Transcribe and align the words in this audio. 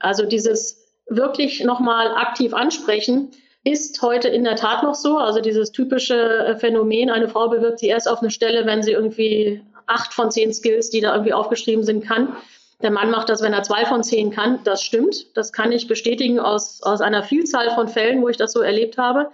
Also 0.00 0.26
dieses 0.26 0.82
wirklich 1.08 1.62
nochmal 1.62 2.08
aktiv 2.14 2.54
ansprechen 2.54 3.30
ist 3.62 4.00
heute 4.00 4.28
in 4.28 4.44
der 4.44 4.56
Tat 4.56 4.82
noch 4.82 4.94
so. 4.94 5.18
Also 5.18 5.40
dieses 5.40 5.70
typische 5.70 6.16
äh, 6.16 6.56
Phänomen, 6.56 7.10
eine 7.10 7.28
Frau 7.28 7.48
bewirbt 7.48 7.78
sie 7.78 7.88
erst 7.88 8.08
auf 8.08 8.20
eine 8.20 8.30
Stelle, 8.30 8.64
wenn 8.66 8.82
sie 8.82 8.92
irgendwie 8.92 9.62
acht 9.86 10.14
von 10.14 10.30
zehn 10.30 10.52
Skills, 10.52 10.90
die 10.90 11.00
da 11.00 11.12
irgendwie 11.12 11.34
aufgeschrieben 11.34 11.84
sind, 11.84 12.04
kann. 12.04 12.36
Der 12.82 12.90
Mann 12.90 13.10
macht 13.10 13.28
das, 13.28 13.42
wenn 13.42 13.52
er 13.52 13.62
zwei 13.62 13.84
von 13.84 14.02
zehn 14.02 14.30
kann. 14.30 14.60
Das 14.64 14.82
stimmt. 14.82 15.36
Das 15.36 15.52
kann 15.52 15.70
ich 15.70 15.86
bestätigen 15.86 16.40
aus, 16.40 16.82
aus 16.82 17.02
einer 17.02 17.22
Vielzahl 17.22 17.70
von 17.74 17.88
Fällen, 17.88 18.22
wo 18.22 18.30
ich 18.30 18.38
das 18.38 18.52
so 18.52 18.60
erlebt 18.60 18.96
habe. 18.96 19.30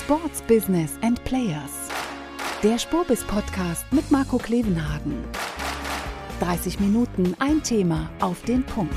Sports 0.00 0.42
Business 0.48 0.98
and 1.02 1.22
Players. 1.24 1.88
Der 2.64 2.78
Spurbis 2.78 3.22
Podcast 3.22 3.84
mit 3.92 4.10
Marco 4.10 4.38
Klevenhagen. 4.38 5.22
30 6.40 6.78
Minuten, 6.78 7.34
ein 7.40 7.64
Thema 7.64 8.10
auf 8.20 8.42
den 8.42 8.62
Punkt. 8.62 8.94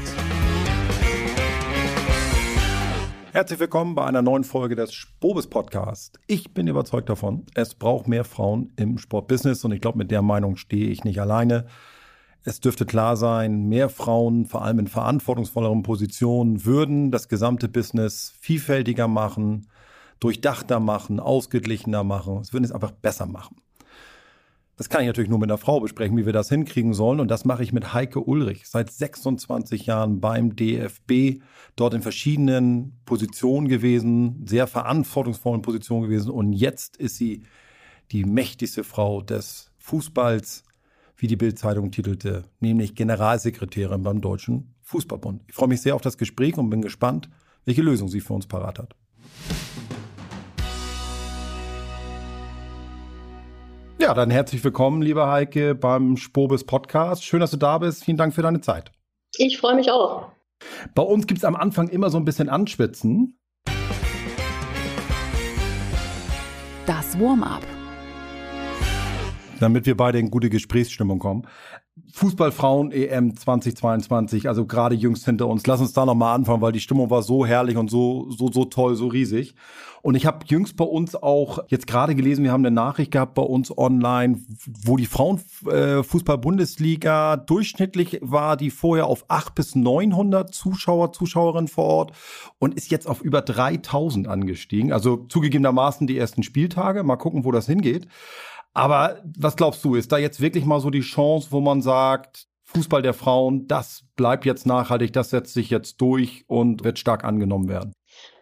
Herzlich 3.31 3.59
willkommen 3.59 3.95
bei 3.95 4.05
einer 4.05 4.21
neuen 4.21 4.43
Folge 4.43 4.75
des 4.75 4.93
Spobis 4.93 5.47
Podcast. 5.47 6.19
Ich 6.27 6.53
bin 6.53 6.67
überzeugt 6.67 7.09
davon, 7.09 7.47
es 7.55 7.73
braucht 7.73 8.07
mehr 8.07 8.25
Frauen 8.25 8.71
im 8.75 8.99
Sportbusiness 8.99 9.65
und 9.65 9.71
ich 9.71 9.81
glaube, 9.81 9.97
mit 9.97 10.11
der 10.11 10.21
Meinung 10.21 10.55
stehe 10.55 10.89
ich 10.89 11.03
nicht 11.03 11.19
alleine. 11.19 11.65
Es 12.43 12.59
dürfte 12.59 12.85
klar 12.85 13.17
sein, 13.17 13.67
mehr 13.67 13.89
Frauen, 13.89 14.45
vor 14.45 14.63
allem 14.63 14.77
in 14.77 14.87
verantwortungsvolleren 14.87 15.81
Positionen, 15.81 16.63
würden 16.63 17.09
das 17.09 17.27
gesamte 17.27 17.67
Business 17.67 18.35
vielfältiger 18.39 19.07
machen, 19.07 19.67
durchdachter 20.19 20.79
machen, 20.79 21.19
ausgeglichener 21.19 22.03
machen. 22.03 22.37
Es 22.41 22.53
würden 22.53 22.65
es 22.65 22.71
einfach 22.71 22.91
besser 22.91 23.25
machen. 23.25 23.55
Das 24.81 24.89
kann 24.89 25.01
ich 25.01 25.07
natürlich 25.07 25.29
nur 25.29 25.37
mit 25.37 25.47
einer 25.47 25.59
Frau 25.59 25.79
besprechen, 25.79 26.17
wie 26.17 26.25
wir 26.25 26.33
das 26.33 26.49
hinkriegen 26.49 26.95
sollen. 26.95 27.19
Und 27.19 27.29
das 27.29 27.45
mache 27.45 27.61
ich 27.61 27.71
mit 27.71 27.93
Heike 27.93 28.19
Ulrich, 28.19 28.67
seit 28.67 28.89
26 28.89 29.85
Jahren 29.85 30.19
beim 30.19 30.55
DFB, 30.55 31.43
dort 31.75 31.93
in 31.93 32.01
verschiedenen 32.01 32.99
Positionen 33.05 33.67
gewesen, 33.67 34.43
sehr 34.47 34.65
verantwortungsvollen 34.65 35.61
Positionen 35.61 36.01
gewesen. 36.01 36.31
Und 36.31 36.53
jetzt 36.53 36.97
ist 36.97 37.17
sie 37.17 37.43
die 38.11 38.25
mächtigste 38.25 38.83
Frau 38.83 39.21
des 39.21 39.71
Fußballs, 39.77 40.63
wie 41.15 41.27
die 41.27 41.35
Bildzeitung 41.35 41.91
titelte, 41.91 42.45
nämlich 42.59 42.95
Generalsekretärin 42.95 44.01
beim 44.01 44.19
Deutschen 44.19 44.73
Fußballbund. 44.81 45.43
Ich 45.47 45.53
freue 45.53 45.69
mich 45.69 45.81
sehr 45.81 45.93
auf 45.93 46.01
das 46.01 46.17
Gespräch 46.17 46.57
und 46.57 46.71
bin 46.71 46.81
gespannt, 46.81 47.29
welche 47.65 47.83
Lösung 47.83 48.07
sie 48.07 48.19
für 48.19 48.33
uns 48.33 48.47
parat 48.47 48.79
hat. 48.79 48.95
Ja, 54.01 54.15
dann 54.15 54.31
herzlich 54.31 54.63
willkommen, 54.63 55.03
liebe 55.03 55.27
Heike, 55.27 55.75
beim 55.75 56.17
Spobis 56.17 56.63
Podcast. 56.63 57.23
Schön, 57.23 57.39
dass 57.39 57.51
du 57.51 57.57
da 57.57 57.77
bist. 57.77 58.03
Vielen 58.03 58.17
Dank 58.17 58.33
für 58.33 58.41
deine 58.41 58.59
Zeit. 58.59 58.91
Ich 59.37 59.59
freue 59.59 59.75
mich 59.75 59.91
auch. 59.91 60.31
Bei 60.95 61.03
uns 61.03 61.27
gibt 61.27 61.37
es 61.37 61.43
am 61.43 61.55
Anfang 61.55 61.87
immer 61.87 62.09
so 62.09 62.17
ein 62.17 62.25
bisschen 62.25 62.49
Anschwitzen. 62.49 63.37
Das 66.87 67.19
Warm-up. 67.19 67.61
Damit 69.59 69.85
wir 69.85 69.95
beide 69.95 70.17
in 70.17 70.31
gute 70.31 70.49
Gesprächsstimmung 70.49 71.19
kommen. 71.19 71.47
Fußballfrauen 72.13 72.91
EM 72.91 73.35
2022, 73.35 74.47
also 74.47 74.65
gerade 74.65 74.95
jüngst 74.95 75.25
hinter 75.25 75.47
uns. 75.47 75.67
Lass 75.67 75.81
uns 75.81 75.93
da 75.93 76.05
nochmal 76.05 76.35
anfangen, 76.35 76.61
weil 76.61 76.71
die 76.71 76.79
Stimmung 76.79 77.09
war 77.09 77.23
so 77.23 77.45
herrlich 77.45 77.77
und 77.77 77.89
so, 77.89 78.29
so, 78.29 78.51
so 78.51 78.65
toll, 78.65 78.95
so 78.95 79.07
riesig. 79.07 79.55
Und 80.01 80.15
ich 80.15 80.25
habe 80.25 80.45
jüngst 80.47 80.77
bei 80.77 80.85
uns 80.85 81.15
auch 81.15 81.59
jetzt 81.67 81.85
gerade 81.85 82.15
gelesen, 82.15 82.43
wir 82.43 82.51
haben 82.51 82.65
eine 82.65 82.73
Nachricht 82.73 83.11
gehabt 83.11 83.35
bei 83.35 83.43
uns 83.43 83.77
online, 83.77 84.39
wo 84.83 84.97
die 84.97 85.05
Frauenfußball-Bundesliga 85.05 87.35
äh, 87.35 87.45
durchschnittlich 87.45 88.17
war, 88.21 88.57
die 88.57 88.71
vorher 88.71 89.05
auf 89.05 89.25
8 89.27 89.53
bis 89.53 89.75
900 89.75 90.51
Zuschauer, 90.53 91.13
Zuschauerinnen 91.13 91.67
vor 91.67 91.85
Ort 91.85 92.13
und 92.57 92.73
ist 92.73 92.89
jetzt 92.89 93.07
auf 93.07 93.21
über 93.21 93.41
3000 93.41 94.27
angestiegen. 94.27 94.91
Also 94.91 95.17
zugegebenermaßen 95.17 96.07
die 96.07 96.17
ersten 96.17 96.41
Spieltage. 96.41 97.03
Mal 97.03 97.17
gucken, 97.17 97.45
wo 97.45 97.51
das 97.51 97.67
hingeht. 97.67 98.07
Aber 98.73 99.21
was 99.37 99.55
glaubst 99.55 99.83
du, 99.83 99.95
ist 99.95 100.11
da 100.11 100.17
jetzt 100.17 100.41
wirklich 100.41 100.65
mal 100.65 100.79
so 100.79 100.89
die 100.89 101.01
Chance, 101.01 101.47
wo 101.51 101.59
man 101.59 101.81
sagt, 101.81 102.45
Fußball 102.63 103.01
der 103.01 103.13
Frauen, 103.13 103.67
das 103.67 104.03
bleibt 104.15 104.45
jetzt 104.45 104.65
nachhaltig, 104.65 105.11
das 105.13 105.29
setzt 105.29 105.53
sich 105.53 105.69
jetzt 105.69 105.99
durch 105.99 106.45
und 106.47 106.83
wird 106.83 106.99
stark 106.99 107.23
angenommen 107.23 107.67
werden? 107.67 107.93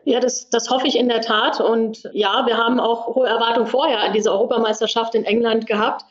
Ja, 0.05 0.19
das, 0.19 0.49
das 0.49 0.69
hoffe 0.69 0.87
ich 0.87 0.97
in 0.97 1.09
der 1.09 1.21
Tat. 1.21 1.59
Und 1.59 2.03
ja, 2.13 2.45
wir 2.45 2.57
haben 2.57 2.79
auch 2.79 3.15
hohe 3.15 3.27
Erwartungen 3.27 3.67
vorher 3.67 4.01
an 4.01 4.13
diese 4.13 4.31
Europameisterschaft 4.31 5.15
in 5.15 5.23
England 5.23 5.67
gehabt. 5.67 6.05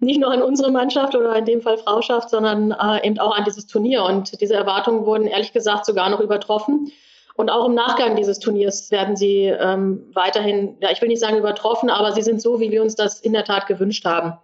Nicht 0.00 0.20
nur 0.20 0.30
an 0.30 0.42
unsere 0.42 0.70
Mannschaft 0.70 1.14
oder 1.14 1.36
in 1.36 1.44
dem 1.44 1.60
Fall 1.60 1.78
Frauschaft, 1.78 2.30
sondern 2.30 2.72
äh, 2.72 3.06
eben 3.06 3.18
auch 3.18 3.36
an 3.36 3.44
dieses 3.44 3.66
Turnier. 3.66 4.04
Und 4.04 4.40
diese 4.40 4.54
Erwartungen 4.54 5.06
wurden 5.06 5.26
ehrlich 5.26 5.52
gesagt 5.52 5.86
sogar 5.86 6.10
noch 6.10 6.20
übertroffen. 6.20 6.90
Und 7.36 7.50
auch 7.50 7.66
im 7.66 7.74
Nachgang 7.74 8.14
dieses 8.14 8.38
Turniers 8.38 8.90
werden 8.92 9.16
sie 9.16 9.46
ähm, 9.46 10.08
weiterhin, 10.14 10.76
ja, 10.80 10.90
ich 10.92 11.02
will 11.02 11.08
nicht 11.08 11.20
sagen 11.20 11.36
übertroffen, 11.36 11.90
aber 11.90 12.12
sie 12.12 12.22
sind 12.22 12.40
so, 12.40 12.60
wie 12.60 12.70
wir 12.70 12.82
uns 12.82 12.94
das 12.94 13.20
in 13.20 13.32
der 13.32 13.44
Tat 13.44 13.66
gewünscht 13.66 14.04
haben. 14.04 14.34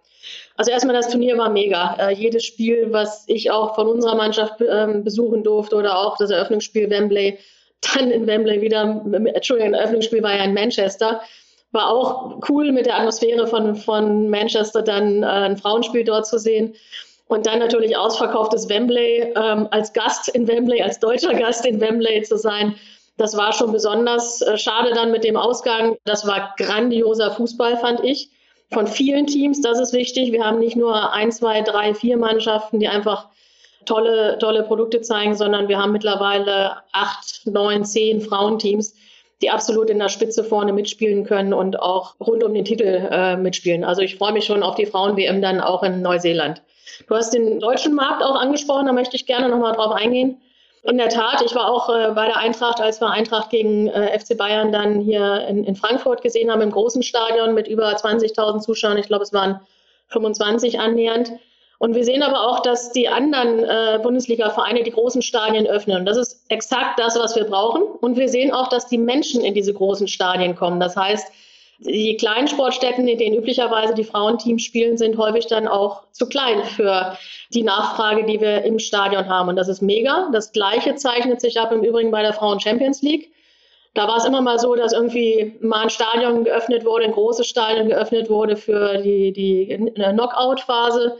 Also 0.57 0.71
erstmal, 0.71 0.95
das 0.95 1.09
Turnier 1.09 1.37
war 1.37 1.49
mega. 1.49 1.95
Äh, 1.99 2.13
jedes 2.13 2.45
Spiel, 2.45 2.91
was 2.91 3.23
ich 3.27 3.49
auch 3.49 3.75
von 3.75 3.87
unserer 3.87 4.15
Mannschaft 4.15 4.61
ähm, 4.61 5.03
besuchen 5.03 5.43
durfte 5.43 5.75
oder 5.75 5.97
auch 5.97 6.17
das 6.17 6.29
Eröffnungsspiel 6.31 6.89
Wembley, 6.89 7.39
dann 7.93 8.11
in 8.11 8.27
Wembley 8.27 8.61
wieder, 8.61 9.03
Entschuldigung, 9.33 9.71
das 9.71 9.81
Eröffnungsspiel 9.81 10.21
war 10.21 10.35
ja 10.35 10.43
in 10.43 10.53
Manchester, 10.53 11.21
war 11.71 11.89
auch 11.89 12.41
cool 12.49 12.71
mit 12.71 12.85
der 12.85 12.99
Atmosphäre 12.99 13.47
von, 13.47 13.75
von 13.75 14.29
Manchester 14.29 14.81
dann 14.81 15.23
äh, 15.23 15.25
ein 15.25 15.57
Frauenspiel 15.57 16.03
dort 16.03 16.27
zu 16.27 16.37
sehen. 16.37 16.75
Und 17.31 17.45
dann 17.45 17.59
natürlich 17.59 17.95
ausverkauftes 17.95 18.67
Wembley, 18.67 19.31
ähm, 19.37 19.65
als 19.71 19.93
Gast 19.93 20.27
in 20.27 20.49
Wembley, 20.49 20.81
als 20.81 20.99
deutscher 20.99 21.33
Gast 21.33 21.65
in 21.65 21.79
Wembley 21.79 22.23
zu 22.23 22.37
sein. 22.37 22.75
Das 23.15 23.37
war 23.37 23.53
schon 23.53 23.71
besonders 23.71 24.41
äh, 24.41 24.57
schade 24.57 24.91
dann 24.93 25.11
mit 25.11 25.23
dem 25.23 25.37
Ausgang. 25.37 25.95
Das 26.03 26.27
war 26.27 26.53
grandioser 26.57 27.31
Fußball, 27.31 27.77
fand 27.77 28.03
ich. 28.03 28.31
Von 28.73 28.85
vielen 28.85 29.27
Teams, 29.27 29.61
das 29.61 29.79
ist 29.79 29.93
wichtig. 29.93 30.33
Wir 30.33 30.43
haben 30.43 30.59
nicht 30.59 30.75
nur 30.75 31.13
ein, 31.13 31.31
zwei, 31.31 31.61
drei, 31.61 31.93
vier 31.93 32.17
Mannschaften, 32.17 32.81
die 32.81 32.89
einfach 32.89 33.29
tolle, 33.85 34.37
tolle 34.39 34.63
Produkte 34.63 34.99
zeigen, 34.99 35.33
sondern 35.33 35.69
wir 35.69 35.79
haben 35.79 35.93
mittlerweile 35.93 36.79
acht, 36.91 37.43
neun, 37.45 37.85
zehn 37.85 38.19
Frauenteams, 38.19 38.93
die 39.41 39.51
absolut 39.51 39.89
in 39.89 39.99
der 39.99 40.09
Spitze 40.09 40.43
vorne 40.43 40.73
mitspielen 40.73 41.23
können 41.23 41.53
und 41.53 41.79
auch 41.79 42.15
rund 42.19 42.43
um 42.43 42.53
den 42.53 42.65
Titel 42.65 43.07
äh, 43.09 43.37
mitspielen. 43.37 43.85
Also 43.85 44.01
ich 44.01 44.17
freue 44.17 44.33
mich 44.33 44.43
schon 44.43 44.63
auf 44.63 44.75
die 44.75 44.85
Frauen-WM 44.85 45.41
dann 45.41 45.61
auch 45.61 45.83
in 45.83 46.01
Neuseeland. 46.01 46.61
Du 47.07 47.15
hast 47.15 47.33
den 47.33 47.59
deutschen 47.59 47.93
Markt 47.93 48.23
auch 48.23 48.35
angesprochen, 48.35 48.85
da 48.85 48.93
möchte 48.93 49.15
ich 49.15 49.25
gerne 49.25 49.49
nochmal 49.49 49.73
drauf 49.73 49.93
eingehen. 49.93 50.41
In 50.83 50.97
der 50.97 51.09
Tat, 51.09 51.43
ich 51.45 51.53
war 51.53 51.69
auch 51.69 51.89
äh, 51.89 52.11
bei 52.15 52.25
der 52.25 52.37
Eintracht, 52.37 52.81
als 52.81 52.99
wir 52.99 53.09
Eintracht 53.09 53.51
gegen 53.51 53.87
äh, 53.87 54.17
FC 54.17 54.35
Bayern 54.35 54.71
dann 54.71 54.99
hier 54.99 55.45
in, 55.47 55.63
in, 55.63 55.75
Frankfurt 55.75 56.23
gesehen 56.23 56.49
haben, 56.49 56.61
im 56.61 56.71
großen 56.71 57.03
Stadion 57.03 57.53
mit 57.53 57.67
über 57.67 57.87
20.000 57.95 58.61
Zuschauern. 58.61 58.97
Ich 58.97 59.07
glaube, 59.07 59.23
es 59.23 59.31
waren 59.31 59.59
25 60.07 60.79
annähernd. 60.79 61.33
Und 61.77 61.95
wir 61.95 62.03
sehen 62.03 62.23
aber 62.23 62.47
auch, 62.47 62.61
dass 62.61 62.91
die 62.91 63.09
anderen 63.09 63.63
äh, 63.63 63.99
Bundesliga-Vereine 64.01 64.83
die 64.83 64.91
großen 64.91 65.21
Stadien 65.21 65.67
öffnen. 65.67 66.05
Das 66.05 66.17
ist 66.17 66.45
exakt 66.49 66.99
das, 66.99 67.17
was 67.17 67.35
wir 67.35 67.43
brauchen. 67.43 67.83
Und 67.83 68.17
wir 68.17 68.29
sehen 68.29 68.51
auch, 68.51 68.69
dass 68.69 68.87
die 68.87 68.99
Menschen 68.99 69.43
in 69.43 69.53
diese 69.53 69.73
großen 69.73 70.07
Stadien 70.07 70.55
kommen. 70.55 70.79
Das 70.79 70.95
heißt, 70.95 71.31
die 71.83 72.15
kleinen 72.15 72.47
Sportstätten, 72.47 73.07
in 73.07 73.17
denen 73.17 73.35
üblicherweise 73.35 73.95
die 73.95 74.03
Frauenteams 74.03 74.61
spielen, 74.61 74.97
sind 74.97 75.17
häufig 75.17 75.47
dann 75.47 75.67
auch 75.67 76.03
zu 76.11 76.27
klein 76.27 76.63
für 76.63 77.17
die 77.53 77.63
Nachfrage, 77.63 78.23
die 78.25 78.39
wir 78.39 78.63
im 78.63 78.77
Stadion 78.77 79.27
haben. 79.27 79.49
Und 79.49 79.55
das 79.55 79.67
ist 79.67 79.81
mega. 79.81 80.29
Das 80.31 80.51
Gleiche 80.51 80.95
zeichnet 80.95 81.41
sich 81.41 81.59
ab 81.59 81.71
im 81.71 81.83
Übrigen 81.83 82.11
bei 82.11 82.21
der 82.21 82.33
Frauen 82.33 82.59
Champions 82.59 83.01
League. 83.01 83.31
Da 83.95 84.07
war 84.07 84.17
es 84.17 84.25
immer 84.25 84.41
mal 84.41 84.59
so, 84.59 84.75
dass 84.75 84.93
irgendwie 84.93 85.57
mal 85.59 85.83
ein 85.83 85.89
Stadion 85.89 86.43
geöffnet 86.43 86.85
wurde, 86.85 87.05
ein 87.05 87.11
großes 87.11 87.47
Stadion 87.47 87.89
geöffnet 87.89 88.29
wurde 88.29 88.55
für 88.55 88.99
die, 88.99 89.33
die 89.33 89.75
Knockout-Phase. 89.95 91.17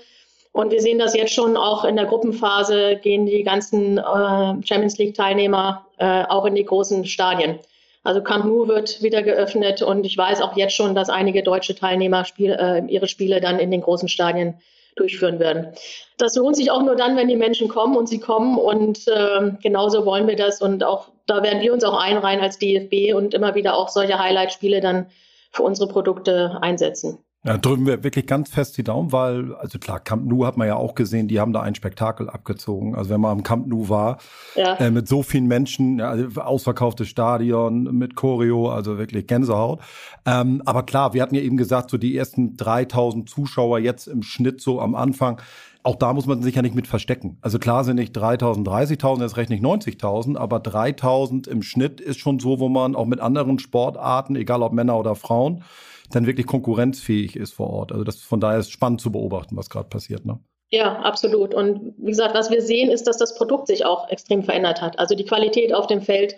Und 0.54 0.72
wir 0.72 0.82
sehen 0.82 1.00
das 1.00 1.16
jetzt 1.16 1.34
schon 1.34 1.58
auch 1.58 1.86
in 1.86 1.96
der 1.96 2.06
Gruppenphase, 2.06 2.98
gehen 3.02 3.26
die 3.26 3.44
ganzen 3.44 3.98
äh, 3.98 4.02
Champions 4.02 4.98
League-Teilnehmer 4.98 5.86
äh, 5.98 6.24
auch 6.26 6.46
in 6.46 6.56
die 6.56 6.66
großen 6.66 7.06
Stadien. 7.06 7.60
Also 8.04 8.22
Camp 8.24 8.46
Nou 8.46 8.68
wird 8.68 9.02
wieder 9.04 9.22
geöffnet 9.22 9.82
und 9.82 10.06
ich 10.06 10.18
weiß 10.18 10.42
auch 10.42 10.58
jetzt 10.58 10.76
schon, 10.76 10.96
dass 10.96 11.10
einige 11.10 11.44
deutsche 11.44 11.76
Teilnehmer 11.76 12.26
Spiel, 12.26 12.52
äh, 12.52 12.84
ihre 12.88 13.08
Spiele 13.08 13.42
dann 13.42 13.60
in 13.60 13.70
den 13.70 13.82
großen 13.82 14.08
Stadien 14.08 14.56
durchführen 14.96 15.40
werden. 15.40 15.74
Das 16.18 16.36
lohnt 16.36 16.56
sich 16.56 16.72
auch 16.72 16.82
nur 16.82 16.96
dann, 16.96 17.16
wenn 17.16 17.28
die 17.28 17.36
Menschen 17.36 17.68
kommen 17.68 17.96
und 17.96 18.10
sie 18.10 18.20
kommen 18.20 18.58
und 18.58 19.08
äh, 19.08 19.52
genauso 19.62 20.06
wollen 20.06 20.28
wir 20.28 20.36
das 20.36 20.62
und 20.62 20.84
auch 20.84 21.10
da 21.28 21.44
werden 21.44 21.62
wir 21.62 21.74
uns 21.74 21.84
auch 21.84 21.98
einreihen 21.98 22.42
als 22.42 22.58
DFB 22.58 23.16
und 23.16 23.34
immer 23.34 23.56
wieder 23.56 23.76
auch 23.76 23.90
solche 23.90 24.20
Highlight-Spiele 24.20 24.82
dann 24.82 25.08
für 25.52 25.64
unsere 25.64 25.88
Produkte 25.88 26.58
einsetzen. 26.62 27.20
Ja, 27.44 27.58
drücken 27.58 27.88
wir 27.88 28.04
wirklich 28.04 28.28
ganz 28.28 28.52
fest 28.52 28.78
die 28.78 28.84
Daumen, 28.84 29.12
weil, 29.12 29.56
also 29.56 29.80
klar, 29.80 30.00
Camp 30.00 30.28
Nou 30.28 30.46
hat 30.46 30.58
man 30.58 30.68
ja 30.68 30.76
auch 30.76 30.94
gesehen, 30.94 31.28
die 31.28 31.40
haben 31.40 31.54
da 31.54 31.62
ein 31.62 31.74
Spektakel 31.74 32.30
abgezogen. 32.30 32.94
Also 32.94 33.10
wenn 33.10 33.22
man 33.22 33.32
am 33.32 33.44
Camp 33.44 33.66
Nou 33.66 33.90
war, 33.90 34.20
ja. 34.56 34.76
äh, 34.76 34.92
mit 34.92 35.08
so 35.08 35.24
vielen 35.24 35.48
Menschen, 35.48 36.02
also 36.02 36.40
ausverkauftes 36.40 37.08
Stadion, 37.08 37.98
mit 37.98 38.16
Choreo, 38.16 38.70
also 38.70 39.00
wirklich 39.00 39.26
Gänsehaut. 39.26 39.80
Ähm, 40.24 40.62
aber 40.66 40.84
klar, 40.84 41.16
wir 41.16 41.24
hatten 41.24 41.34
ja 41.34 41.42
eben 41.42 41.58
gesagt, 41.58 41.90
so 41.90 41.98
die 41.98 42.16
ersten 42.16 42.58
3000 42.58 43.28
Zuschauer 43.28 43.80
jetzt 43.80 44.06
im 44.06 44.22
Schnitt 44.22 44.62
so 44.62 44.80
am 44.80 44.94
Anfang, 44.94 45.42
auch 45.82 45.96
da 45.96 46.14
muss 46.14 46.28
man 46.28 46.44
sich 46.44 46.54
ja 46.54 46.62
nicht 46.62 46.76
mit 46.76 46.86
verstecken. 46.86 47.40
Also 47.42 47.58
klar 47.58 47.84
sind 47.84 47.96
nicht 47.96 48.14
3000, 48.14 48.68
30.000, 48.68 49.22
jetzt 49.22 49.38
rechne 49.38 49.56
ich 49.56 49.62
90.000, 49.64 50.38
aber 50.38 50.60
3000 50.60 51.48
im 51.48 51.64
Schnitt 51.64 52.00
ist 52.00 52.20
schon 52.20 52.40
so, 52.40 52.60
wo 52.60 52.70
man 52.70 52.96
auch 52.96 53.08
mit 53.08 53.20
anderen 53.20 53.58
Sportarten, 53.58 54.36
egal 54.36 54.62
ob 54.62 54.74
Männer 54.74 55.00
oder 55.00 55.16
Frauen, 55.16 55.64
dann 56.12 56.28
wirklich 56.28 56.48
konkurrenzfähig 56.48 57.36
ist 57.36 57.54
vor 57.54 57.70
Ort. 57.70 57.92
Also 57.92 58.04
das 58.04 58.18
von 58.18 58.40
daher 58.40 58.60
ist 58.60 58.72
spannend 58.72 59.02
zu 59.02 59.12
beobachten, 59.12 59.58
was 59.58 59.70
gerade 59.70 59.90
passiert. 59.90 60.26
Ne? 60.26 60.40
Ja, 60.70 61.00
absolut. 61.00 61.54
Und 61.54 61.94
wie 61.98 62.12
gesagt, 62.12 62.34
was 62.34 62.50
wir 62.50 62.62
sehen, 62.62 62.90
ist, 62.90 63.08
dass 63.08 63.18
das 63.18 63.36
Produkt 63.36 63.68
sich 63.68 63.86
auch 63.86 64.10
extrem 64.10 64.44
verändert 64.44 64.82
hat. 64.82 65.00
Also 65.00 65.16
die 65.16 65.26
Qualität 65.26 65.74
auf 65.74 65.88
dem 65.88 66.02
Feld 66.02 66.36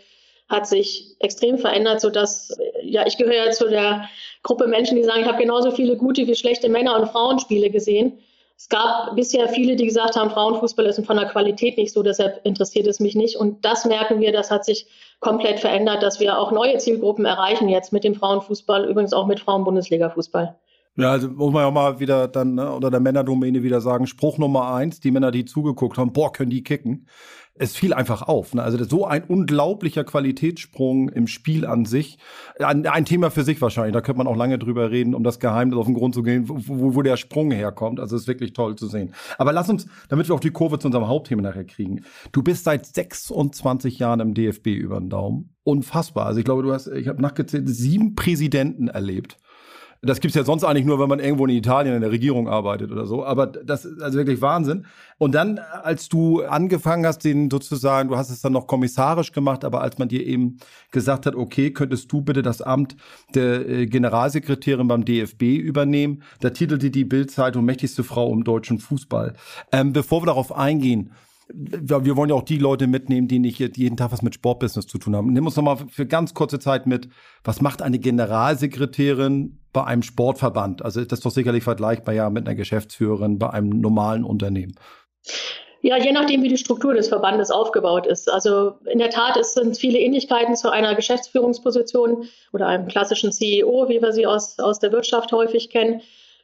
hat 0.50 0.68
sich 0.68 1.16
extrem 1.20 1.58
verändert, 1.58 2.02
sodass, 2.02 2.56
ja, 2.84 3.06
ich 3.06 3.18
gehöre 3.18 3.46
ja 3.46 3.52
zu 3.52 3.70
der 3.70 4.10
Gruppe 4.42 4.68
Menschen, 4.68 4.98
die 4.98 5.04
sagen, 5.04 5.22
ich 5.22 5.28
habe 5.28 5.38
genauso 5.38 5.72
viele 5.72 5.98
gute 5.98 6.28
wie 6.28 6.36
schlechte 6.36 6.68
Männer- 6.68 7.00
und 7.00 7.10
Frauenspiele 7.10 7.70
gesehen. 7.70 8.20
Es 8.55 8.69
gab 8.69 9.15
bisher 9.15 9.50
viele, 9.50 9.75
die 9.75 9.88
gesagt 9.88 10.15
haben, 10.15 10.29
Frauenfußball 10.29 10.85
ist 10.85 11.05
von 11.05 11.17
der 11.17 11.27
Qualität 11.27 11.77
nicht 11.77 11.91
so, 11.91 12.03
deshalb 12.03 12.45
interessiert 12.45 12.88
es 12.88 13.00
mich 13.00 13.15
nicht. 13.15 13.35
Und 13.35 13.65
das 13.65 13.85
merken 13.85 14.19
wir, 14.19 14.31
das 14.31 14.51
hat 14.51 14.63
sich 14.63 14.88
komplett 15.19 15.59
verändert, 15.59 16.03
dass 16.03 16.19
wir 16.19 16.38
auch 16.38 16.51
neue 16.51 16.77
Zielgruppen 16.77 17.25
erreichen 17.25 17.67
jetzt 17.67 17.91
mit 17.91 18.03
dem 18.03 18.15
Frauenfußball, 18.15 18.89
übrigens 18.89 19.13
auch 19.13 19.25
mit 19.25 19.39
Frauen-Bundesliga-Fußball. 19.39 20.55
Ja, 20.95 21.11
also 21.11 21.27
muss 21.27 21.51
man 21.51 21.63
ja 21.63 21.67
auch 21.69 21.73
mal 21.73 22.00
wieder 22.00 22.27
dann 22.27 22.53
ne, 22.53 22.71
unter 22.71 22.91
der 22.91 23.00
Männerdomäne 23.00 23.63
wieder 23.63 23.81
sagen, 23.81 24.05
Spruch 24.05 24.38
Nummer 24.38 24.73
eins, 24.73 25.00
die 25.00 25.09
Männer, 25.09 25.31
die 25.31 25.45
zugeguckt 25.45 25.97
haben, 25.97 26.13
boah, 26.13 26.31
können 26.31 26.51
die 26.51 26.63
kicken. 26.63 27.07
Es 27.55 27.75
fiel 27.75 27.94
einfach 27.94 28.23
auf. 28.23 28.55
Ne? 28.55 28.63
Also 28.63 28.83
so 28.83 29.05
ein 29.05 29.23
unglaublicher 29.25 30.03
Qualitätssprung 30.03 31.09
im 31.09 31.27
Spiel 31.27 31.67
an 31.67 31.85
sich. 31.85 32.17
Ein, 32.57 32.88
ein, 32.88 33.05
Thema 33.05 33.29
für 33.29 33.44
sich 33.44 33.61
wahrscheinlich. 33.61 33.94
Da 33.94 34.01
könnte 34.01 34.17
man 34.17 34.27
auch 34.27 34.35
lange 34.35 34.57
drüber 34.57 34.89
reden, 34.89 35.13
um 35.13 35.23
das 35.23 35.39
Geheimnis 35.39 35.77
auf 35.77 35.85
den 35.85 35.94
Grund 35.94 36.15
zu 36.15 36.23
gehen, 36.23 36.50
wo, 36.50 36.95
wo 36.95 37.01
der 37.03 37.15
Sprung 37.15 37.51
herkommt. 37.51 38.00
Also 38.00 38.15
es 38.15 38.23
ist 38.23 38.27
wirklich 38.27 38.53
toll 38.53 38.75
zu 38.75 38.88
sehen. 38.88 39.13
Aber 39.38 39.53
lass 39.53 39.69
uns, 39.69 39.85
damit 40.09 40.27
wir 40.29 40.35
auch 40.35 40.39
die 40.39 40.50
Kurve 40.50 40.79
zu 40.79 40.88
unserem 40.88 41.07
Hauptthema 41.07 41.44
nachher 41.44 41.65
kriegen. 41.65 42.01
Du 42.31 42.41
bist 42.41 42.63
seit 42.63 42.88
26 42.88 44.00
Jahren 44.00 44.19
im 44.19 44.33
DFB 44.33 44.67
über 44.67 45.00
den 45.00 45.09
Daumen. 45.09 45.53
Unfassbar. 45.63 46.25
Also 46.25 46.39
ich 46.39 46.45
glaube, 46.45 46.63
du 46.63 46.73
hast, 46.73 46.88
ich 46.88 47.07
habe 47.07 47.21
nachgezählt, 47.21 47.69
sieben 47.69 48.15
Präsidenten 48.15 48.88
erlebt. 48.88 49.38
Das 50.05 50.19
gibt's 50.19 50.35
ja 50.35 50.44
sonst 50.44 50.65
eigentlich 50.65 50.85
nur, 50.85 51.00
wenn 51.00 51.07
man 51.07 51.19
irgendwo 51.19 51.45
in 51.45 51.55
Italien 51.55 51.95
in 51.95 52.01
der 52.01 52.11
Regierung 52.11 52.50
arbeitet 52.50 52.91
oder 52.91 53.05
so. 53.05 53.25
Aber 53.25 53.47
das 53.47 53.85
ist 53.85 54.01
also 54.01 54.17
wirklich 54.17 54.41
Wahnsinn. 54.41 54.85
Und 55.17 55.33
dann, 55.33 55.59
als 55.59 56.09
du 56.09 56.44
angefangen 56.44 57.05
hast, 57.05 57.19
den 57.19 57.50
sozusagen, 57.50 58.09
du 58.09 58.17
hast 58.17 58.29
es 58.29 58.41
dann 58.41 58.51
noch 58.51 58.67
kommissarisch 58.67 59.31
gemacht, 59.31 59.63
aber 59.63 59.81
als 59.81 59.97
man 59.97 60.09
dir 60.09 60.25
eben 60.25 60.57
gesagt 60.91 61.25
hat, 61.25 61.35
okay, 61.35 61.71
könntest 61.71 62.11
du 62.11 62.21
bitte 62.21 62.41
das 62.41 62.61
Amt 62.61 62.97
der 63.33 63.67
äh, 63.67 63.85
Generalsekretärin 63.85 64.89
beim 64.89 65.05
DFB 65.05 65.44
übernehmen, 65.44 66.23
da 66.41 66.50
titelte 66.50 66.91
die 66.91 67.05
Bildzeitung 67.05 67.63
mächtigste 67.63 68.03
Frau 68.03 68.33
im 68.33 68.44
deutschen 68.44 68.79
Fußball. 68.79 69.33
Ähm, 69.71 69.94
bevor 69.94 70.21
wir 70.21 70.27
darauf 70.27 70.53
eingehen, 70.53 71.11
wir 71.53 72.17
wollen 72.17 72.29
ja 72.29 72.35
auch 72.35 72.44
die 72.44 72.57
Leute 72.57 72.88
mitnehmen, 72.88 73.27
die 73.27 73.39
nicht 73.39 73.59
jeden 73.59 73.95
Tag 73.95 74.11
was 74.11 74.23
mit 74.23 74.33
Sportbusiness 74.33 74.88
zu 74.88 74.97
tun 74.97 75.15
haben. 75.15 75.31
Nimm 75.31 75.45
uns 75.45 75.55
noch 75.55 75.63
mal 75.63 75.77
für 75.89 76.07
ganz 76.07 76.33
kurze 76.33 76.59
Zeit 76.59 76.88
mit, 76.88 77.09
was 77.44 77.61
macht 77.61 77.81
eine 77.81 78.00
Generalsekretärin 78.00 79.59
bei 79.71 79.83
einem 79.83 80.01
Sportverband? 80.01 80.83
Also 80.83 81.03
das 81.03 81.19
ist 81.19 81.25
doch 81.25 81.31
sicherlich 81.31 81.63
vergleichbar 81.63 82.15
ja 82.15 82.29
mit 82.29 82.47
einer 82.47 82.55
Geschäftsführerin 82.55 83.38
bei 83.38 83.51
einem 83.51 83.69
normalen 83.69 84.23
Unternehmen. 84.23 84.73
Ja, 85.81 85.97
je 85.97 86.13
nachdem, 86.13 86.41
wie 86.44 86.50
die 86.50 86.57
Struktur 86.57 86.94
des 86.94 87.09
Verbandes 87.09 87.51
aufgebaut 87.51 88.07
ist. 88.07 88.31
Also 88.31 88.75
in 88.85 89.00
der 89.00 89.09
Tat 89.09 89.35
es 89.38 89.53
sind 89.53 89.77
viele 89.77 90.00
Ähnlichkeiten 90.00 90.55
zu 90.55 90.71
einer 90.71 90.95
Geschäftsführungsposition 90.95 92.25
oder 92.53 92.67
einem 92.67 92.88
klassischen 92.88 93.31
CEO, 93.31 93.89
wie 93.89 94.01
wir 94.01 94.13
sie 94.13 94.25
aus, 94.25 94.57
aus 94.59 94.79
der 94.79 94.91
Wirtschaft 94.91 95.31
häufig 95.33 95.69
kennen. 95.69 96.01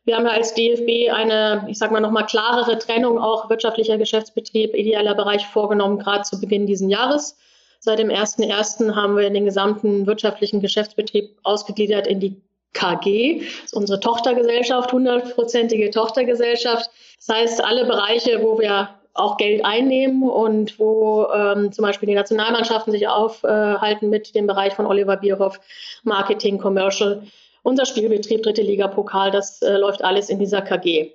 Wir 0.10 0.16
haben 0.16 0.26
ja 0.26 0.32
als 0.32 0.56
DFB 0.56 1.12
eine, 1.14 1.68
ich 1.68 1.78
sage 1.78 1.94
mal 1.94 2.00
nochmal 2.00 2.26
klarere 2.26 2.80
Trennung 2.80 3.20
auch 3.20 3.48
wirtschaftlicher 3.48 4.00
Geschäftsbetrieb, 4.00 4.74
ideeller 4.74 5.14
Bereich 5.14 5.46
vorgenommen, 5.46 6.00
gerade 6.00 6.24
zu 6.24 6.42
Beginn 6.42 6.66
dieses 6.66 6.90
Jahres. 6.90 7.38
Seit 7.80 8.00
dem 8.00 8.10
1.1. 8.10 8.96
haben 8.96 9.16
wir 9.16 9.30
den 9.30 9.46
gesamten 9.46 10.08
wirtschaftlichen 10.08 10.62
Geschäftsbetrieb 10.62 11.38
ausgegliedert 11.44 12.08
in 12.08 12.20
die 12.20 12.42
KG, 12.74 13.44
unsere 13.74 14.00
Tochtergesellschaft, 14.00 14.92
hundertprozentige 14.92 15.92
Tochtergesellschaft. 15.92 16.90
Das 17.20 17.36
heißt, 17.36 17.64
alle 17.64 17.86
Bereiche, 17.86 18.42
wo 18.42 18.58
wir 18.58 18.90
auch 19.14 19.38
Geld 19.38 19.64
einnehmen 19.64 20.28
und 20.28 20.80
wo 20.80 21.28
ähm, 21.32 21.72
zum 21.72 21.84
Beispiel 21.84 22.10
die 22.10 22.16
Nationalmannschaften 22.16 22.92
sich 22.92 23.08
aufhalten 23.08 24.10
mit 24.10 24.34
dem 24.34 24.48
Bereich 24.48 24.74
von 24.74 24.88
Oliver 24.88 25.18
Bierhoff, 25.18 25.60
Marketing, 26.02 26.58
Commercial, 26.58 27.22
unser 27.64 27.86
Spielbetrieb, 27.86 28.44
dritte 28.44 28.62
Liga, 28.62 28.88
Pokal, 28.88 29.32
das 29.32 29.62
äh, 29.62 29.78
läuft 29.78 30.04
alles 30.04 30.30
in 30.30 30.40
dieser 30.40 30.62
KG. 30.62 31.12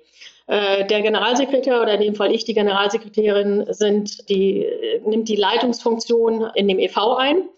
Äh, 0.47 0.85
der 0.85 1.01
Generalsekretär 1.01 1.81
oder 1.81 1.93
in 1.93 2.01
dem 2.01 2.15
Fall 2.15 2.33
ich, 2.33 2.45
die 2.45 2.53
Generalsekretärin, 2.53 3.65
sind 3.69 4.29
die, 4.29 4.63
äh, 4.63 5.01
nimmt 5.05 5.27
die 5.27 5.35
Leitungsfunktion 5.35 6.51
in 6.53 6.67
dem 6.67 6.79
EV 6.79 7.15
ein 7.17 7.49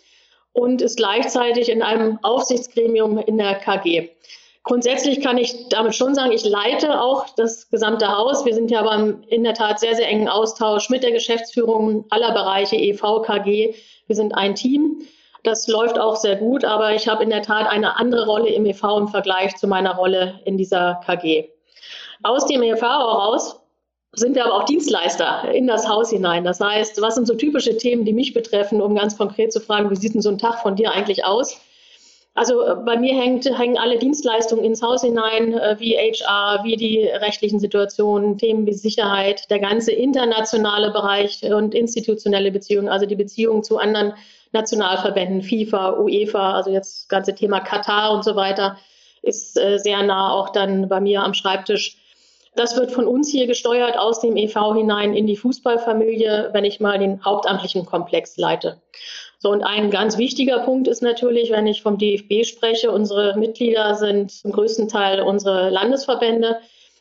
und 0.53 0.81
ist 0.81 0.97
gleichzeitig 0.97 1.69
in 1.69 1.81
einem 1.81 2.19
Aufsichtsgremium 2.21 3.17
in 3.17 3.37
der 3.37 3.55
KG. 3.55 4.09
Grundsätzlich 4.63 5.21
kann 5.21 5.37
ich 5.37 5.69
damit 5.69 5.95
schon 5.95 6.13
sagen, 6.13 6.33
ich 6.33 6.43
leite 6.43 6.99
auch 6.99 7.27
das 7.35 7.69
gesamte 7.69 8.17
Haus. 8.17 8.45
Wir 8.45 8.53
sind 8.53 8.69
ja 8.69 8.81
aber 8.81 9.15
in 9.29 9.43
der 9.45 9.53
Tat 9.53 9.79
sehr, 9.79 9.95
sehr 9.95 10.09
engen 10.09 10.27
Austausch 10.27 10.89
mit 10.89 11.03
der 11.03 11.13
Geschäftsführung 11.13 12.05
aller 12.09 12.33
Bereiche 12.33 12.75
EV, 12.75 13.21
KG. 13.21 13.75
Wir 14.07 14.15
sind 14.15 14.35
ein 14.35 14.55
Team. 14.55 15.07
Das 15.47 15.65
läuft 15.69 15.97
auch 15.97 16.17
sehr 16.17 16.35
gut, 16.35 16.65
aber 16.65 16.93
ich 16.93 17.07
habe 17.07 17.23
in 17.23 17.29
der 17.29 17.41
Tat 17.41 17.69
eine 17.69 17.97
andere 17.97 18.25
Rolle 18.25 18.49
im 18.49 18.65
EV 18.65 18.97
im 18.97 19.07
Vergleich 19.07 19.55
zu 19.55 19.65
meiner 19.65 19.95
Rolle 19.95 20.41
in 20.43 20.57
dieser 20.57 20.99
KG. 21.05 21.47
Aus 22.21 22.47
dem 22.47 22.61
EV 22.63 22.81
heraus 22.81 23.57
sind 24.11 24.35
wir 24.35 24.43
aber 24.43 24.55
auch 24.55 24.65
Dienstleister 24.65 25.49
in 25.53 25.65
das 25.65 25.87
Haus 25.87 26.09
hinein. 26.09 26.43
Das 26.43 26.59
heißt, 26.59 27.01
was 27.01 27.15
sind 27.15 27.27
so 27.27 27.33
typische 27.33 27.77
Themen, 27.77 28.03
die 28.03 28.11
mich 28.11 28.33
betreffen, 28.33 28.81
um 28.81 28.93
ganz 28.93 29.17
konkret 29.17 29.53
zu 29.53 29.61
fragen, 29.61 29.89
wie 29.89 29.95
sieht 29.95 30.15
denn 30.15 30.21
so 30.21 30.27
ein 30.27 30.37
Tag 30.37 30.59
von 30.59 30.75
dir 30.75 30.91
eigentlich 30.91 31.23
aus? 31.23 31.61
Also 32.33 32.61
äh, 32.63 32.75
bei 32.75 32.97
mir 32.97 33.15
hängt, 33.15 33.45
hängen 33.45 33.77
alle 33.77 33.97
Dienstleistungen 33.97 34.65
ins 34.65 34.81
Haus 34.81 35.01
hinein, 35.01 35.53
äh, 35.53 35.77
wie 35.79 35.95
HR, 35.95 36.59
wie 36.65 36.75
die 36.75 37.05
rechtlichen 37.05 37.61
Situationen, 37.61 38.37
Themen 38.37 38.65
wie 38.65 38.73
Sicherheit, 38.73 39.49
der 39.49 39.59
ganze 39.59 39.93
internationale 39.93 40.91
Bereich 40.91 41.41
und 41.43 41.73
institutionelle 41.73 42.51
Beziehungen, 42.51 42.89
also 42.89 43.05
die 43.05 43.15
Beziehungen 43.15 43.63
zu 43.63 43.77
anderen 43.77 44.13
Nationalverbänden, 44.57 45.41
FIFA, 45.41 45.99
UEFA, 45.99 46.53
also 46.53 46.71
jetzt 46.71 47.03
das 47.03 47.07
ganze 47.07 47.35
Thema 47.35 47.59
Katar 47.59 48.13
und 48.13 48.23
so 48.23 48.35
weiter, 48.35 48.77
ist 49.21 49.59
äh, 49.59 49.77
sehr 49.77 50.03
nah 50.03 50.31
auch 50.31 50.49
dann 50.49 50.89
bei 50.89 50.99
mir 50.99 51.23
am 51.23 51.33
Schreibtisch. 51.33 51.97
Das 52.55 52.75
wird 52.75 52.91
von 52.91 53.05
uns 53.05 53.29
hier 53.29 53.45
gesteuert 53.45 53.97
aus 53.97 54.19
dem 54.19 54.35
EV 54.35 54.73
hinein 54.75 55.13
in 55.13 55.27
die 55.27 55.37
Fußballfamilie, 55.37 56.49
wenn 56.53 56.65
ich 56.65 56.79
mal 56.79 56.97
den 56.97 57.23
hauptamtlichen 57.23 57.85
Komplex 57.85 58.35
leite. 58.37 58.81
So, 59.37 59.51
und 59.51 59.63
ein 59.63 59.91
ganz 59.91 60.17
wichtiger 60.17 60.59
Punkt 60.59 60.87
ist 60.87 61.03
natürlich, 61.03 61.51
wenn 61.51 61.67
ich 61.67 61.83
vom 61.83 61.99
DFB 61.99 62.43
spreche, 62.43 62.89
unsere 62.89 63.37
Mitglieder 63.37 63.93
sind 63.93 64.31
zum 64.31 64.51
größten 64.51 64.87
Teil 64.87 65.21
unsere 65.21 65.69
Landesverbände. 65.69 66.57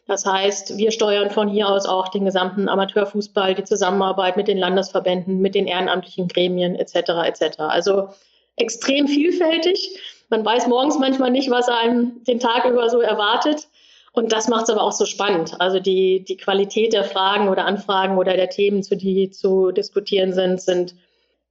Das 0.07 0.25
heißt, 0.25 0.77
wir 0.77 0.93
steuern 0.93 1.31
von 1.31 1.49
hier 1.49 1.69
aus 1.69 1.87
auch 1.87 2.09
den 2.09 2.25
gesamten 2.25 2.69
Amateurfußball, 2.69 3.55
die 3.55 3.65
Zusammenarbeit 3.65 4.37
mit 4.37 4.47
den 4.47 4.59
Landesverbänden, 4.59 5.41
mit 5.41 5.55
den 5.55 5.67
ehrenamtlichen 5.67 6.29
Gremien 6.29 6.77
etc. 6.77 6.95
etc. 7.25 7.59
Also 7.59 8.09
extrem 8.55 9.09
vielfältig. 9.09 9.99
Man 10.29 10.45
weiß 10.45 10.69
morgens 10.69 10.99
manchmal 10.99 11.31
nicht, 11.31 11.51
was 11.51 11.69
einem 11.69 12.23
den 12.25 12.39
Tag 12.39 12.65
über 12.67 12.89
so 12.89 13.01
erwartet. 13.01 13.69
Und 14.13 14.33
das 14.33 14.49
macht 14.49 14.65
es 14.65 14.71
aber 14.71 14.83
auch 14.83 14.93
so 14.93 15.07
spannend. 15.07 15.61
Also 15.61 15.79
die, 15.79 16.25
die 16.25 16.37
Qualität 16.37 16.93
der 16.93 17.05
Fragen 17.05 17.49
oder 17.49 17.67
Anfragen 17.67 18.17
oder 18.17 18.35
der 18.35 18.49
Themen, 18.49 18.83
zu 18.83 18.97
die 18.97 19.31
zu 19.31 19.73
diskutieren 19.73 20.33
sind, 20.33 20.61
sind, 20.61 20.95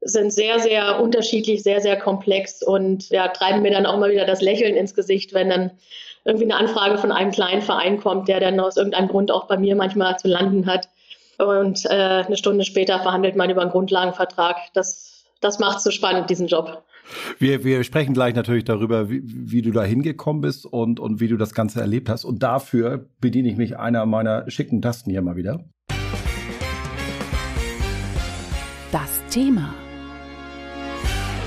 sind 0.02 0.34
sehr, 0.34 0.60
sehr 0.60 1.00
unterschiedlich, 1.00 1.62
sehr, 1.62 1.82
sehr 1.82 1.98
komplex 2.00 2.64
und 2.64 3.10
ja, 3.10 3.28
treiben 3.28 3.62
mir 3.62 3.72
dann 3.72 3.86
auch 3.86 4.00
mal 4.00 4.12
wieder 4.12 4.26
das 4.26 4.42
Lächeln 4.42 4.76
ins 4.76 4.96
Gesicht, 4.96 5.34
wenn 5.34 5.50
dann 5.50 5.72
irgendwie 6.26 6.46
eine 6.46 6.58
Anfrage 6.58 6.98
von 6.98 7.12
einem 7.12 7.32
kleinen 7.32 7.62
Verein 7.62 8.00
kommt, 8.00 8.28
der 8.28 8.40
dann 8.40 8.60
aus 8.60 8.78
irgendeinem 8.78 9.08
Grund 9.08 9.32
auch 9.32 9.48
bei 9.48 9.58
mir 9.58 9.76
manchmal 9.76 10.18
zu 10.18 10.28
landen 10.28 10.66
hat. 10.66 10.90
Und 11.38 11.86
äh, 11.86 12.24
eine 12.26 12.38
Stunde 12.38 12.66
später 12.66 13.00
verhandelt 13.00 13.36
man 13.36 13.50
über 13.50 13.62
einen 13.62 13.72
Grundlagenvertrag. 13.72 14.58
Das, 14.74 15.26
das 15.40 15.60
macht 15.60 15.82
so 15.82 15.92
spannend, 15.92 16.30
diesen 16.30 16.48
Job. 16.48 16.84
Wir, 17.38 17.64
wir 17.64 17.84
sprechen 17.84 18.16
gleich 18.16 18.34
natürlich 18.34 18.64
darüber, 18.64 19.10
wie, 19.10 19.22
wie 19.24 19.62
du 19.62 19.72
da 19.72 19.84
hingekommen 19.84 20.42
bist 20.42 20.66
und, 20.66 21.00
und 21.00 21.20
wie 21.20 21.28
du 21.28 21.38
das 21.38 21.54
Ganze 21.54 21.80
erlebt 21.80 22.10
hast. 22.10 22.26
Und 22.26 22.42
dafür 22.42 23.08
bediene 23.22 23.50
ich 23.50 23.58
mich 23.58 23.78
einer 23.78 24.06
meiner 24.08 24.50
schicken 24.50 24.82
Tasten 24.82 25.12
hier 25.12 25.22
mal 25.22 25.36
wieder. 25.36 25.64
Das 28.92 29.22
Thema. 29.30 29.76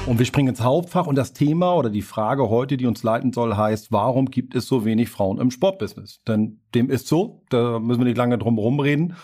Und 0.08 0.18
wir 0.18 0.24
springen 0.24 0.48
ins 0.48 0.62
Hauptfach 0.62 1.06
und 1.06 1.16
das 1.16 1.34
Thema 1.34 1.74
oder 1.74 1.90
die 1.90 2.00
Frage 2.00 2.48
heute, 2.48 2.78
die 2.78 2.86
uns 2.86 3.02
leiten 3.02 3.34
soll, 3.34 3.58
heißt, 3.58 3.92
warum 3.92 4.30
gibt 4.30 4.54
es 4.54 4.66
so 4.66 4.86
wenig 4.86 5.10
Frauen 5.10 5.38
im 5.38 5.50
Sportbusiness? 5.50 6.22
Denn 6.26 6.62
dem 6.74 6.88
ist 6.88 7.08
so, 7.08 7.42
da 7.50 7.78
müssen 7.78 8.00
wir 8.00 8.06
nicht 8.06 8.16
lange 8.16 8.38
drum 8.38 8.54
herum 8.54 8.80
reden. 8.80 9.16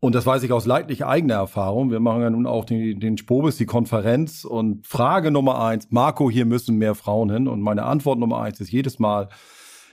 Und 0.00 0.14
das 0.14 0.24
weiß 0.24 0.42
ich 0.42 0.50
aus 0.50 0.64
leidlicher 0.64 1.06
eigener 1.06 1.34
Erfahrung. 1.34 1.90
Wir 1.90 2.00
machen 2.00 2.22
ja 2.22 2.30
nun 2.30 2.46
auch 2.46 2.64
den, 2.64 2.98
den 2.98 3.18
Spobis, 3.18 3.58
die 3.58 3.66
Konferenz. 3.66 4.46
Und 4.46 4.86
Frage 4.86 5.30
Nummer 5.30 5.62
eins, 5.62 5.88
Marco, 5.90 6.30
hier 6.30 6.46
müssen 6.46 6.78
mehr 6.78 6.94
Frauen 6.94 7.30
hin. 7.30 7.46
Und 7.46 7.60
meine 7.60 7.82
Antwort 7.82 8.18
Nummer 8.18 8.40
eins 8.40 8.58
ist 8.58 8.72
jedes 8.72 8.98
Mal, 8.98 9.28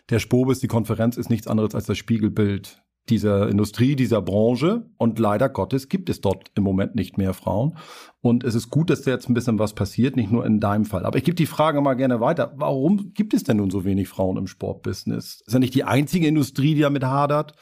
der 0.10 0.20
Spobis, 0.20 0.60
die 0.60 0.68
Konferenz 0.68 1.18
ist 1.18 1.30
nichts 1.30 1.48
anderes 1.48 1.76
als 1.76 1.86
das 1.86 1.98
Spiegelbild 1.98 2.82
dieser 3.10 3.50
Industrie, 3.50 3.96
dieser 3.96 4.22
Branche. 4.22 4.86
Und 4.98 5.20
leider 5.20 5.50
Gottes 5.50 5.90
gibt 5.90 6.10
es 6.10 6.22
dort 6.22 6.52
im 6.56 6.64
Moment 6.64 6.96
nicht 6.96 7.18
mehr 7.18 7.34
Frauen. 7.34 7.78
Und 8.22 8.44
es 8.44 8.56
ist 8.56 8.70
gut, 8.70 8.90
dass 8.90 9.02
da 9.02 9.12
jetzt 9.12 9.30
ein 9.30 9.34
bisschen 9.34 9.60
was 9.60 9.74
passiert, 9.74 10.16
nicht 10.16 10.32
nur 10.32 10.46
in 10.46 10.60
deinem 10.60 10.86
Fall. 10.86 11.06
Aber 11.06 11.18
ich 11.18 11.24
gebe 11.24 11.36
die 11.36 11.46
Frage 11.46 11.82
mal 11.82 11.96
gerne 11.96 12.20
weiter. 12.20 12.54
Warum 12.56 13.14
gibt 13.14 13.34
es 13.34 13.44
denn 13.44 13.58
nun 13.58 13.70
so 13.70 13.86
wenig 13.86 14.08
Frauen 14.08 14.38
im 14.38 14.48
Sportbusiness? 14.48 15.42
Ist 15.46 15.54
ja 15.54 15.60
nicht 15.60 15.76
die 15.76 15.84
einzige 15.84 16.28
Industrie, 16.28 16.76
die 16.76 16.82
damit 16.82 17.04
hadert. 17.04 17.54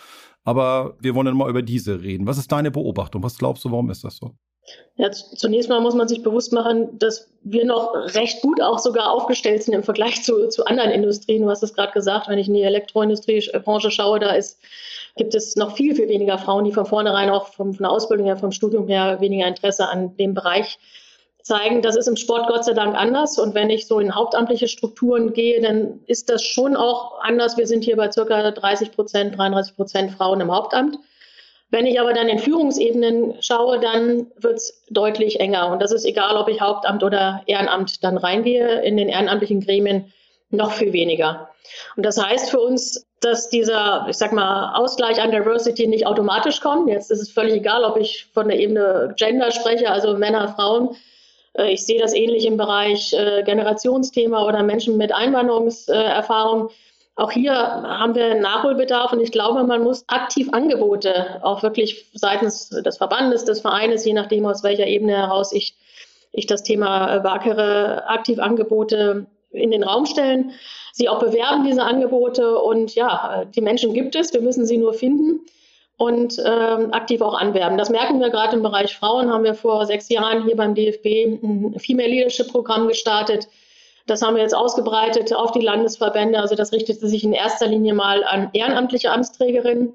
Aber 0.43 0.95
wir 0.99 1.13
wollen 1.13 1.25
dann 1.25 1.37
mal 1.37 1.49
über 1.49 1.61
diese 1.61 2.01
reden. 2.01 2.25
Was 2.25 2.37
ist 2.37 2.51
deine 2.51 2.71
Beobachtung? 2.71 3.21
Was 3.23 3.37
glaubst 3.37 3.65
du, 3.65 3.71
warum 3.71 3.89
ist 3.89 4.03
das 4.03 4.17
so? 4.17 4.35
Ja, 4.95 5.11
zunächst 5.11 5.69
mal 5.69 5.79
muss 5.79 5.93
man 5.93 6.07
sich 6.07 6.23
bewusst 6.23 6.51
machen, 6.51 6.97
dass 6.97 7.29
wir 7.43 7.65
noch 7.65 7.93
recht 8.15 8.41
gut 8.41 8.61
auch 8.61 8.79
sogar 8.79 9.11
aufgestellt 9.11 9.63
sind 9.63 9.75
im 9.75 9.83
Vergleich 9.83 10.23
zu, 10.23 10.49
zu 10.49 10.65
anderen 10.65 10.91
Industrien. 10.91 11.43
Du 11.43 11.49
hast 11.49 11.63
es 11.63 11.73
gerade 11.73 11.93
gesagt, 11.93 12.27
wenn 12.27 12.39
ich 12.39 12.47
in 12.47 12.55
die 12.55 12.63
Elektroindustriebranche 12.63 13.91
schaue, 13.91 14.19
da 14.19 14.31
ist, 14.31 14.59
gibt 15.15 15.35
es 15.35 15.55
noch 15.55 15.75
viel, 15.75 15.95
viel 15.95 16.09
weniger 16.09 16.37
Frauen, 16.39 16.65
die 16.65 16.71
von 16.71 16.85
vornherein 16.85 17.29
auch 17.29 17.47
vom, 17.47 17.73
von 17.73 17.83
der 17.83 17.91
Ausbildung 17.91 18.25
her, 18.25 18.37
vom 18.37 18.51
Studium 18.51 18.87
her 18.87 19.21
weniger 19.21 19.47
Interesse 19.47 19.87
an 19.87 20.17
dem 20.17 20.33
Bereich 20.33 20.79
zeigen. 21.43 21.81
Das 21.81 21.95
ist 21.95 22.07
im 22.07 22.17
Sport 22.17 22.47
Gott 22.47 22.65
sei 22.65 22.73
Dank 22.73 22.95
anders. 22.95 23.37
Und 23.37 23.55
wenn 23.55 23.69
ich 23.69 23.87
so 23.87 23.99
in 23.99 24.15
hauptamtliche 24.15 24.67
Strukturen 24.67 25.31
gehe, 25.31 25.61
dann 25.61 26.01
ist 26.07 26.29
das 26.29 26.43
schon 26.43 26.75
auch 26.75 27.19
anders. 27.21 27.55
Wir 27.57 27.67
sind 27.67 27.83
hier 27.83 27.97
bei 27.97 28.11
circa 28.11 28.51
30 28.51 28.91
Prozent, 28.91 29.37
33 29.37 29.75
Prozent 29.75 30.11
Frauen 30.11 30.41
im 30.41 30.51
Hauptamt. 30.51 30.97
Wenn 31.69 31.85
ich 31.85 31.99
aber 31.99 32.13
dann 32.13 32.29
in 32.29 32.39
Führungsebenen 32.39 33.41
schaue, 33.41 33.79
dann 33.79 34.27
wird 34.37 34.57
es 34.57 34.83
deutlich 34.89 35.39
enger. 35.39 35.71
Und 35.71 35.81
das 35.81 35.91
ist 35.91 36.05
egal, 36.05 36.37
ob 36.37 36.47
ich 36.47 36.61
Hauptamt 36.61 37.03
oder 37.03 37.41
Ehrenamt 37.45 38.03
dann 38.03 38.17
reingehe. 38.17 38.81
In 38.83 38.95
den 38.95 39.09
ehrenamtlichen 39.09 39.61
Gremien 39.61 40.13
noch 40.49 40.71
viel 40.71 40.93
weniger. 40.93 41.49
Und 41.97 42.05
das 42.05 42.21
heißt 42.21 42.49
für 42.49 42.59
uns, 42.59 43.05
dass 43.19 43.49
dieser, 43.49 44.05
ich 44.09 44.17
sag 44.17 44.31
mal, 44.31 44.75
Ausgleich 44.75 45.21
an 45.21 45.31
Diversity 45.31 45.87
nicht 45.87 46.05
automatisch 46.05 46.61
kommt. 46.61 46.87
Jetzt 46.87 47.11
ist 47.11 47.21
es 47.21 47.31
völlig 47.31 47.55
egal, 47.55 47.83
ob 47.83 47.97
ich 47.97 48.27
von 48.33 48.47
der 48.47 48.59
Ebene 48.59 49.13
Gender 49.17 49.51
spreche, 49.51 49.89
also 49.89 50.15
Männer, 50.15 50.49
Frauen. 50.49 50.95
Äh, 51.53 51.73
ich 51.73 51.85
sehe 51.85 51.99
das 51.99 52.13
ähnlich 52.13 52.45
im 52.45 52.57
Bereich 52.57 53.11
äh, 53.13 53.43
Generationsthema 53.43 54.45
oder 54.45 54.63
Menschen 54.63 54.97
mit 54.97 55.13
Einwanderungserfahrung. 55.13 56.69
Auch 57.17 57.31
hier 57.31 57.55
haben 57.55 58.13
wir 58.13 58.35
Nachholbedarf 58.35 59.11
und 59.11 59.19
ich 59.19 59.31
glaube, 59.31 59.63
man 59.63 59.81
muss 59.81 60.07
aktiv 60.07 60.49
Angebote 60.51 61.39
auch 61.41 61.63
wirklich 61.63 62.05
seitens 62.13 62.69
des 62.69 62.97
Verbandes, 62.97 63.43
des 63.43 63.61
Vereines, 63.61 64.05
je 64.05 64.13
nachdem 64.13 64.45
aus 64.45 64.61
welcher 64.61 64.85
Ebene 64.85 65.17
heraus 65.17 65.51
ich, 65.51 65.75
ich 66.31 66.45
das 66.45 66.61
Thema 66.61 67.23
wackere 67.23 68.07
aktiv 68.07 68.37
Angebote 68.37 69.25
in 69.49 69.71
den 69.71 69.83
Raum 69.83 70.05
stellen, 70.05 70.51
sie 70.93 71.09
auch 71.09 71.17
bewerben, 71.17 71.65
diese 71.65 71.81
Angebote 71.81 72.59
und 72.59 72.93
ja, 72.93 73.45
die 73.45 73.61
Menschen 73.61 73.95
gibt 73.95 74.15
es, 74.15 74.31
wir 74.31 74.41
müssen 74.41 74.67
sie 74.67 74.77
nur 74.77 74.93
finden 74.93 75.39
und 75.97 76.37
ähm, 76.45 76.93
aktiv 76.93 77.21
auch 77.21 77.33
anwerben. 77.33 77.79
Das 77.79 77.89
merken 77.89 78.19
wir 78.19 78.29
gerade 78.29 78.55
im 78.55 78.61
Bereich 78.61 78.95
Frauen, 78.95 79.31
haben 79.31 79.43
wir 79.43 79.55
vor 79.55 79.87
sechs 79.87 80.07
Jahren 80.09 80.43
hier 80.45 80.55
beim 80.55 80.75
DFB 80.75 81.41
ein 81.41 81.79
Female 81.79 82.09
Leadership 82.09 82.51
Programm 82.51 82.87
gestartet, 82.87 83.47
das 84.07 84.21
haben 84.21 84.35
wir 84.35 84.41
jetzt 84.41 84.55
ausgebreitet 84.55 85.33
auf 85.33 85.51
die 85.51 85.61
Landesverbände. 85.61 86.39
Also 86.39 86.55
das 86.55 86.71
richtete 86.71 87.07
sich 87.07 87.23
in 87.23 87.33
erster 87.33 87.67
Linie 87.67 87.93
mal 87.93 88.23
an 88.23 88.49
ehrenamtliche 88.53 89.11
Amtsträgerinnen. 89.11 89.93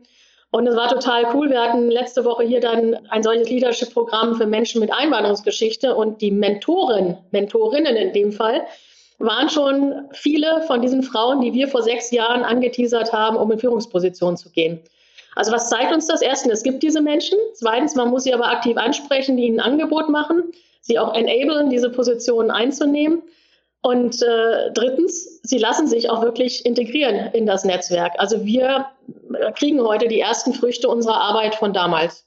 Und 0.50 0.66
es 0.66 0.76
war 0.76 0.88
total 0.88 1.34
cool. 1.34 1.48
Wir 1.48 1.62
hatten 1.62 1.90
letzte 1.90 2.26
Woche 2.26 2.44
hier 2.44 2.60
dann 2.60 2.94
ein 3.08 3.22
solches 3.22 3.48
Leadership-Programm 3.48 4.36
für 4.36 4.46
Menschen 4.46 4.80
mit 4.80 4.92
Einwanderungsgeschichte 4.92 5.96
und 5.96 6.20
die 6.20 6.30
Mentoren, 6.30 7.16
Mentorinnen 7.30 7.96
in 7.96 8.12
dem 8.12 8.32
Fall, 8.32 8.66
waren 9.18 9.48
schon 9.48 10.08
viele 10.12 10.62
von 10.66 10.82
diesen 10.82 11.02
Frauen, 11.02 11.40
die 11.40 11.54
wir 11.54 11.68
vor 11.68 11.82
sechs 11.82 12.10
Jahren 12.10 12.44
angeteasert 12.44 13.14
haben, 13.14 13.36
um 13.36 13.50
in 13.50 13.58
Führungspositionen 13.58 14.36
zu 14.36 14.50
gehen. 14.50 14.80
Also 15.34 15.52
was 15.52 15.70
zeigt 15.70 15.92
uns 15.94 16.06
das? 16.06 16.20
Erstens, 16.20 16.52
es 16.52 16.62
gibt 16.62 16.82
diese 16.82 17.00
Menschen. 17.00 17.38
Zweitens, 17.54 17.94
man 17.94 18.10
muss 18.10 18.24
sie 18.24 18.34
aber 18.34 18.48
aktiv 18.48 18.76
ansprechen, 18.76 19.38
die 19.38 19.44
ihnen 19.44 19.60
ein 19.60 19.72
Angebot 19.72 20.10
machen, 20.10 20.52
sie 20.82 20.98
auch 20.98 21.14
enablen, 21.14 21.70
diese 21.70 21.88
Positionen 21.88 22.50
einzunehmen. 22.50 23.22
Und 23.82 24.22
äh, 24.22 24.70
drittens, 24.72 25.40
sie 25.42 25.58
lassen 25.58 25.88
sich 25.88 26.08
auch 26.08 26.22
wirklich 26.22 26.64
integrieren 26.64 27.32
in 27.32 27.46
das 27.46 27.64
Netzwerk. 27.64 28.12
Also 28.16 28.44
wir 28.44 28.86
kriegen 29.56 29.82
heute 29.82 30.06
die 30.06 30.20
ersten 30.20 30.54
Früchte 30.54 30.88
unserer 30.88 31.20
Arbeit 31.20 31.56
von 31.56 31.72
damals. 31.72 32.24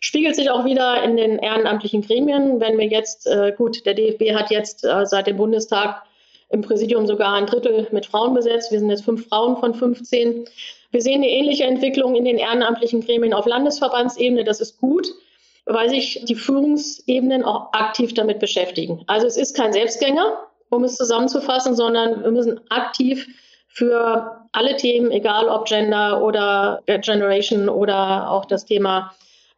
Spiegelt 0.00 0.36
sich 0.36 0.50
auch 0.50 0.66
wieder 0.66 1.02
in 1.02 1.16
den 1.16 1.38
ehrenamtlichen 1.38 2.02
Gremien. 2.02 2.60
Wenn 2.60 2.78
wir 2.78 2.86
jetzt, 2.86 3.26
äh, 3.26 3.52
gut, 3.56 3.86
der 3.86 3.94
DFB 3.94 4.34
hat 4.34 4.50
jetzt 4.50 4.84
äh, 4.84 5.06
seit 5.06 5.26
dem 5.26 5.38
Bundestag 5.38 6.02
im 6.50 6.60
Präsidium 6.60 7.06
sogar 7.06 7.34
ein 7.34 7.46
Drittel 7.46 7.88
mit 7.90 8.04
Frauen 8.04 8.34
besetzt. 8.34 8.70
Wir 8.70 8.78
sind 8.78 8.90
jetzt 8.90 9.04
fünf 9.04 9.28
Frauen 9.28 9.56
von 9.56 9.74
15. 9.74 10.44
Wir 10.90 11.02
sehen 11.02 11.22
eine 11.22 11.30
ähnliche 11.30 11.64
Entwicklung 11.64 12.16
in 12.16 12.26
den 12.26 12.36
ehrenamtlichen 12.38 13.00
Gremien 13.00 13.32
auf 13.32 13.46
Landesverbandsebene. 13.46 14.44
Das 14.44 14.60
ist 14.60 14.78
gut, 14.78 15.08
weil 15.64 15.88
sich 15.88 16.24
die 16.24 16.34
Führungsebenen 16.34 17.44
auch 17.44 17.72
aktiv 17.72 18.12
damit 18.14 18.40
beschäftigen. 18.40 19.04
Also 19.06 19.26
es 19.26 19.36
ist 19.38 19.56
kein 19.56 19.72
Selbstgänger 19.72 20.47
um 20.70 20.84
es 20.84 20.96
zusammenzufassen, 20.96 21.74
sondern 21.74 22.22
wir 22.22 22.30
müssen 22.30 22.60
aktiv 22.70 23.26
für 23.68 24.46
alle 24.52 24.76
Themen, 24.76 25.10
egal 25.10 25.48
ob 25.48 25.66
Gender 25.66 26.22
oder 26.22 26.82
Generation 26.86 27.68
oder 27.68 28.30
auch 28.30 28.44
das 28.44 28.64
Thema 28.64 29.12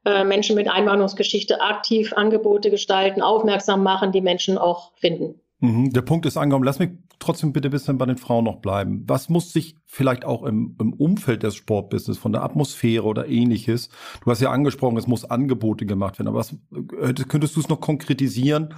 äh, 0.05 0.25
Menschen 0.25 0.57
mit 0.57 0.69
Einwanderungsgeschichte, 0.69 1.61
aktiv 1.61 2.13
Angebote 2.15 2.71
gestalten, 2.71 3.23
aufmerksam 3.23 3.83
machen, 3.83 4.13
die 4.13 4.21
Menschen 4.21 4.59
auch 4.59 4.93
finden. 4.97 5.41
Mhm, 5.61 5.93
der 5.93 6.03
Punkt 6.03 6.27
ist 6.27 6.37
angekommen. 6.37 6.65
Lass 6.65 6.79
mich 6.79 6.91
trotzdem 7.19 7.53
bitte 7.53 7.69
ein 7.69 7.71
bisschen 7.71 7.99
bei 7.99 8.07
den 8.07 8.17
Frauen 8.17 8.45
noch 8.45 8.57
bleiben. 8.57 9.05
Was 9.07 9.29
muss 9.29 9.53
sich 9.53 9.77
vielleicht 9.85 10.25
auch 10.25 10.43
im, 10.43 10.75
im 10.81 10.95
Umfeld 10.95 11.43
des 11.43 11.55
Sportbusiness, 11.55 12.19
von 12.19 12.33
der 12.33 12.43
Atmosphäre 12.43 13.05
oder 13.05 13.29
ähnliches, 13.29 13.91
du 14.25 14.31
hast 14.31 14.41
ja 14.41 14.51
angesprochen, 14.51 14.97
es 14.97 15.07
muss 15.07 15.27
Angebote 15.27 15.85
gemacht 15.85 16.19
werden, 16.19 16.29
aber 16.29 16.39
was, 16.39 16.53
äh, 16.53 17.13
könntest 17.29 17.57
du 17.57 17.61
es 17.61 17.69
noch 17.69 17.81
konkretisieren? 17.81 18.75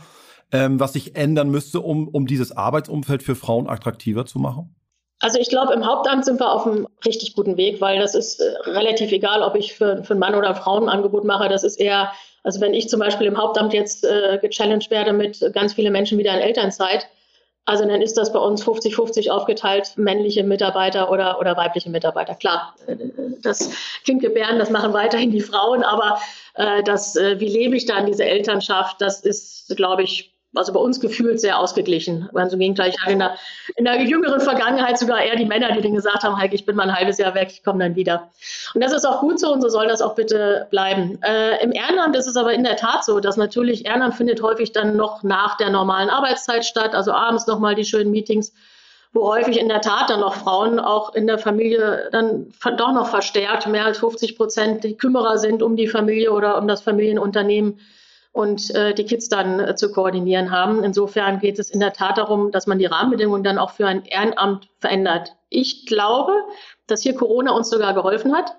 Ähm, 0.53 0.79
was 0.79 0.93
sich 0.93 1.17
ändern 1.17 1.51
müsste, 1.51 1.81
um, 1.81 2.09
um 2.09 2.27
dieses 2.27 2.57
Arbeitsumfeld 2.57 3.23
für 3.23 3.35
Frauen 3.35 3.69
attraktiver 3.69 4.27
zu 4.27 4.39
machen? 4.39 4.75
Also 5.19 5.39
ich 5.39 5.49
glaube, 5.49 5.73
im 5.73 5.87
Hauptamt 5.87 6.25
sind 6.25 6.41
wir 6.41 6.53
auf 6.53 6.67
einem 6.67 6.89
richtig 7.07 7.35
guten 7.35 7.57
Weg, 7.57 7.81
weil 7.81 8.01
das 8.01 8.15
ist 8.15 8.41
äh, 8.41 8.71
relativ 8.71 9.13
egal, 9.13 9.43
ob 9.43 9.55
ich 9.55 9.73
für, 9.73 10.03
für 10.03 10.15
einen 10.15 10.21
Mann 10.21 10.35
oder 10.35 10.49
ein 10.49 10.57
Frauenangebot 10.57 11.25
mache. 11.25 11.49
Das 11.49 11.63
ist 11.63 11.81
eher, 11.81 12.13
also 12.43 12.61
wenn 12.61 12.75
ich 12.75 12.89
zum 12.89 12.99
Beispiel 12.99 13.29
im 13.29 13.39
Hauptamt 13.39 13.73
jetzt 13.73 14.05
äh, 14.05 14.39
gechallenged 14.43 14.91
werde 14.91 15.13
mit 15.13 15.41
ganz 15.55 15.75
viele 15.75 15.93
Menschen 15.93 16.19
wieder 16.19 16.35
in 16.35 16.41
Elternzeit, 16.41 17.09
also 17.65 17.87
dann 17.87 18.03
ist 18.03 18.19
das 18.19 18.33
bei 18.33 18.41
uns 18.41 18.65
50-50 18.65 19.31
aufgeteilt, 19.31 19.93
männliche 19.97 20.43
Mitarbeiter 20.43 21.11
oder, 21.11 21.39
oder 21.39 21.57
weibliche 21.57 21.91
Mitarbeiter. 21.91 22.35
Klar, 22.35 22.75
äh, 22.89 22.97
das 23.41 23.71
Kindgebären, 24.05 24.59
das 24.59 24.71
machen 24.71 24.93
weiterhin 24.93 25.31
die 25.31 25.41
Frauen, 25.41 25.85
aber 25.85 26.21
äh, 26.55 26.83
das, 26.83 27.15
äh, 27.15 27.39
wie 27.39 27.49
lebe 27.49 27.77
ich 27.77 27.87
dann 27.87 28.07
diese 28.07 28.25
Elternschaft, 28.25 29.01
das 29.01 29.21
ist, 29.21 29.77
glaube 29.77 30.03
ich, 30.03 30.32
also 30.55 30.73
bei 30.73 30.81
uns 30.81 31.01
gefühlt 31.01 31.41
sehr 31.41 31.59
ausgeglichen. 31.59 32.29
Ganz 32.35 32.53
im 32.53 32.59
Gegenteil, 32.59 32.91
ich 32.91 33.01
hatte 33.01 33.13
in 33.13 33.19
der, 33.19 33.37
in 33.77 33.85
der 33.85 34.03
jüngeren 34.03 34.41
Vergangenheit 34.41 34.99
sogar 34.99 35.23
eher 35.23 35.37
die 35.37 35.47
Männer, 35.47 35.73
die 35.73 35.81
dann 35.81 35.95
gesagt 35.95 36.25
haben, 36.25 36.37
Heike, 36.37 36.55
ich 36.55 36.67
bin 36.67 36.77
mal 36.77 36.89
ein 36.89 36.95
halbes 36.95 37.19
Jahr 37.19 37.35
weg, 37.35 37.49
ich 37.53 37.65
komme 37.65 37.83
dann 37.85 37.97
wieder. 37.97 38.31
Und 38.75 38.83
das 38.83 38.93
ist 38.93 39.07
auch 39.07 39.21
gut 39.21 39.41
so 39.41 39.53
und 39.53 39.63
so 39.63 39.69
soll 39.69 39.89
das 39.89 40.03
auch 40.03 40.15
bitte 40.15 40.67
bleiben. 40.71 41.19
Äh, 41.23 41.63
Im 41.63 41.73
Ehrenamt 41.73 42.17
ist 42.17 42.27
es 42.27 42.37
aber 42.37 42.53
in 42.53 42.65
der 42.65 42.77
Tat 42.77 43.05
so, 43.05 43.21
dass 43.21 43.37
natürlich 43.37 43.87
Ehrenamt 43.87 44.15
findet 44.15 44.43
häufig 44.43 44.73
dann 44.73 44.97
noch 44.97 45.23
nach 45.23 45.57
der 45.57 45.71
normalen 45.71 46.11
Arbeitszeit 46.11 46.65
statt, 46.65 46.95
also 46.95 47.13
abends 47.13 47.47
nochmal 47.47 47.75
die 47.75 47.85
schönen 47.85 48.11
Meetings, 48.11 48.53
wo 49.15 49.29
häufig 49.29 49.59
in 49.59 49.69
der 49.69 49.81
Tat 49.81 50.11
dann 50.11 50.21
noch 50.21 50.35
Frauen 50.35 50.81
auch 50.81 51.15
in 51.15 51.27
der 51.27 51.39
Familie 51.39 52.09
dann 52.13 52.53
doch 52.77 52.93
noch 52.93 53.09
verstärkt, 53.09 53.67
mehr 53.67 53.85
als 53.85 53.99
50 53.99 54.37
Prozent 54.37 54.85
die 54.85 54.97
Kümmerer 54.97 55.39
sind 55.39 55.63
um 55.63 55.77
die 55.77 55.89
Familie 55.89 56.33
oder 56.33 56.59
um 56.59 56.67
das 56.67 56.83
Familienunternehmen 56.83 57.79
und 58.33 58.75
äh, 58.75 58.95
die 58.95 59.05
Kids 59.05 59.29
dann 59.29 59.61
äh, 59.61 59.75
zu 59.77 59.93
koordinieren 59.93 60.51
haben. 60.51 60.83
Insofern 60.83 61.39
geht 61.39 61.59
es 61.59 61.71
in 61.71 61.81
der 61.81 61.93
Tat 61.93 62.19
darum, 62.19 62.51
dass 62.51 62.67
man 62.67 62.79
die 62.79 62.87
Rahmenbedingungen 62.87 63.45
dann 63.45 63.59
auch 63.59 63.73
für 63.73 63.87
ein 63.87 64.05
Ehrenamt 64.05 64.69
verändert. 64.79 65.37
Ich 65.51 65.87
glaube, 65.87 66.33
dass 66.87 67.03
hier 67.03 67.15
Corona 67.15 67.53
uns 67.53 67.69
sogar 67.69 67.93
geholfen 67.93 68.35
hat, 68.35 68.57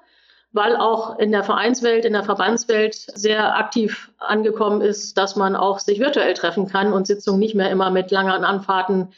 weil 0.52 0.76
auch 0.76 1.18
in 1.18 1.32
der 1.32 1.44
Vereinswelt, 1.44 2.06
in 2.06 2.14
der 2.14 2.24
Verbandswelt 2.24 2.94
sehr 2.94 3.58
aktiv 3.58 4.12
angekommen 4.20 4.82
ist, 4.82 5.18
dass 5.18 5.36
man 5.36 5.56
auch 5.56 5.80
sich 5.80 6.00
virtuell 6.00 6.36
treffen 6.36 6.68
kann 6.68 6.94
und 6.94 7.08
Sitzungen 7.08 7.40
nicht 7.40 7.56
mehr 7.56 7.72
immer 7.72 7.90
mit 7.90 8.12
langen 8.12 8.44
Anfahrten 8.44 9.10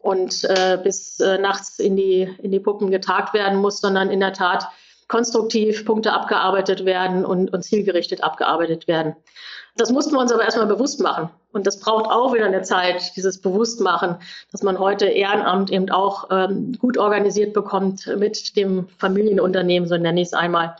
und 0.00 0.44
äh, 0.44 0.78
bis 0.82 1.20
äh, 1.20 1.38
nachts 1.38 1.78
in 1.78 1.94
die, 1.94 2.22
in 2.42 2.50
die 2.50 2.58
Puppen 2.58 2.90
getagt 2.90 3.32
werden 3.32 3.60
muss, 3.60 3.80
sondern 3.80 4.10
in 4.10 4.18
der 4.18 4.32
Tat 4.32 4.66
konstruktiv 5.10 5.84
Punkte 5.84 6.12
abgearbeitet 6.12 6.84
werden 6.84 7.24
und, 7.26 7.52
und 7.52 7.62
zielgerichtet 7.62 8.22
abgearbeitet 8.22 8.86
werden. 8.86 9.16
Das 9.76 9.90
mussten 9.90 10.12
wir 10.12 10.20
uns 10.20 10.30
aber 10.30 10.44
erstmal 10.44 10.66
bewusst 10.66 11.00
machen. 11.00 11.30
Und 11.52 11.66
das 11.66 11.80
braucht 11.80 12.06
auch 12.06 12.32
wieder 12.32 12.46
eine 12.46 12.62
Zeit, 12.62 13.16
dieses 13.16 13.40
Bewusstmachen, 13.40 14.16
dass 14.52 14.62
man 14.62 14.78
heute 14.78 15.06
Ehrenamt 15.06 15.70
eben 15.72 15.90
auch 15.90 16.28
ähm, 16.30 16.76
gut 16.78 16.96
organisiert 16.96 17.54
bekommt 17.54 18.06
mit 18.18 18.56
dem 18.56 18.86
Familienunternehmen, 18.98 19.88
so 19.88 19.96
nenne 19.96 20.20
ich 20.20 20.28
es 20.28 20.32
einmal. 20.32 20.76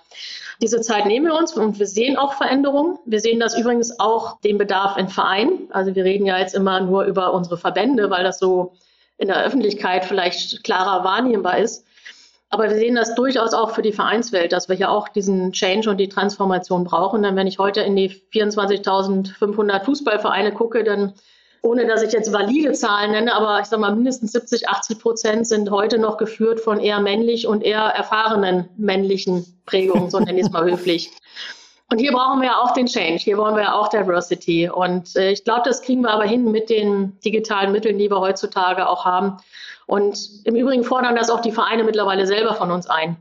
Diese 0.62 0.80
Zeit 0.80 1.06
nehmen 1.06 1.26
wir 1.26 1.34
uns 1.34 1.56
und 1.56 1.80
wir 1.80 1.86
sehen 1.88 2.16
auch 2.16 2.34
Veränderungen. 2.34 2.98
Wir 3.06 3.20
sehen 3.20 3.40
das 3.40 3.58
übrigens 3.58 3.98
auch 3.98 4.40
den 4.42 4.58
Bedarf 4.58 4.96
in 4.96 5.08
Vereinen. 5.08 5.66
Also 5.70 5.96
wir 5.96 6.04
reden 6.04 6.26
ja 6.26 6.38
jetzt 6.38 6.54
immer 6.54 6.80
nur 6.80 7.02
über 7.02 7.32
unsere 7.32 7.58
Verbände, 7.58 8.10
weil 8.10 8.22
das 8.22 8.38
so 8.38 8.74
in 9.18 9.26
der 9.26 9.44
Öffentlichkeit 9.44 10.04
vielleicht 10.04 10.62
klarer 10.62 11.02
wahrnehmbar 11.02 11.58
ist. 11.58 11.84
Aber 12.50 12.64
wir 12.64 12.76
sehen 12.76 12.96
das 12.96 13.14
durchaus 13.14 13.54
auch 13.54 13.70
für 13.70 13.82
die 13.82 13.92
Vereinswelt, 13.92 14.52
dass 14.52 14.68
wir 14.68 14.76
hier 14.76 14.90
auch 14.90 15.08
diesen 15.08 15.52
Change 15.52 15.88
und 15.88 15.98
die 15.98 16.08
Transformation 16.08 16.82
brauchen. 16.82 17.22
Denn 17.22 17.36
wenn 17.36 17.46
ich 17.46 17.60
heute 17.60 17.80
in 17.80 17.94
die 17.94 18.10
24.500 18.10 19.84
Fußballvereine 19.84 20.52
gucke, 20.52 20.82
dann 20.82 21.14
ohne 21.62 21.86
dass 21.86 22.02
ich 22.02 22.12
jetzt 22.12 22.32
valide 22.32 22.72
Zahlen 22.72 23.12
nenne, 23.12 23.34
aber 23.34 23.60
ich 23.60 23.66
sage 23.66 23.82
mal, 23.82 23.94
mindestens 23.94 24.32
70, 24.32 24.68
80 24.68 24.98
Prozent 24.98 25.46
sind 25.46 25.70
heute 25.70 25.98
noch 25.98 26.16
geführt 26.16 26.58
von 26.58 26.80
eher 26.80 27.00
männlich 27.00 27.46
und 27.46 27.62
eher 27.62 27.82
erfahrenen 27.82 28.68
männlichen 28.76 29.44
Prägungen, 29.66 30.10
so 30.10 30.18
nenne 30.18 30.40
ich 30.40 30.46
es 30.46 30.52
mal 30.52 30.64
höflich. 30.64 31.10
Und 31.90 31.98
hier 31.98 32.12
brauchen 32.12 32.40
wir 32.40 32.46
ja 32.46 32.58
auch 32.60 32.72
den 32.72 32.86
Change, 32.86 33.18
hier 33.18 33.36
wollen 33.36 33.56
wir 33.56 33.64
ja 33.64 33.74
auch 33.74 33.88
Diversity. 33.88 34.70
Und 34.70 35.16
äh, 35.16 35.32
ich 35.32 35.42
glaube, 35.42 35.62
das 35.64 35.82
kriegen 35.82 36.02
wir 36.02 36.10
aber 36.10 36.24
hin 36.24 36.50
mit 36.52 36.70
den 36.70 37.18
digitalen 37.20 37.72
Mitteln, 37.72 37.98
die 37.98 38.08
wir 38.08 38.20
heutzutage 38.20 38.88
auch 38.88 39.04
haben. 39.04 39.38
Und 39.86 40.16
im 40.44 40.54
Übrigen 40.54 40.84
fordern 40.84 41.16
das 41.16 41.30
auch 41.30 41.40
die 41.40 41.50
Vereine 41.50 41.82
mittlerweile 41.82 42.28
selber 42.28 42.54
von 42.54 42.70
uns 42.70 42.86
ein. 42.86 43.16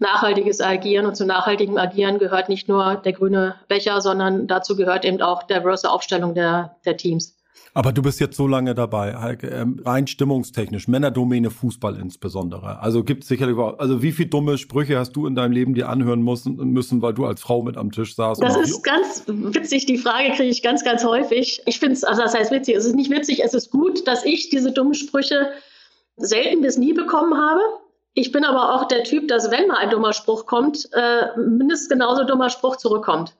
Nachhaltiges 0.00 0.60
Agieren 0.60 1.06
und 1.06 1.16
zu 1.16 1.26
nachhaltigem 1.26 1.76
Agieren 1.76 2.18
gehört 2.18 2.48
nicht 2.48 2.68
nur 2.68 2.96
der 2.96 3.12
grüne 3.12 3.54
Becher, 3.68 4.00
sondern 4.00 4.48
dazu 4.48 4.74
gehört 4.74 5.04
eben 5.04 5.22
auch 5.22 5.44
diverse 5.44 5.88
Aufstellung 5.88 6.34
der, 6.34 6.76
der 6.84 6.96
Teams. 6.96 7.37
Aber 7.74 7.92
du 7.92 8.02
bist 8.02 8.18
jetzt 8.18 8.36
so 8.36 8.46
lange 8.46 8.74
dabei, 8.74 9.16
Heike, 9.16 9.46
ähm, 9.48 9.80
rein 9.84 10.06
stimmungstechnisch, 10.06 10.88
Männerdomäne 10.88 11.50
Fußball 11.50 11.96
insbesondere. 11.96 12.80
Also 12.80 13.04
gibt 13.04 13.22
es 13.22 13.28
sicherlich, 13.28 13.56
also 13.56 14.02
wie 14.02 14.12
viele 14.12 14.30
dumme 14.30 14.58
Sprüche 14.58 14.98
hast 14.98 15.12
du 15.12 15.26
in 15.26 15.34
deinem 15.34 15.52
Leben 15.52 15.74
dir 15.74 15.88
anhören 15.88 16.22
müssen, 16.22 16.56
müssen 16.56 17.02
weil 17.02 17.14
du 17.14 17.24
als 17.24 17.40
Frau 17.40 17.62
mit 17.62 17.76
am 17.76 17.92
Tisch 17.92 18.16
saßt? 18.16 18.42
Das 18.42 18.56
ist 18.56 18.82
ganz 18.82 19.22
witzig, 19.26 19.86
die 19.86 19.98
Frage 19.98 20.30
kriege 20.30 20.50
ich 20.50 20.62
ganz, 20.62 20.82
ganz 20.82 21.04
häufig. 21.04 21.62
Ich 21.66 21.78
finde 21.78 21.94
es, 21.94 22.04
also 22.04 22.22
das 22.22 22.34
heißt 22.34 22.50
witzig, 22.50 22.74
es 22.74 22.84
ist 22.84 22.96
nicht 22.96 23.10
witzig, 23.10 23.44
es 23.44 23.54
ist 23.54 23.70
gut, 23.70 24.06
dass 24.08 24.24
ich 24.24 24.48
diese 24.48 24.72
dummen 24.72 24.94
Sprüche 24.94 25.52
selten 26.16 26.62
bis 26.62 26.78
nie 26.78 26.94
bekommen 26.94 27.36
habe. 27.36 27.60
Ich 28.14 28.32
bin 28.32 28.44
aber 28.44 28.74
auch 28.74 28.88
der 28.88 29.04
Typ, 29.04 29.28
dass 29.28 29.50
wenn 29.52 29.68
mal 29.68 29.76
ein 29.76 29.90
dummer 29.90 30.12
Spruch 30.12 30.46
kommt, 30.46 30.88
äh, 30.92 31.38
mindestens 31.38 31.88
genauso 31.88 32.24
dummer 32.24 32.50
Spruch 32.50 32.76
zurückkommt. 32.76 33.34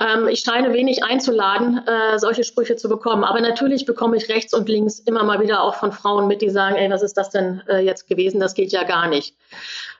Ähm, 0.00 0.28
ich 0.28 0.40
scheine 0.40 0.72
wenig 0.72 1.04
einzuladen, 1.04 1.86
äh, 1.86 2.18
solche 2.18 2.42
Sprüche 2.42 2.76
zu 2.76 2.88
bekommen. 2.88 3.22
Aber 3.22 3.40
natürlich 3.40 3.84
bekomme 3.84 4.16
ich 4.16 4.28
rechts 4.28 4.54
und 4.54 4.68
links 4.68 4.98
immer 4.98 5.22
mal 5.22 5.40
wieder 5.40 5.62
auch 5.62 5.74
von 5.74 5.92
Frauen 5.92 6.26
mit, 6.26 6.40
die 6.40 6.50
sagen, 6.50 6.76
ey, 6.76 6.90
was 6.90 7.02
ist 7.02 7.16
das 7.16 7.30
denn 7.30 7.62
äh, 7.68 7.78
jetzt 7.78 8.08
gewesen? 8.08 8.40
Das 8.40 8.54
geht 8.54 8.72
ja 8.72 8.84
gar 8.84 9.08
nicht. 9.08 9.36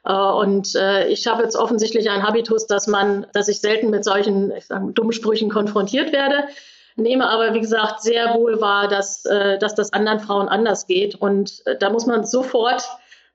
Äh, 0.05 0.13
und 0.15 0.75
äh, 0.75 1.09
ich 1.09 1.27
habe 1.27 1.43
jetzt 1.43 1.57
offensichtlich 1.57 2.09
einen 2.09 2.23
Habitus, 2.23 2.67
dass 2.67 2.87
man, 2.87 3.27
dass 3.35 3.49
ich 3.49 3.61
selten 3.61 3.91
mit 3.91 4.05
solchen 4.05 4.53
dummen 4.95 5.13
Sprüchen 5.13 5.51
konfrontiert 5.51 6.13
werde. 6.13 6.45
Nehme 6.97 7.29
aber, 7.29 7.55
wie 7.55 7.61
gesagt, 7.61 8.03
sehr 8.03 8.35
wohl 8.35 8.61
wahr, 8.61 8.89
dass, 8.89 9.25
äh, 9.27 9.59
dass 9.59 9.75
das 9.75 9.93
anderen 9.93 10.21
Frauen 10.21 10.49
anders 10.49 10.87
geht. 10.87 11.15
Und 11.15 11.63
äh, 11.67 11.77
da 11.79 11.91
muss 11.91 12.07
man 12.07 12.25
sofort 12.25 12.83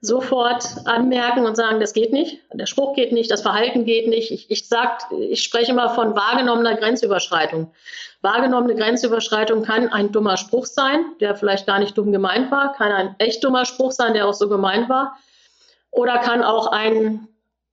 sofort 0.01 0.65
anmerken 0.85 1.45
und 1.45 1.55
sagen, 1.55 1.79
das 1.79 1.93
geht 1.93 2.11
nicht, 2.11 2.39
der 2.53 2.65
Spruch 2.65 2.95
geht 2.95 3.11
nicht, 3.11 3.31
das 3.31 3.41
Verhalten 3.41 3.85
geht 3.85 4.07
nicht. 4.07 4.31
Ich, 4.31 4.51
ich, 4.51 4.67
sag, 4.67 4.99
ich 5.11 5.43
spreche 5.43 5.71
immer 5.71 5.89
von 5.89 6.15
wahrgenommener 6.15 6.75
Grenzüberschreitung. 6.75 7.71
Wahrgenommene 8.21 8.75
Grenzüberschreitung 8.75 9.63
kann 9.63 9.89
ein 9.89 10.11
dummer 10.11 10.37
Spruch 10.37 10.65
sein, 10.65 11.05
der 11.19 11.35
vielleicht 11.35 11.65
gar 11.67 11.79
nicht 11.79 11.97
dumm 11.97 12.11
gemeint 12.11 12.51
war, 12.51 12.73
kann 12.73 12.91
ein 12.91 13.15
echt 13.19 13.43
dummer 13.43 13.65
Spruch 13.65 13.91
sein, 13.91 14.13
der 14.13 14.27
auch 14.27 14.33
so 14.33 14.49
gemeint 14.49 14.89
war, 14.89 15.17
oder 15.91 16.17
kann 16.19 16.43
auch 16.43 16.67
ein 16.67 17.27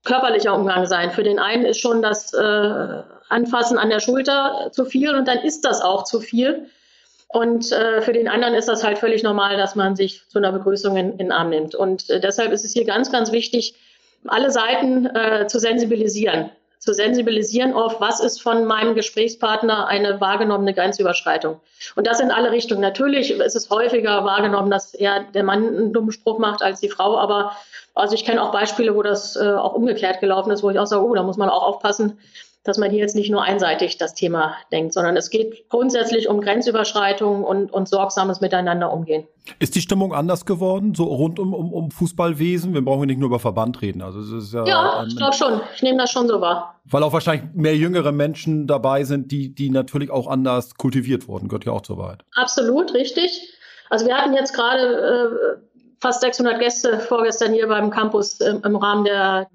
körperlicher 0.05 0.55
Umgang 0.55 0.87
sein. 0.87 1.11
Für 1.11 1.23
den 1.23 1.39
einen 1.39 1.65
ist 1.65 1.81
schon 1.81 2.03
das 2.03 2.33
äh, 2.33 3.03
Anfassen 3.29 3.79
an 3.79 3.89
der 3.89 4.01
Schulter 4.01 4.71
zu 4.73 4.85
viel 4.85 5.15
und 5.15 5.27
dann 5.27 5.39
ist 5.39 5.65
das 5.65 5.81
auch 5.81 6.05
zu 6.05 6.21
viel. 6.21 6.69
Und 7.33 7.73
äh, 7.73 8.03
für 8.03 8.13
den 8.13 8.29
anderen 8.29 8.55
ist 8.55 8.69
das 8.69 8.85
halt 8.85 8.99
völlig 8.99 9.23
normal, 9.23 9.57
dass 9.57 9.75
man 9.75 9.97
sich 9.97 10.23
zu 10.29 10.39
einer 10.39 10.53
Begrüßung 10.53 10.97
in, 10.97 11.19
in 11.19 11.33
Arm 11.33 11.49
nimmt. 11.49 11.75
Und 11.75 12.11
äh, 12.11 12.21
deshalb 12.21 12.53
ist 12.53 12.65
es 12.65 12.73
hier 12.73 12.85
ganz, 12.85 13.11
ganz 13.11 13.33
wichtig, 13.33 13.75
alle 14.27 14.51
Seiten 14.51 15.07
äh, 15.07 15.47
zu 15.47 15.59
sensibilisieren. 15.59 16.51
Zu 16.79 16.93
sensibilisieren 16.93 17.73
auf, 17.73 18.01
was 18.01 18.21
ist 18.21 18.43
von 18.43 18.67
meinem 18.67 18.95
Gesprächspartner 18.95 19.87
eine 19.87 20.21
wahrgenommene 20.21 20.75
Grenzüberschreitung. 20.75 21.61
Und 21.97 22.07
das 22.07 22.21
in 22.21 22.31
alle 22.31 22.51
Richtungen. 22.51 22.81
Natürlich 22.81 23.31
ist 23.31 23.57
es 23.57 23.71
häufiger 23.71 24.25
wahrgenommen, 24.25 24.71
dass 24.71 24.93
eher 24.93 25.25
der 25.33 25.45
Mann 25.45 25.67
einen 25.67 25.93
dummen 25.93 26.13
Spruch 26.13 26.39
macht 26.39 26.61
als 26.63 26.81
die 26.81 26.89
Frau. 26.91 27.17
Aber 27.17 27.57
also 27.95 28.15
ich 28.15 28.25
kenne 28.27 28.43
auch 28.43 28.53
Beispiele, 28.53 28.95
wo 28.95 29.03
das 29.03 29.37
äh, 29.37 29.53
auch 29.53 29.73
umgekehrt 29.73 30.21
gelaufen 30.21 30.51
ist, 30.51 30.63
wo 30.63 30.71
ich 30.71 30.79
auch 30.79 30.87
sage, 30.87 31.05
oh, 31.05 31.15
da 31.15 31.23
muss 31.23 31.37
man 31.39 31.49
auch 31.49 31.63
aufpassen, 31.63 32.19
dass 32.65 32.79
man 32.79 32.91
hier 32.91 33.01
jetzt 33.01 33.17
nicht 33.17 33.31
nur 33.31 33.43
einseitig 33.43 33.99
das 33.99 34.15
Thema 34.15 34.55
denkt, 34.71 34.93
sondern 34.93 35.17
es 35.17 35.31
geht 35.31 35.69
grundsätzlich 35.69 36.29
um 36.29 36.41
Grenzüberschreitungen 36.41 37.43
und, 37.43 37.73
und 37.73 37.89
sorgsames 37.89 38.41
Miteinander 38.41 38.93
umgehen. 38.93 39.27
Ist 39.59 39.75
die 39.75 39.81
Stimmung 39.81 40.15
anders 40.15 40.47
geworden, 40.47 40.95
so 40.95 41.05
rund 41.05 41.41
um, 41.41 41.55
um, 41.55 41.73
um 41.73 41.91
Fußballwesen? 41.91 42.73
Wir 42.73 42.85
brauchen 42.85 43.07
nicht 43.07 43.19
nur 43.19 43.29
über 43.29 43.41
Verband 43.41 43.83
reden. 43.83 44.01
Also 44.01 44.21
es 44.21 44.31
ist 44.31 44.55
ja, 44.55 44.65
ja 44.65 45.05
ich 45.09 45.17
glaube 45.17 45.35
schon. 45.35 45.61
Ich 45.75 45.83
nehme 45.83 45.99
das 45.99 46.13
schon 46.13 46.29
so 46.29 46.41
wahr. 46.41 46.81
Weil 46.85 47.03
auch 47.03 47.13
wahrscheinlich 47.13 47.51
mehr 47.53 47.77
jüngere 47.77 48.13
Menschen 48.13 48.69
dabei 48.69 49.03
sind, 49.03 49.33
die, 49.33 49.53
die 49.53 49.71
natürlich 49.71 50.11
auch 50.11 50.29
anders 50.29 50.77
kultiviert 50.77 51.27
wurden. 51.27 51.49
Gehört 51.49 51.65
ja 51.65 51.73
auch 51.73 51.83
zur 51.83 51.99
Wahrheit. 51.99 52.25
Absolut, 52.37 52.95
richtig. 52.95 53.59
Also 53.91 54.07
wir 54.07 54.17
hatten 54.17 54.35
jetzt 54.35 54.55
gerade 54.55 55.59
äh, 55.59 55.63
fast 56.01 56.21
600 56.21 56.61
Gäste 56.61 57.01
vorgestern 57.01 57.53
hier 57.53 57.67
beim 57.67 57.91
Campus 57.91 58.41
äh, 58.41 58.55
im 58.63 58.77
Rahmen 58.77 59.05
der 59.05 59.49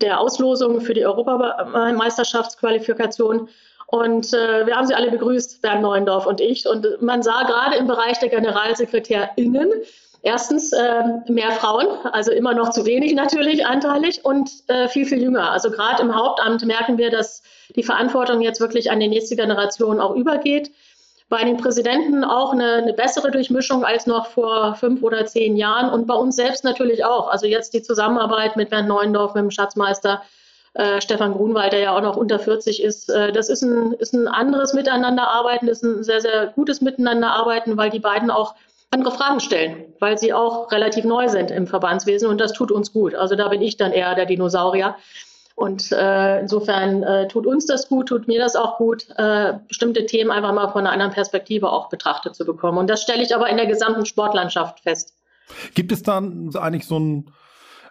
der 0.00 0.20
Auslosung 0.20 0.80
für 0.80 0.94
die 0.94 1.04
Europameisterschaftsqualifikation. 1.04 3.48
Und 3.86 4.32
äh, 4.32 4.66
wir 4.66 4.76
haben 4.76 4.86
sie 4.86 4.94
alle 4.94 5.10
begrüßt, 5.10 5.60
Bernd 5.62 5.82
Neuendorf 5.82 6.26
und 6.26 6.40
ich. 6.40 6.68
Und 6.68 7.02
man 7.02 7.22
sah 7.22 7.42
gerade 7.42 7.76
im 7.76 7.86
Bereich 7.86 8.18
der 8.20 8.28
GeneralsekretärInnen, 8.28 9.70
erstens 10.22 10.72
äh, 10.72 11.02
mehr 11.28 11.50
Frauen, 11.52 11.86
also 12.12 12.30
immer 12.30 12.54
noch 12.54 12.70
zu 12.70 12.86
wenig 12.86 13.14
natürlich 13.14 13.66
anteilig 13.66 14.24
und 14.24 14.50
äh, 14.68 14.88
viel, 14.88 15.06
viel 15.06 15.20
jünger. 15.20 15.50
Also 15.50 15.70
gerade 15.70 16.02
im 16.02 16.14
Hauptamt 16.14 16.64
merken 16.64 16.98
wir, 16.98 17.10
dass 17.10 17.42
die 17.74 17.82
Verantwortung 17.82 18.40
jetzt 18.40 18.60
wirklich 18.60 18.90
an 18.90 19.00
die 19.00 19.08
nächste 19.08 19.36
Generation 19.36 20.00
auch 20.00 20.14
übergeht 20.14 20.70
bei 21.30 21.44
den 21.44 21.56
Präsidenten 21.56 22.24
auch 22.24 22.52
eine, 22.52 22.74
eine, 22.74 22.92
bessere 22.92 23.30
Durchmischung 23.30 23.84
als 23.84 24.06
noch 24.06 24.26
vor 24.26 24.74
fünf 24.74 25.02
oder 25.02 25.24
zehn 25.26 25.56
Jahren 25.56 25.88
und 25.88 26.06
bei 26.08 26.14
uns 26.14 26.34
selbst 26.34 26.64
natürlich 26.64 27.04
auch. 27.04 27.28
Also 27.28 27.46
jetzt 27.46 27.72
die 27.72 27.82
Zusammenarbeit 27.82 28.56
mit 28.56 28.68
Bernd 28.68 28.88
Neuendorf, 28.88 29.34
mit 29.34 29.44
dem 29.44 29.50
Schatzmeister 29.52 30.22
äh, 30.74 31.00
Stefan 31.00 31.32
Grunwald, 31.32 31.72
der 31.72 31.80
ja 31.80 31.96
auch 31.96 32.02
noch 32.02 32.16
unter 32.16 32.40
40 32.40 32.82
ist. 32.82 33.10
Äh, 33.10 33.30
das 33.30 33.48
ist 33.48 33.62
ein, 33.62 33.92
ist 33.92 34.12
ein 34.12 34.26
anderes 34.26 34.74
Miteinanderarbeiten, 34.74 35.68
ist 35.68 35.84
ein 35.84 36.02
sehr, 36.02 36.20
sehr 36.20 36.48
gutes 36.48 36.80
Miteinanderarbeiten, 36.80 37.76
weil 37.76 37.90
die 37.90 38.00
beiden 38.00 38.32
auch 38.32 38.56
andere 38.90 39.14
Fragen 39.14 39.38
stellen, 39.38 39.84
weil 40.00 40.18
sie 40.18 40.32
auch 40.32 40.72
relativ 40.72 41.04
neu 41.04 41.28
sind 41.28 41.52
im 41.52 41.68
Verbandswesen 41.68 42.28
und 42.28 42.40
das 42.40 42.52
tut 42.52 42.72
uns 42.72 42.92
gut. 42.92 43.14
Also 43.14 43.36
da 43.36 43.46
bin 43.46 43.62
ich 43.62 43.76
dann 43.76 43.92
eher 43.92 44.16
der 44.16 44.26
Dinosaurier 44.26 44.96
und 45.60 45.92
äh, 45.92 46.40
insofern 46.40 47.02
äh, 47.02 47.28
tut 47.28 47.46
uns 47.46 47.66
das 47.66 47.90
gut, 47.90 48.08
tut 48.08 48.26
mir 48.26 48.40
das 48.40 48.56
auch 48.56 48.78
gut, 48.78 49.06
äh, 49.18 49.52
bestimmte 49.68 50.06
Themen 50.06 50.30
einfach 50.30 50.54
mal 50.54 50.68
von 50.68 50.86
einer 50.86 50.92
anderen 50.92 51.12
Perspektive 51.12 51.70
auch 51.70 51.90
betrachtet 51.90 52.34
zu 52.34 52.46
bekommen. 52.46 52.78
Und 52.78 52.88
das 52.88 53.02
stelle 53.02 53.22
ich 53.22 53.34
aber 53.34 53.50
in 53.50 53.58
der 53.58 53.66
gesamten 53.66 54.06
Sportlandschaft 54.06 54.80
fest. 54.80 55.12
Gibt 55.74 55.92
es 55.92 56.02
dann 56.02 56.50
eigentlich 56.56 56.86
so 56.86 56.96
einen 56.96 57.30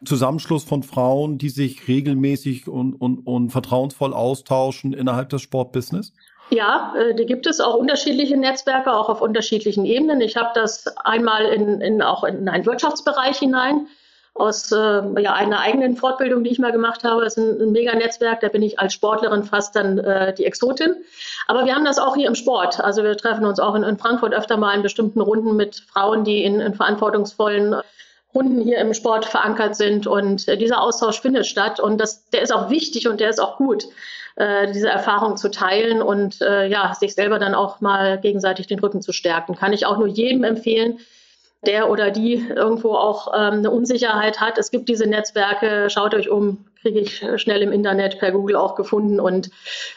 Zusammenschluss 0.03 0.63
von 0.63 0.81
Frauen, 0.81 1.37
die 1.37 1.49
sich 1.49 1.87
regelmäßig 1.87 2.67
und, 2.67 2.95
und, 2.95 3.19
und 3.27 3.51
vertrauensvoll 3.51 4.15
austauschen 4.15 4.93
innerhalb 4.93 5.29
des 5.29 5.43
Sportbusiness? 5.43 6.11
Ja, 6.49 6.95
äh, 6.97 7.13
die 7.13 7.27
gibt 7.27 7.45
es 7.45 7.59
auch 7.59 7.75
unterschiedliche 7.75 8.35
Netzwerke, 8.35 8.91
auch 8.91 9.09
auf 9.09 9.21
unterschiedlichen 9.21 9.85
Ebenen. 9.85 10.21
Ich 10.21 10.37
habe 10.37 10.49
das 10.55 10.87
einmal 11.05 11.45
in, 11.45 11.81
in, 11.81 12.01
auch 12.01 12.23
in 12.23 12.49
einen 12.49 12.65
Wirtschaftsbereich 12.65 13.37
hinein 13.37 13.85
aus 14.39 14.71
äh, 14.71 15.21
ja, 15.21 15.33
einer 15.33 15.59
eigenen 15.59 15.95
Fortbildung, 15.95 16.43
die 16.43 16.51
ich 16.51 16.59
mal 16.59 16.71
gemacht 16.71 17.03
habe. 17.03 17.23
Das 17.23 17.37
ist 17.37 17.43
ein, 17.43 17.61
ein 17.61 17.71
Mega-Netzwerk, 17.71 18.39
da 18.39 18.49
bin 18.49 18.61
ich 18.61 18.79
als 18.79 18.93
Sportlerin 18.93 19.43
fast 19.43 19.75
dann 19.75 19.97
äh, 19.97 20.33
die 20.33 20.45
Exotin. 20.45 20.95
Aber 21.47 21.65
wir 21.65 21.75
haben 21.75 21.85
das 21.85 21.99
auch 21.99 22.15
hier 22.15 22.27
im 22.27 22.35
Sport. 22.35 22.79
Also 22.79 23.03
wir 23.03 23.15
treffen 23.17 23.45
uns 23.45 23.59
auch 23.59 23.75
in, 23.75 23.83
in 23.83 23.97
Frankfurt 23.97 24.33
öfter 24.33 24.57
mal 24.57 24.75
in 24.75 24.81
bestimmten 24.81 25.21
Runden 25.21 25.55
mit 25.55 25.83
Frauen, 25.91 26.23
die 26.23 26.43
in, 26.43 26.59
in 26.59 26.73
verantwortungsvollen 26.73 27.75
Runden 28.33 28.61
hier 28.61 28.77
im 28.77 28.93
Sport 28.93 29.25
verankert 29.25 29.75
sind. 29.75 30.07
Und 30.07 30.47
äh, 30.47 30.57
dieser 30.57 30.81
Austausch 30.81 31.21
findet 31.21 31.45
statt. 31.45 31.79
Und 31.79 31.99
das, 31.99 32.29
der 32.29 32.41
ist 32.41 32.53
auch 32.53 32.69
wichtig 32.69 33.07
und 33.07 33.19
der 33.19 33.29
ist 33.29 33.41
auch 33.41 33.57
gut, 33.57 33.85
äh, 34.35 34.71
diese 34.71 34.89
Erfahrung 34.89 35.37
zu 35.37 35.51
teilen 35.51 36.01
und 36.01 36.41
äh, 36.41 36.67
ja, 36.67 36.93
sich 36.93 37.13
selber 37.13 37.39
dann 37.39 37.55
auch 37.55 37.81
mal 37.81 38.19
gegenseitig 38.19 38.67
den 38.67 38.79
Rücken 38.79 39.01
zu 39.01 39.11
stärken. 39.11 39.55
Kann 39.55 39.73
ich 39.73 39.85
auch 39.85 39.97
nur 39.97 40.07
jedem 40.07 40.43
empfehlen, 40.43 40.99
der 41.65 41.89
oder 41.89 42.11
die 42.11 42.35
irgendwo 42.35 42.93
auch 42.93 43.33
ähm, 43.33 43.59
eine 43.59 43.71
Unsicherheit 43.71 44.39
hat. 44.39 44.57
Es 44.57 44.71
gibt 44.71 44.87
diese 44.87 45.07
Netzwerke, 45.07 45.89
schaut 45.89 46.13
euch 46.13 46.29
um, 46.29 46.65
kriege 46.81 46.99
ich 46.99 47.25
schnell 47.35 47.61
im 47.61 47.71
Internet 47.71 48.19
per 48.19 48.31
Google 48.31 48.55
auch 48.55 48.75
gefunden. 48.75 49.19
Und 49.19 49.49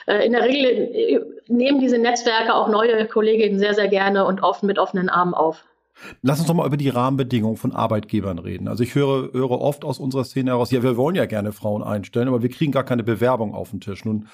äh, 0.06 0.26
in 0.26 0.32
der 0.32 0.42
Regel 0.42 0.64
äh, 0.64 1.20
nehmen 1.46 1.80
diese 1.80 1.98
Netzwerke 1.98 2.54
auch 2.54 2.68
neue 2.68 3.06
Kolleginnen 3.06 3.58
sehr, 3.58 3.74
sehr 3.74 3.88
gerne 3.88 4.24
und 4.24 4.42
offen 4.42 4.66
mit 4.66 4.78
offenen 4.78 5.08
Armen 5.08 5.34
auf. 5.34 5.64
Lass 6.22 6.40
uns 6.40 6.48
doch 6.48 6.54
mal 6.54 6.66
über 6.66 6.76
die 6.76 6.88
Rahmenbedingungen 6.88 7.56
von 7.56 7.72
Arbeitgebern 7.72 8.40
reden. 8.40 8.66
Also 8.66 8.82
ich 8.82 8.96
höre, 8.96 9.32
höre 9.32 9.60
oft 9.60 9.84
aus 9.84 10.00
unserer 10.00 10.24
Szene 10.24 10.50
heraus, 10.50 10.72
ja, 10.72 10.82
wir 10.82 10.96
wollen 10.96 11.14
ja 11.14 11.26
gerne 11.26 11.52
Frauen 11.52 11.84
einstellen, 11.84 12.26
aber 12.26 12.42
wir 12.42 12.48
kriegen 12.48 12.72
gar 12.72 12.84
keine 12.84 13.04
Bewerbung 13.04 13.54
auf 13.54 13.70
den 13.70 13.80
Tisch. 13.80 14.04
Nun 14.04 14.26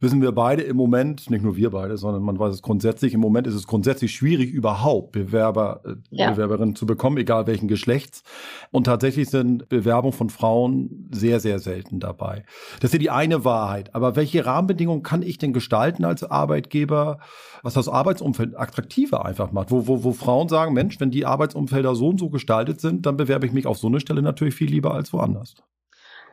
wissen 0.00 0.20
wir 0.20 0.32
beide 0.32 0.62
im 0.62 0.76
Moment, 0.76 1.30
nicht 1.30 1.42
nur 1.42 1.56
wir 1.56 1.70
beide, 1.70 1.96
sondern 1.96 2.22
man 2.22 2.38
weiß 2.38 2.54
es 2.54 2.62
grundsätzlich, 2.62 3.14
im 3.14 3.20
Moment 3.20 3.46
ist 3.46 3.54
es 3.54 3.66
grundsätzlich 3.66 4.14
schwierig, 4.14 4.52
überhaupt 4.52 5.12
Bewerber, 5.12 5.80
äh, 5.84 5.94
ja. 6.10 6.30
Bewerberinnen 6.30 6.76
zu 6.76 6.86
bekommen, 6.86 7.16
egal 7.16 7.46
welchen 7.46 7.68
Geschlechts. 7.68 8.22
Und 8.70 8.84
tatsächlich 8.84 9.30
sind 9.30 9.68
Bewerbungen 9.68 10.12
von 10.12 10.30
Frauen 10.30 11.08
sehr, 11.12 11.40
sehr 11.40 11.58
selten 11.58 12.00
dabei. 12.00 12.44
Das 12.80 12.90
ist 12.90 12.94
ja 12.94 12.98
die 12.98 13.10
eine 13.10 13.44
Wahrheit. 13.44 13.94
Aber 13.94 14.16
welche 14.16 14.44
Rahmenbedingungen 14.44 15.02
kann 15.02 15.22
ich 15.22 15.38
denn 15.38 15.52
gestalten 15.52 16.04
als 16.04 16.22
Arbeitgeber, 16.22 17.18
was 17.62 17.74
das 17.74 17.88
Arbeitsumfeld 17.88 18.58
attraktiver 18.58 19.24
einfach 19.24 19.52
macht? 19.52 19.70
Wo, 19.70 19.86
wo, 19.86 20.04
wo 20.04 20.12
Frauen 20.12 20.48
sagen, 20.48 20.74
Mensch, 20.74 21.00
wenn 21.00 21.10
die 21.10 21.24
Arbeitsumfelder 21.24 21.94
so 21.94 22.08
und 22.08 22.20
so 22.20 22.30
gestaltet 22.30 22.80
sind, 22.80 23.06
dann 23.06 23.16
bewerbe 23.16 23.46
ich 23.46 23.52
mich 23.52 23.66
auf 23.66 23.78
so 23.78 23.86
eine 23.86 24.00
Stelle 24.00 24.22
natürlich 24.22 24.54
viel 24.54 24.70
lieber 24.70 24.92
als 24.92 25.12
woanders. 25.12 25.54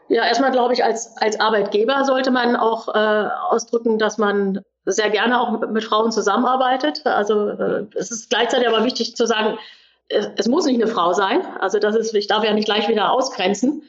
Ja, 0.09 0.25
erstmal 0.25 0.51
glaube 0.51 0.73
ich, 0.73 0.83
als, 0.83 1.15
als 1.17 1.39
Arbeitgeber 1.39 2.03
sollte 2.03 2.31
man 2.31 2.55
auch 2.55 2.89
äh, 2.89 3.27
ausdrücken, 3.49 3.97
dass 3.97 4.17
man 4.17 4.61
sehr 4.85 5.09
gerne 5.09 5.39
auch 5.39 5.51
mit, 5.67 5.83
Frauen 5.83 6.11
zusammenarbeitet. 6.11 7.05
Also 7.05 7.49
äh, 7.49 7.85
es 7.95 8.11
ist 8.11 8.29
gleichzeitig 8.29 8.67
aber 8.67 8.83
wichtig 8.83 9.15
zu 9.15 9.25
sagen, 9.25 9.57
es, 10.09 10.29
es, 10.35 10.47
muss 10.47 10.65
nicht 10.65 10.81
eine 10.81 10.91
Frau 10.91 11.13
sein. 11.13 11.41
Also 11.59 11.79
das 11.79 11.95
ist, 11.95 12.13
ich 12.13 12.27
darf 12.27 12.43
ja 12.43 12.53
nicht 12.53 12.65
gleich 12.65 12.89
wieder 12.89 13.11
ausgrenzen. 13.11 13.83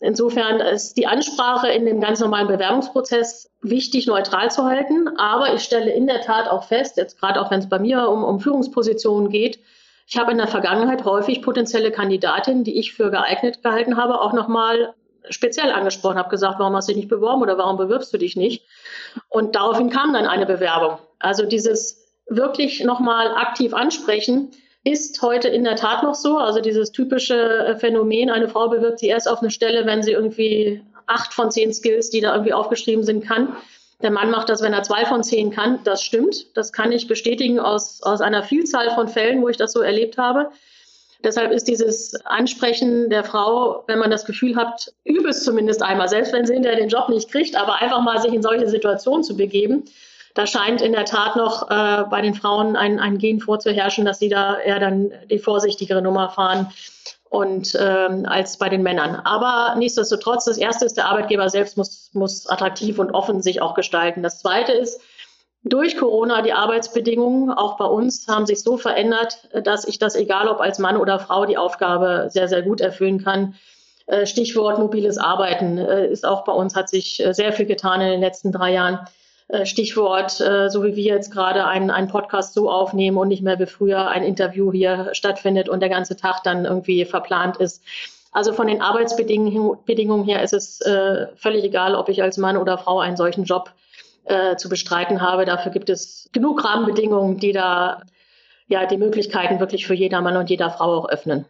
Insofern 0.00 0.60
ist 0.60 0.96
die 0.96 1.06
Ansprache 1.06 1.68
in 1.68 1.86
dem 1.86 2.00
ganz 2.00 2.20
normalen 2.20 2.48
Bewerbungsprozess 2.48 3.50
wichtig, 3.62 4.06
neutral 4.06 4.50
zu 4.50 4.64
halten. 4.64 5.08
Aber 5.18 5.54
ich 5.54 5.62
stelle 5.62 5.90
in 5.92 6.06
der 6.06 6.20
Tat 6.20 6.48
auch 6.48 6.64
fest, 6.64 6.96
jetzt 6.96 7.18
gerade 7.18 7.40
auch 7.40 7.50
wenn 7.50 7.60
es 7.60 7.68
bei 7.68 7.78
mir 7.78 8.08
um, 8.08 8.24
um 8.24 8.40
Führungspositionen 8.40 9.30
geht, 9.30 9.58
ich 10.06 10.18
habe 10.18 10.32
in 10.32 10.38
der 10.38 10.48
Vergangenheit 10.48 11.04
häufig 11.04 11.40
potenzielle 11.40 11.90
Kandidatinnen, 11.90 12.64
die 12.64 12.78
ich 12.78 12.92
für 12.92 13.10
geeignet 13.10 13.62
gehalten 13.62 13.96
habe, 13.96 14.20
auch 14.20 14.34
nochmal 14.34 14.94
speziell 15.30 15.70
angesprochen, 15.70 16.18
habe 16.18 16.30
gesagt, 16.30 16.58
warum 16.58 16.76
hast 16.76 16.88
du 16.88 16.92
dich 16.92 17.02
nicht 17.02 17.08
beworben 17.08 17.42
oder 17.42 17.58
warum 17.58 17.76
bewirbst 17.76 18.12
du 18.12 18.18
dich 18.18 18.36
nicht? 18.36 18.64
Und 19.28 19.54
daraufhin 19.56 19.90
kam 19.90 20.12
dann 20.12 20.26
eine 20.26 20.46
Bewerbung. 20.46 20.98
Also 21.18 21.46
dieses 21.46 22.04
wirklich 22.28 22.84
nochmal 22.84 23.34
aktiv 23.34 23.74
ansprechen 23.74 24.50
ist 24.84 25.22
heute 25.22 25.48
in 25.48 25.64
der 25.64 25.76
Tat 25.76 26.02
noch 26.02 26.14
so. 26.14 26.36
Also 26.36 26.60
dieses 26.60 26.92
typische 26.92 27.36
äh, 27.36 27.76
Phänomen, 27.76 28.30
eine 28.30 28.48
Frau 28.48 28.68
bewirbt 28.68 28.98
sich 28.98 29.08
erst 29.08 29.28
auf 29.28 29.40
eine 29.40 29.50
Stelle, 29.50 29.86
wenn 29.86 30.02
sie 30.02 30.12
irgendwie 30.12 30.82
acht 31.06 31.32
von 31.32 31.50
zehn 31.50 31.72
Skills, 31.72 32.10
die 32.10 32.20
da 32.20 32.32
irgendwie 32.32 32.52
aufgeschrieben 32.52 33.04
sind, 33.04 33.24
kann. 33.24 33.56
Der 34.02 34.10
Mann 34.10 34.30
macht 34.30 34.50
das, 34.50 34.60
wenn 34.60 34.74
er 34.74 34.82
zwei 34.82 35.06
von 35.06 35.22
zehn 35.22 35.50
kann. 35.50 35.80
Das 35.84 36.02
stimmt. 36.02 36.54
Das 36.56 36.72
kann 36.72 36.92
ich 36.92 37.06
bestätigen 37.06 37.58
aus, 37.60 38.02
aus 38.02 38.20
einer 38.20 38.42
Vielzahl 38.42 38.90
von 38.90 39.08
Fällen, 39.08 39.40
wo 39.40 39.48
ich 39.48 39.56
das 39.56 39.72
so 39.72 39.80
erlebt 39.80 40.18
habe. 40.18 40.50
Deshalb 41.24 41.52
ist 41.52 41.66
dieses 41.66 42.14
Ansprechen 42.26 43.08
der 43.08 43.24
Frau, 43.24 43.82
wenn 43.86 43.98
man 43.98 44.10
das 44.10 44.26
Gefühl 44.26 44.56
hat, 44.56 44.92
übe 45.04 45.30
es 45.30 45.42
zumindest 45.42 45.82
einmal, 45.82 46.08
selbst 46.08 46.32
wenn 46.32 46.46
sie 46.46 46.54
hinterher 46.54 46.78
den 46.78 46.90
Job 46.90 47.08
nicht 47.08 47.30
kriegt, 47.30 47.56
aber 47.56 47.80
einfach 47.80 48.02
mal 48.02 48.20
sich 48.20 48.32
in 48.32 48.42
solche 48.42 48.68
Situationen 48.68 49.24
zu 49.24 49.36
begeben, 49.36 49.84
da 50.34 50.46
scheint 50.46 50.82
in 50.82 50.92
der 50.92 51.04
Tat 51.04 51.36
noch 51.36 51.70
äh, 51.70 52.04
bei 52.10 52.20
den 52.20 52.34
Frauen 52.34 52.76
ein, 52.76 52.98
ein 52.98 53.18
Gen 53.18 53.40
vorzuherrschen, 53.40 54.04
dass 54.04 54.18
sie 54.18 54.28
da 54.28 54.58
eher 54.58 54.80
dann 54.80 55.12
die 55.30 55.38
vorsichtigere 55.38 56.02
Nummer 56.02 56.28
fahren 56.28 56.72
und 57.30 57.76
ähm, 57.80 58.26
als 58.26 58.58
bei 58.58 58.68
den 58.68 58.82
Männern. 58.82 59.16
Aber 59.16 59.76
nichtsdestotrotz, 59.78 60.44
das 60.44 60.58
erste 60.58 60.84
ist, 60.84 60.96
der 60.96 61.06
Arbeitgeber 61.06 61.48
selbst 61.48 61.76
muss, 61.76 62.10
muss 62.12 62.46
attraktiv 62.48 62.98
und 62.98 63.12
offen 63.12 63.42
sich 63.42 63.62
auch 63.62 63.74
gestalten. 63.74 64.22
Das 64.22 64.40
zweite 64.40 64.72
ist, 64.72 65.00
durch 65.64 65.96
Corona 65.96 66.42
die 66.42 66.52
Arbeitsbedingungen 66.52 67.50
auch 67.50 67.76
bei 67.76 67.86
uns 67.86 68.28
haben 68.28 68.46
sich 68.46 68.60
so 68.62 68.76
verändert, 68.76 69.48
dass 69.64 69.86
ich 69.86 69.98
das, 69.98 70.14
egal 70.14 70.48
ob 70.48 70.60
als 70.60 70.78
Mann 70.78 70.96
oder 70.96 71.18
Frau, 71.18 71.46
die 71.46 71.56
Aufgabe 71.56 72.26
sehr, 72.28 72.48
sehr 72.48 72.62
gut 72.62 72.80
erfüllen 72.80 73.24
kann. 73.24 73.54
Äh, 74.06 74.26
Stichwort 74.26 74.78
mobiles 74.78 75.16
Arbeiten 75.16 75.78
äh, 75.78 76.06
ist 76.06 76.26
auch 76.26 76.44
bei 76.44 76.52
uns, 76.52 76.76
hat 76.76 76.90
sich 76.90 77.24
äh, 77.24 77.32
sehr 77.32 77.52
viel 77.52 77.64
getan 77.64 78.02
in 78.02 78.10
den 78.10 78.20
letzten 78.20 78.52
drei 78.52 78.72
Jahren. 78.72 79.00
Stichwort, 79.64 80.30
so 80.30 80.84
wie 80.84 80.96
wir 80.96 81.04
jetzt 81.04 81.30
gerade 81.30 81.66
einen, 81.66 81.90
einen 81.90 82.08
Podcast 82.08 82.54
so 82.54 82.70
aufnehmen 82.70 83.18
und 83.18 83.28
nicht 83.28 83.42
mehr 83.42 83.58
wie 83.58 83.66
früher 83.66 84.08
ein 84.08 84.22
Interview 84.22 84.72
hier 84.72 85.10
stattfindet 85.12 85.68
und 85.68 85.80
der 85.80 85.90
ganze 85.90 86.16
Tag 86.16 86.42
dann 86.44 86.64
irgendwie 86.64 87.04
verplant 87.04 87.58
ist. 87.58 87.82
Also 88.32 88.54
von 88.54 88.66
den 88.66 88.80
Arbeitsbedingungen 88.80 90.24
her 90.24 90.42
ist 90.42 90.54
es 90.54 90.80
völlig 91.36 91.62
egal, 91.62 91.94
ob 91.94 92.08
ich 92.08 92.22
als 92.22 92.38
Mann 92.38 92.56
oder 92.56 92.78
Frau 92.78 93.00
einen 93.00 93.18
solchen 93.18 93.44
Job 93.44 93.70
äh, 94.24 94.56
zu 94.56 94.68
bestreiten 94.68 95.20
habe. 95.20 95.44
Dafür 95.44 95.72
gibt 95.72 95.90
es 95.90 96.28
genug 96.32 96.64
Rahmenbedingungen, 96.64 97.38
die 97.38 97.52
da 97.52 98.02
ja 98.66 98.86
die 98.86 98.96
Möglichkeiten 98.96 99.60
wirklich 99.60 99.86
für 99.86 99.94
jeder 99.94 100.20
Mann 100.20 100.36
und 100.36 100.50
jeder 100.50 100.70
Frau 100.70 100.98
auch 100.98 101.08
öffnen. 101.08 101.46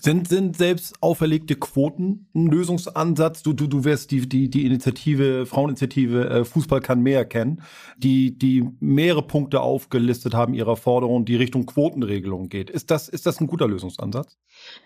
Sind, 0.00 0.28
sind 0.28 0.56
selbst 0.56 0.96
auferlegte 1.00 1.54
Quoten 1.54 2.28
ein 2.34 2.46
Lösungsansatz? 2.46 3.42
Du, 3.42 3.52
du, 3.52 3.66
du 3.66 3.84
wirst 3.84 4.10
die, 4.10 4.28
die, 4.28 4.50
die 4.50 4.66
Initiative, 4.66 5.46
Fraueninitiative 5.46 6.28
äh, 6.28 6.44
Fußball 6.44 6.80
kann 6.80 7.00
mehr 7.00 7.24
kennen, 7.24 7.62
die, 7.96 8.38
die 8.38 8.68
mehrere 8.80 9.22
Punkte 9.22 9.60
aufgelistet 9.60 10.34
haben 10.34 10.54
ihrer 10.54 10.76
Forderung, 10.76 11.24
die 11.24 11.36
Richtung 11.36 11.66
Quotenregelung 11.66 12.48
geht. 12.48 12.70
Ist 12.70 12.90
das, 12.90 13.08
ist 13.08 13.26
das 13.26 13.40
ein 13.40 13.46
guter 13.46 13.66
Lösungsansatz? 13.66 14.36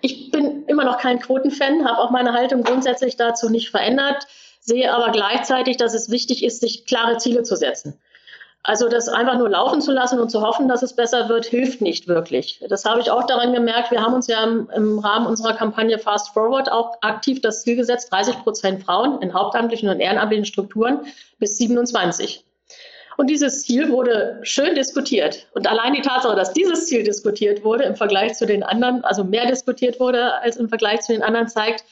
Ich 0.01 0.31
bin 0.31 0.65
immer 0.69 0.85
noch 0.85 0.99
kein 0.99 1.19
Quotenfan, 1.19 1.85
habe 1.85 1.99
auch 1.99 2.11
meine 2.11 2.33
Haltung 2.33 2.63
grundsätzlich 2.63 3.17
dazu 3.17 3.49
nicht 3.49 3.71
verändert 3.71 4.27
sehe 4.63 4.93
aber 4.93 5.11
gleichzeitig, 5.11 5.77
dass 5.77 5.93
es 5.93 6.11
wichtig 6.11 6.45
ist, 6.45 6.61
sich 6.61 6.87
klare 6.87 7.19
Ziele 7.19 7.43
zu 7.43 7.57
setzen. 7.57 7.99
Also 8.65 8.89
das 8.89 9.09
einfach 9.09 9.39
nur 9.39 9.49
laufen 9.49 9.81
zu 9.81 9.91
lassen 9.91 10.21
und 10.21 10.31
zu 10.31 10.41
hoffen, 10.41 10.69
dass 10.69 10.83
es 10.83 10.95
besser 10.95 11.29
wird, 11.29 11.47
hilft 11.47 11.81
nicht 11.81 12.07
wirklich. 12.07 12.65
Das 12.69 12.85
habe 12.85 13.01
ich 13.01 13.11
auch 13.11 13.27
daran 13.27 13.53
gemerkt. 13.53 13.91
Wir 13.91 14.01
haben 14.01 14.15
uns 14.15 14.29
ja 14.29 14.45
im, 14.45 14.71
im 14.73 15.01
Rahmen 15.01 15.27
unserer 15.27 15.55
Kampagne 15.55 15.99
Fast 15.99 16.33
Forward 16.33 16.71
auch 16.71 16.97
aktiv 17.01 17.41
das 17.41 17.65
Ziel 17.65 17.75
gesetzt, 17.75 18.13
30 18.13 18.39
Prozent 18.45 18.85
Frauen 18.85 19.21
in 19.21 19.35
hauptamtlichen 19.35 19.89
und 19.89 19.99
ehrenamtlichen 19.99 20.45
Strukturen 20.45 21.01
bis 21.41 21.59
27. 21.59 22.45
Und 23.17 23.29
dieses 23.29 23.65
Ziel 23.65 23.91
wurde 23.91 24.39
schön 24.43 24.77
diskutiert. 24.77 25.49
Und 25.55 25.67
allein 25.67 25.93
die 25.93 26.01
Tatsache, 26.01 26.37
dass 26.37 26.53
dieses 26.53 26.87
Ziel 26.87 27.03
diskutiert 27.03 27.65
wurde 27.65 27.83
im 27.83 27.97
Vergleich 27.97 28.35
zu 28.35 28.47
den 28.47 28.63
anderen, 28.63 29.03
also 29.05 29.25
mehr 29.25 29.47
diskutiert 29.47 29.99
wurde 29.99 30.35
als 30.35 30.57
im 30.57 30.69
Vergleich 30.69 31.01
zu 31.01 31.13
den 31.13 31.23
anderen, 31.23 31.49
zeigt, 31.49 31.85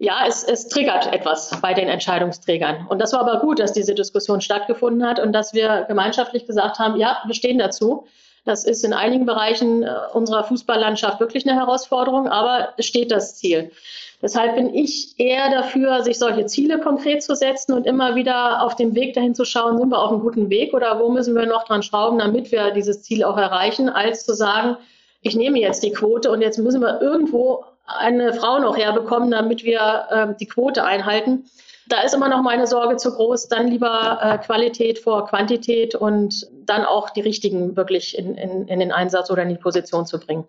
ja, 0.00 0.24
es, 0.26 0.42
es 0.42 0.66
triggert 0.68 1.12
etwas 1.12 1.52
bei 1.60 1.74
den 1.74 1.86
Entscheidungsträgern. 1.86 2.86
Und 2.88 3.00
das 3.00 3.12
war 3.12 3.20
aber 3.20 3.38
gut, 3.40 3.58
dass 3.58 3.74
diese 3.74 3.94
Diskussion 3.94 4.40
stattgefunden 4.40 5.06
hat 5.06 5.20
und 5.20 5.32
dass 5.32 5.52
wir 5.52 5.84
gemeinschaftlich 5.88 6.46
gesagt 6.46 6.78
haben, 6.78 6.98
ja, 6.98 7.18
wir 7.26 7.34
stehen 7.34 7.58
dazu. 7.58 8.06
Das 8.46 8.64
ist 8.64 8.82
in 8.82 8.94
einigen 8.94 9.26
Bereichen 9.26 9.82
äh, 9.82 9.90
unserer 10.14 10.44
Fußballlandschaft 10.44 11.20
wirklich 11.20 11.46
eine 11.46 11.60
Herausforderung, 11.60 12.28
aber 12.28 12.70
es 12.78 12.86
steht 12.86 13.12
das 13.12 13.36
Ziel. 13.36 13.72
Deshalb 14.22 14.54
bin 14.54 14.74
ich 14.74 15.20
eher 15.20 15.50
dafür, 15.50 16.02
sich 16.02 16.18
solche 16.18 16.46
Ziele 16.46 16.78
konkret 16.78 17.22
zu 17.22 17.34
setzen 17.34 17.74
und 17.74 17.86
immer 17.86 18.14
wieder 18.14 18.62
auf 18.62 18.76
dem 18.76 18.94
Weg 18.94 19.12
dahin 19.12 19.34
zu 19.34 19.44
schauen, 19.44 19.76
sind 19.76 19.90
wir 19.90 19.98
auf 19.98 20.12
einem 20.12 20.20
guten 20.20 20.48
Weg 20.48 20.72
oder 20.72 20.98
wo 20.98 21.10
müssen 21.10 21.34
wir 21.34 21.44
noch 21.44 21.64
dran 21.64 21.82
schrauben, 21.82 22.18
damit 22.18 22.52
wir 22.52 22.70
dieses 22.70 23.02
Ziel 23.02 23.22
auch 23.22 23.36
erreichen, 23.36 23.90
als 23.90 24.24
zu 24.24 24.32
sagen, 24.32 24.78
ich 25.20 25.36
nehme 25.36 25.58
jetzt 25.58 25.82
die 25.82 25.92
Quote 25.92 26.30
und 26.30 26.40
jetzt 26.40 26.58
müssen 26.58 26.80
wir 26.80 27.02
irgendwo 27.02 27.64
eine 27.98 28.32
Frau 28.32 28.58
noch 28.58 28.76
herbekommen, 28.76 29.30
damit 29.30 29.64
wir 29.64 30.06
äh, 30.10 30.34
die 30.38 30.46
Quote 30.46 30.84
einhalten. 30.84 31.44
Da 31.88 32.02
ist 32.02 32.14
immer 32.14 32.28
noch 32.28 32.42
meine 32.42 32.66
Sorge 32.66 32.96
zu 32.96 33.12
groß. 33.12 33.48
Dann 33.48 33.66
lieber 33.66 34.18
äh, 34.22 34.38
Qualität 34.38 34.98
vor 34.98 35.26
Quantität 35.26 35.94
und 35.94 36.46
dann 36.64 36.84
auch 36.84 37.10
die 37.10 37.20
richtigen 37.20 37.76
wirklich 37.76 38.16
in, 38.16 38.36
in, 38.36 38.68
in 38.68 38.78
den 38.78 38.92
Einsatz 38.92 39.30
oder 39.30 39.42
in 39.42 39.48
die 39.48 39.56
Position 39.56 40.06
zu 40.06 40.20
bringen. 40.20 40.44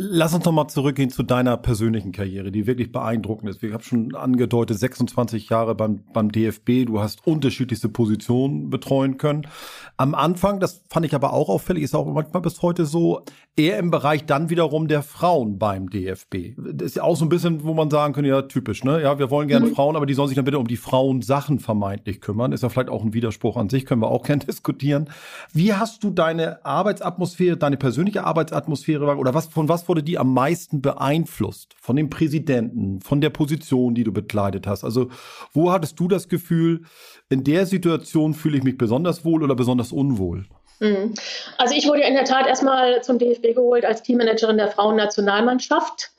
Lass 0.00 0.32
uns 0.32 0.44
nochmal 0.44 0.68
zurückgehen 0.68 1.10
zu 1.10 1.24
deiner 1.24 1.56
persönlichen 1.56 2.12
Karriere, 2.12 2.52
die 2.52 2.68
wirklich 2.68 2.92
beeindruckend 2.92 3.50
ist. 3.50 3.60
Ich 3.64 3.72
habe 3.72 3.82
schon 3.82 4.14
angedeutet, 4.14 4.78
26 4.78 5.48
Jahre 5.48 5.74
beim, 5.74 6.04
beim 6.12 6.30
DFB, 6.30 6.86
du 6.86 7.00
hast 7.00 7.26
unterschiedlichste 7.26 7.88
Positionen 7.88 8.70
betreuen 8.70 9.18
können. 9.18 9.48
Am 9.96 10.14
Anfang, 10.14 10.60
das 10.60 10.84
fand 10.88 11.04
ich 11.04 11.16
aber 11.16 11.32
auch 11.32 11.48
auffällig, 11.48 11.82
ist 11.82 11.96
auch 11.96 12.06
manchmal 12.06 12.42
bis 12.42 12.62
heute 12.62 12.86
so, 12.86 13.24
eher 13.58 13.78
im 13.78 13.90
Bereich 13.90 14.24
dann 14.24 14.50
wiederum 14.50 14.88
der 14.88 15.02
Frauen 15.02 15.58
beim 15.58 15.90
DFB. 15.90 16.54
Das 16.56 16.86
ist 16.86 16.96
ja 16.96 17.02
auch 17.02 17.16
so 17.16 17.24
ein 17.24 17.28
bisschen, 17.28 17.64
wo 17.64 17.74
man 17.74 17.90
sagen 17.90 18.14
könnte, 18.14 18.30
ja, 18.30 18.42
typisch, 18.42 18.84
ne? 18.84 19.02
Ja, 19.02 19.18
wir 19.18 19.30
wollen 19.30 19.48
gerne 19.48 19.66
mhm. 19.66 19.74
Frauen, 19.74 19.96
aber 19.96 20.06
die 20.06 20.14
sollen 20.14 20.28
sich 20.28 20.36
dann 20.36 20.44
bitte 20.44 20.58
um 20.58 20.68
die 20.68 20.76
Frauensachen 20.76 21.58
vermeintlich 21.58 22.20
kümmern. 22.20 22.52
Ist 22.52 22.62
ja 22.62 22.68
vielleicht 22.68 22.88
auch 22.88 23.02
ein 23.02 23.14
Widerspruch 23.14 23.56
an 23.56 23.68
sich, 23.68 23.84
können 23.84 24.00
wir 24.00 24.08
auch 24.08 24.22
gerne 24.26 24.44
diskutieren. 24.44 25.10
Wie 25.52 25.74
hast 25.74 26.04
du 26.04 26.10
deine 26.10 26.64
Arbeitsatmosphäre, 26.64 27.56
deine 27.56 27.76
persönliche 27.76 28.24
Arbeitsatmosphäre 28.24 29.16
oder 29.16 29.34
was, 29.34 29.46
von 29.46 29.68
was 29.68 29.87
wurde 29.88 30.02
die 30.02 30.18
am 30.18 30.32
meisten 30.34 30.82
beeinflusst? 30.82 31.74
Von 31.80 31.96
dem 31.96 32.10
Präsidenten, 32.10 33.00
von 33.00 33.20
der 33.20 33.30
Position, 33.30 33.94
die 33.94 34.04
du 34.04 34.12
bekleidet 34.12 34.66
hast? 34.66 34.84
Also, 34.84 35.08
wo 35.52 35.72
hattest 35.72 35.98
du 35.98 36.08
das 36.08 36.28
Gefühl, 36.28 36.82
in 37.28 37.44
der 37.44 37.66
Situation 37.66 38.34
fühle 38.34 38.58
ich 38.58 38.64
mich 38.64 38.78
besonders 38.78 39.24
wohl 39.24 39.42
oder 39.42 39.54
besonders 39.54 39.92
unwohl? 39.92 40.46
Mhm. 40.80 41.14
Also 41.56 41.74
ich 41.74 41.88
wurde 41.88 42.02
in 42.02 42.14
der 42.14 42.24
Tat 42.24 42.46
erstmal 42.46 43.02
zum 43.02 43.18
DFB 43.18 43.54
geholt 43.54 43.84
als 43.84 44.02
Teammanagerin 44.02 44.58
der 44.58 44.68
Frauennationalmannschaft. 44.68 46.10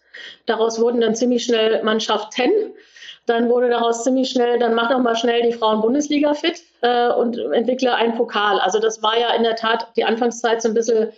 Daraus 0.45 0.79
wurden 0.79 1.01
dann 1.01 1.15
ziemlich 1.15 1.45
schnell 1.45 1.83
Mannschaften. 1.83 2.51
Dann 3.25 3.47
wurde 3.49 3.69
daraus 3.69 4.03
ziemlich 4.03 4.31
schnell, 4.31 4.57
dann 4.57 4.73
mach 4.73 4.89
doch 4.89 4.99
mal 4.99 5.15
schnell 5.15 5.43
die 5.43 5.53
Frauen-Bundesliga 5.53 6.33
fit 6.33 6.63
äh, 6.81 7.09
und 7.09 7.37
entwickle 7.37 7.93
einen 7.93 8.15
Pokal. 8.15 8.59
Also 8.59 8.79
das 8.79 9.03
war 9.03 9.19
ja 9.19 9.33
in 9.35 9.43
der 9.43 9.55
Tat 9.55 9.87
die 9.95 10.03
Anfangszeit 10.03 10.63
so 10.63 10.69
ein 10.69 10.73
bisschen 10.73 11.11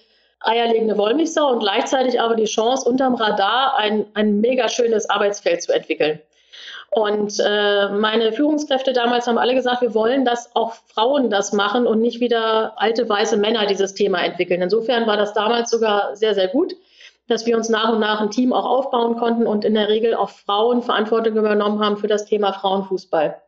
eierlegende 0.44 0.98
Wollmilchsau 0.98 1.52
und 1.52 1.60
gleichzeitig 1.60 2.20
aber 2.20 2.36
die 2.36 2.46
Chance, 2.46 2.88
unterm 2.88 3.16
Radar 3.16 3.78
ein, 3.78 4.06
ein 4.14 4.42
mega 4.42 4.70
schönes 4.70 5.10
Arbeitsfeld 5.10 5.64
zu 5.64 5.72
entwickeln. 5.72 6.20
Und 6.94 7.40
äh, 7.40 7.88
meine 7.88 8.34
Führungskräfte 8.34 8.92
damals 8.92 9.26
haben 9.26 9.38
alle 9.38 9.56
gesagt, 9.56 9.82
wir 9.82 9.94
wollen, 9.94 10.26
dass 10.26 10.54
auch 10.58 10.74
Frauen 10.74 11.30
das 11.30 11.54
machen 11.54 11.88
und 11.88 12.02
nicht 12.02 12.20
wieder 12.20 12.74
alte 12.76 13.08
weiße 13.08 13.38
Männer 13.38 13.66
dieses 13.66 13.94
Thema 13.94 14.22
entwickeln. 14.22 14.62
Insofern 14.62 15.08
war 15.08 15.16
das 15.16 15.34
damals 15.34 15.70
sogar 15.70 16.18
sehr, 16.18 16.36
sehr 16.36 16.50
gut, 16.50 16.76
dass 17.30 17.46
wir 17.46 17.56
uns 17.56 17.70
nach 17.70 17.94
und 17.94 18.02
nach 18.02 18.20
ein 18.20 18.30
Team 18.30 18.52
auch 18.52 18.66
aufbauen 18.66 19.16
konnten 19.16 19.48
und 19.48 19.64
in 19.64 19.74
der 19.74 19.88
Regel 19.88 20.16
auch 20.16 20.32
Frauen 20.32 20.82
Verantwortung 20.82 21.38
übernommen 21.38 21.80
haben 21.80 21.96
für 21.96 22.08
das 22.08 22.26
Thema 22.26 22.52
Frauenfußball. 22.52 23.42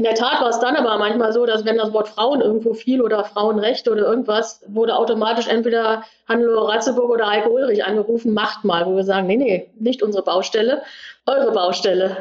In 0.00 0.04
der 0.04 0.14
Tat 0.14 0.40
war 0.40 0.48
es 0.48 0.58
dann 0.58 0.76
aber 0.76 0.96
manchmal 0.96 1.30
so, 1.34 1.44
dass 1.44 1.66
wenn 1.66 1.76
das 1.76 1.92
Wort 1.92 2.08
Frauen 2.08 2.40
irgendwo 2.40 2.72
fiel 2.72 3.02
oder 3.02 3.22
Frauenrechte 3.22 3.92
oder 3.92 4.06
irgendwas, 4.06 4.64
wurde 4.66 4.96
automatisch 4.96 5.46
entweder 5.46 6.04
Hannelore 6.26 6.72
Ratzeburg 6.72 7.10
oder 7.10 7.28
Heike 7.28 7.50
Ulrich 7.50 7.84
angerufen, 7.84 8.32
macht 8.32 8.64
mal, 8.64 8.86
wo 8.86 8.96
wir 8.96 9.04
sagen, 9.04 9.26
nee, 9.26 9.36
nee, 9.36 9.68
nicht 9.78 10.02
unsere 10.02 10.24
Baustelle, 10.24 10.80
eure 11.26 11.52
Baustelle. 11.52 12.16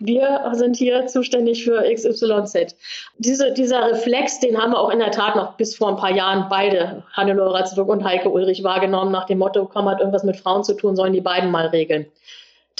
Wir 0.00 0.50
sind 0.54 0.74
hier 0.74 1.06
zuständig 1.06 1.62
für 1.62 1.84
XYZ. 1.84 2.74
Diese, 3.18 3.52
dieser 3.52 3.92
Reflex, 3.92 4.40
den 4.40 4.60
haben 4.60 4.72
wir 4.72 4.80
auch 4.80 4.90
in 4.90 4.98
der 4.98 5.12
Tat 5.12 5.36
noch 5.36 5.52
bis 5.52 5.76
vor 5.76 5.90
ein 5.90 5.96
paar 5.98 6.10
Jahren 6.10 6.48
beide, 6.50 7.04
Hannelore 7.12 7.54
Ratzeburg 7.54 7.90
und 7.90 8.02
Heike 8.02 8.28
Ulrich, 8.28 8.64
wahrgenommen, 8.64 9.12
nach 9.12 9.26
dem 9.26 9.38
Motto, 9.38 9.66
komm, 9.66 9.88
hat 9.88 10.00
irgendwas 10.00 10.24
mit 10.24 10.36
Frauen 10.36 10.64
zu 10.64 10.74
tun, 10.74 10.96
sollen 10.96 11.12
die 11.12 11.20
beiden 11.20 11.52
mal 11.52 11.68
regeln. 11.68 12.06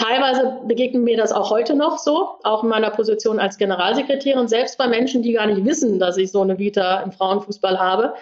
Teilweise 0.00 0.60
begegnet 0.64 1.02
mir 1.02 1.18
das 1.18 1.30
auch 1.30 1.50
heute 1.50 1.74
noch 1.74 1.98
so, 1.98 2.30
auch 2.42 2.62
in 2.62 2.70
meiner 2.70 2.88
Position 2.88 3.38
als 3.38 3.58
Generalsekretärin, 3.58 4.48
selbst 4.48 4.78
bei 4.78 4.88
Menschen, 4.88 5.22
die 5.22 5.34
gar 5.34 5.46
nicht 5.46 5.62
wissen, 5.66 5.98
dass 5.98 6.16
ich 6.16 6.32
so 6.32 6.40
eine 6.40 6.58
Vita 6.58 7.00
im 7.00 7.12
Frauenfußball 7.12 7.78
habe, 7.78 8.14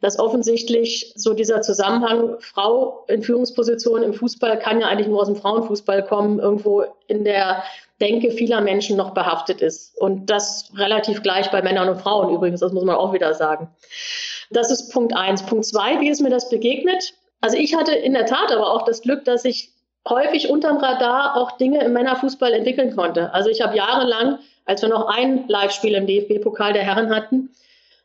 dass 0.00 0.18
offensichtlich 0.18 1.12
so 1.14 1.34
dieser 1.34 1.60
Zusammenhang 1.60 2.36
Frau 2.40 3.04
in 3.08 3.22
Führungspositionen 3.22 4.02
im 4.02 4.14
Fußball 4.14 4.58
kann 4.58 4.80
ja 4.80 4.86
eigentlich 4.86 5.08
nur 5.08 5.20
aus 5.20 5.26
dem 5.26 5.36
Frauenfußball 5.36 6.06
kommen, 6.06 6.38
irgendwo 6.38 6.84
in 7.06 7.24
der 7.24 7.64
Denke 8.00 8.30
vieler 8.30 8.62
Menschen 8.62 8.96
noch 8.96 9.10
behaftet 9.12 9.60
ist. 9.60 9.94
Und 9.98 10.30
das 10.30 10.70
relativ 10.74 11.22
gleich 11.22 11.50
bei 11.50 11.60
Männern 11.60 11.90
und 11.90 12.00
Frauen 12.00 12.34
übrigens, 12.34 12.60
das 12.60 12.72
muss 12.72 12.84
man 12.84 12.96
auch 12.96 13.12
wieder 13.12 13.34
sagen. 13.34 13.68
Das 14.50 14.70
ist 14.70 14.90
Punkt 14.90 15.14
eins. 15.14 15.44
Punkt 15.44 15.66
zwei, 15.66 16.00
wie 16.00 16.08
ist 16.08 16.22
mir 16.22 16.30
das 16.30 16.48
begegnet? 16.48 17.12
Also 17.42 17.58
ich 17.58 17.76
hatte 17.76 17.94
in 17.94 18.14
der 18.14 18.24
Tat 18.24 18.50
aber 18.50 18.72
auch 18.72 18.86
das 18.86 19.02
Glück, 19.02 19.26
dass 19.26 19.44
ich 19.44 19.75
häufig 20.08 20.48
unterm 20.48 20.78
Radar 20.78 21.36
auch 21.36 21.52
Dinge 21.52 21.84
im 21.84 21.92
Männerfußball 21.92 22.52
entwickeln 22.52 22.94
konnte. 22.94 23.32
Also 23.32 23.50
ich 23.50 23.60
habe 23.60 23.76
jahrelang, 23.76 24.38
als 24.64 24.82
wir 24.82 24.88
noch 24.88 25.08
ein 25.08 25.46
Live-Spiel 25.48 25.94
im 25.94 26.06
DFB-Pokal 26.06 26.72
der 26.72 26.82
Herren 26.82 27.14
hatten, 27.14 27.50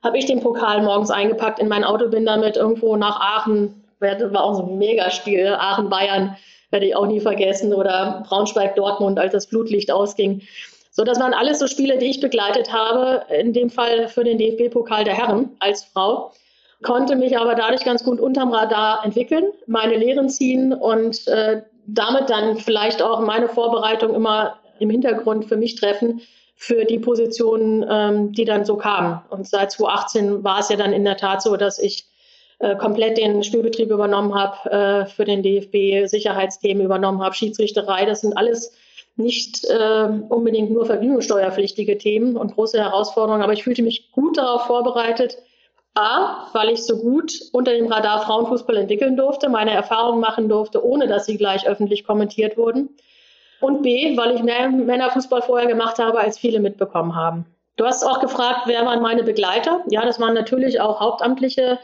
habe 0.04 0.18
ich 0.18 0.26
den 0.26 0.42
Pokal 0.42 0.82
morgens 0.82 1.12
eingepackt 1.12 1.60
in 1.60 1.68
mein 1.68 1.84
Auto, 1.84 2.08
bin 2.08 2.26
damit 2.26 2.58
irgendwo 2.58 2.96
nach 2.96 3.20
Aachen, 3.20 3.84
das 4.00 4.34
war 4.34 4.44
auch 4.44 4.56
so 4.56 4.64
ein 4.64 4.78
Megaspiel, 4.80 5.56
Aachen-Bayern, 5.60 6.36
werde 6.72 6.88
ich 6.88 6.96
auch 6.96 7.06
nie 7.06 7.20
vergessen, 7.20 7.74
oder 7.74 8.24
Braunschweig-Dortmund, 8.28 9.20
als 9.20 9.34
das 9.34 9.46
Flutlicht 9.46 9.92
ausging. 9.92 10.42
So, 10.90 11.04
das 11.04 11.20
waren 11.20 11.34
alles 11.34 11.60
so 11.60 11.68
Spiele, 11.68 12.00
die 12.00 12.08
ich 12.08 12.20
begleitet 12.20 12.74
habe, 12.74 13.26
in 13.30 13.54
dem 13.54 13.70
Fall 13.70 14.08
für 14.08 14.24
den 14.24 14.40
DFB-Pokal 14.40 15.04
der 15.04 15.14
Herren 15.14 15.52
als 15.60 15.84
Frau 15.84 16.32
konnte 16.82 17.16
mich 17.16 17.38
aber 17.38 17.56
dadurch 17.56 17.84
ganz 17.84 18.04
gut 18.04 18.20
unterm 18.20 18.52
Radar 18.52 19.06
entwickeln, 19.06 19.46
meine 19.68 19.96
Lehren 19.96 20.30
ziehen 20.30 20.74
und 20.74 21.28
äh, 21.28 21.62
damit 21.88 22.30
dann 22.30 22.58
vielleicht 22.58 23.02
auch 23.02 23.20
meine 23.22 23.48
Vorbereitung 23.48 24.14
immer 24.14 24.58
im 24.80 24.90
Hintergrund 24.90 25.46
für 25.46 25.58
mich 25.58 25.76
treffen, 25.76 26.22
für 26.56 26.86
die 26.86 27.00
Positionen, 27.00 27.86
ähm, 27.90 28.32
die 28.34 28.46
dann 28.46 28.66
so 28.66 28.78
kamen. 28.78 29.22
Und 29.30 29.48
seit 29.48 29.72
2018 29.72 30.44
war 30.44 30.60
es 30.60 30.70
ja 30.70 30.76
dann 30.76 30.94
in 30.94 31.04
der 31.04 31.18
Tat 31.18 31.42
so, 31.42 31.58
dass 31.58 31.80
ich 31.80 32.06
äh, 32.60 32.76
komplett 32.76 33.18
den 33.18 33.44
Spielbetrieb 33.44 33.90
übernommen 33.90 34.36
habe, 34.36 34.70
äh, 34.70 35.06
für 35.08 35.26
den 35.26 35.42
DFB 35.42 36.08
Sicherheitsthemen 36.08 36.86
übernommen 36.86 37.24
habe, 37.24 37.34
Schiedsrichterei. 37.34 38.06
Das 38.06 38.22
sind 38.22 38.38
alles 38.38 38.74
nicht 39.16 39.66
äh, 39.66 40.08
unbedingt 40.30 40.72
nur 40.72 40.86
vergnügungssteuerpflichtige 40.86 41.98
Themen 41.98 42.38
und 42.38 42.54
große 42.54 42.78
Herausforderungen, 42.78 43.44
aber 43.44 43.54
ich 43.54 43.64
fühlte 43.64 43.82
mich 43.82 44.12
gut 44.12 44.38
darauf 44.38 44.68
vorbereitet, 44.68 45.38
A, 45.94 46.48
weil 46.54 46.70
ich 46.70 46.86
so 46.86 46.98
gut 46.98 47.34
unter 47.52 47.74
dem 47.74 47.88
Radar 47.88 48.22
Frauenfußball 48.22 48.78
entwickeln 48.78 49.18
durfte, 49.18 49.50
meine 49.50 49.72
Erfahrungen 49.72 50.22
machen 50.22 50.48
durfte, 50.48 50.84
ohne 50.86 51.08
dass 51.08 51.26
sie 51.26 51.38
gleich 51.38 51.68
öffentlich 51.68 52.06
kommentiert 52.06 52.58
wurden. 52.58 52.96
Und 53.60 53.84
B, 53.84 54.18
weil 54.18 54.36
ich 54.36 54.42
mehr 54.42 54.70
Männerfußball 54.70 55.42
vorher 55.42 55.68
gemacht 55.68 56.00
habe, 56.00 56.20
als 56.20 56.38
viele 56.40 56.60
mitbekommen 56.60 57.16
haben. 57.16 57.46
Du 57.76 57.86
hast 57.86 58.04
auch 58.04 58.20
gefragt, 58.20 58.62
wer 58.66 58.86
waren 58.86 59.02
meine 59.02 59.24
Begleiter? 59.24 59.84
Ja, 59.90 60.06
das 60.06 60.20
waren 60.20 60.34
natürlich 60.34 60.80
auch 60.80 61.00
hauptamtliche 61.00 61.80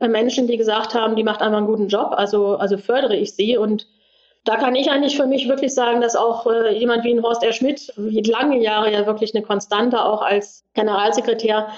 äh, 0.00 0.08
Menschen, 0.08 0.46
die 0.46 0.56
gesagt 0.56 0.94
haben, 0.94 1.16
die 1.16 1.22
macht 1.22 1.42
einfach 1.42 1.58
einen 1.58 1.66
guten 1.66 1.88
Job, 1.88 2.12
also, 2.16 2.56
also 2.56 2.78
fördere 2.78 3.16
ich 3.16 3.34
sie. 3.34 3.56
Und 3.56 3.86
da 4.44 4.56
kann 4.56 4.74
ich 4.74 4.90
eigentlich 4.90 5.16
für 5.16 5.26
mich 5.26 5.48
wirklich 5.48 5.74
sagen, 5.74 6.00
dass 6.00 6.16
auch 6.16 6.46
äh, 6.46 6.76
jemand 6.76 7.04
wie 7.04 7.12
ein 7.12 7.22
Horst 7.22 7.42
R. 7.42 7.52
Schmidt, 7.52 7.92
lange 7.96 8.60
Jahre 8.60 8.92
ja 8.92 9.06
wirklich 9.06 9.34
eine 9.34 9.44
Konstante 9.44 10.02
auch 10.02 10.22
als 10.22 10.64
Generalsekretär, 10.74 11.68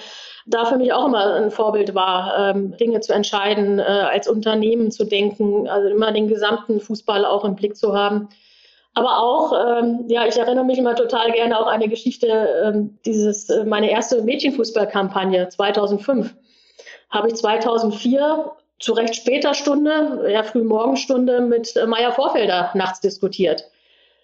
da 0.47 0.65
für 0.65 0.77
mich 0.77 0.93
auch 0.93 1.07
immer 1.07 1.35
ein 1.35 1.51
Vorbild 1.51 1.95
war, 1.95 2.51
ähm, 2.51 2.77
Dinge 2.77 3.01
zu 3.01 3.13
entscheiden, 3.13 3.79
äh, 3.79 3.83
als 3.83 4.29
Unternehmen 4.29 4.91
zu 4.91 5.05
denken, 5.05 5.69
also 5.69 5.89
immer 5.89 6.13
den 6.13 6.29
gesamten 6.29 6.81
Fußball 6.81 7.25
auch 7.25 7.45
im 7.45 7.55
Blick 7.55 7.77
zu 7.77 7.95
haben. 7.95 8.29
Aber 8.95 9.23
auch, 9.23 9.53
ähm, 9.53 10.05
ja, 10.09 10.27
ich 10.27 10.37
erinnere 10.37 10.65
mich 10.65 10.79
immer 10.79 10.95
total 10.95 11.33
gerne 11.33 11.59
auch 11.59 11.67
an 11.67 11.75
eine 11.75 11.89
Geschichte, 11.89 12.27
ähm, 12.65 12.99
dieses, 13.07 13.49
äh, 13.49 13.65
meine 13.65 13.91
erste 13.91 14.23
Mädchenfußballkampagne 14.23 15.49
2005. 15.49 16.35
Habe 17.09 17.29
ich 17.29 17.37
2004 17.37 18.53
zu 18.79 18.93
recht 18.93 19.15
später 19.15 19.55
Stunde, 19.55 20.29
ja, 20.29 20.43
Frühmorgenstunde 20.43 21.41
mit 21.41 21.75
äh, 21.77 21.87
Meier 21.87 22.13
Vorfelder 22.13 22.71
nachts 22.75 23.01
diskutiert. 23.01 23.65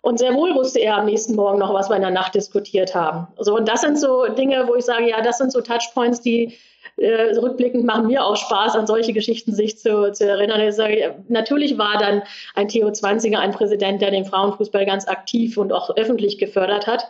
Und 0.01 0.19
sehr 0.19 0.35
wohl 0.35 0.55
wusste 0.55 0.81
er 0.81 0.97
am 0.99 1.07
nächsten 1.07 1.35
Morgen 1.35 1.59
noch, 1.59 1.75
was 1.75 1.89
wir 1.89 1.97
in 1.97 2.03
der 2.03 2.11
Nacht 2.11 2.35
diskutiert 2.35 2.95
haben. 2.95 3.27
So, 3.39 3.57
und 3.57 3.69
das 3.69 3.81
sind 3.81 3.99
so 3.99 4.27
Dinge, 4.27 4.67
wo 4.69 4.75
ich 4.75 4.85
sage, 4.85 5.09
ja, 5.09 5.21
das 5.21 5.39
sind 5.39 5.53
so 5.53 5.61
Touchpoints, 5.61 6.21
die 6.21 6.57
äh, 6.97 7.37
rückblickend 7.37 7.85
machen 7.85 8.07
mir 8.07 8.25
auch 8.25 8.37
Spaß, 8.37 8.75
an 8.75 8.87
solche 8.87 9.13
Geschichten 9.13 9.55
sich 9.55 9.79
zu, 9.79 10.13
zu 10.13 10.27
erinnern. 10.27 10.61
Ich 10.61 10.75
sage, 10.75 11.15
natürlich 11.29 11.79
war 11.79 11.99
dann 11.99 12.23
ein 12.55 12.69
Theo 12.69 12.89
20er 12.89 13.39
ein 13.39 13.53
Präsident, 13.53 14.03
der 14.03 14.11
den 14.11 14.25
Frauenfußball 14.25 14.85
ganz 14.87 15.07
aktiv 15.07 15.57
und 15.57 15.73
auch 15.73 15.97
öffentlich 15.97 16.39
gefördert 16.39 16.87
hat. 16.87 17.09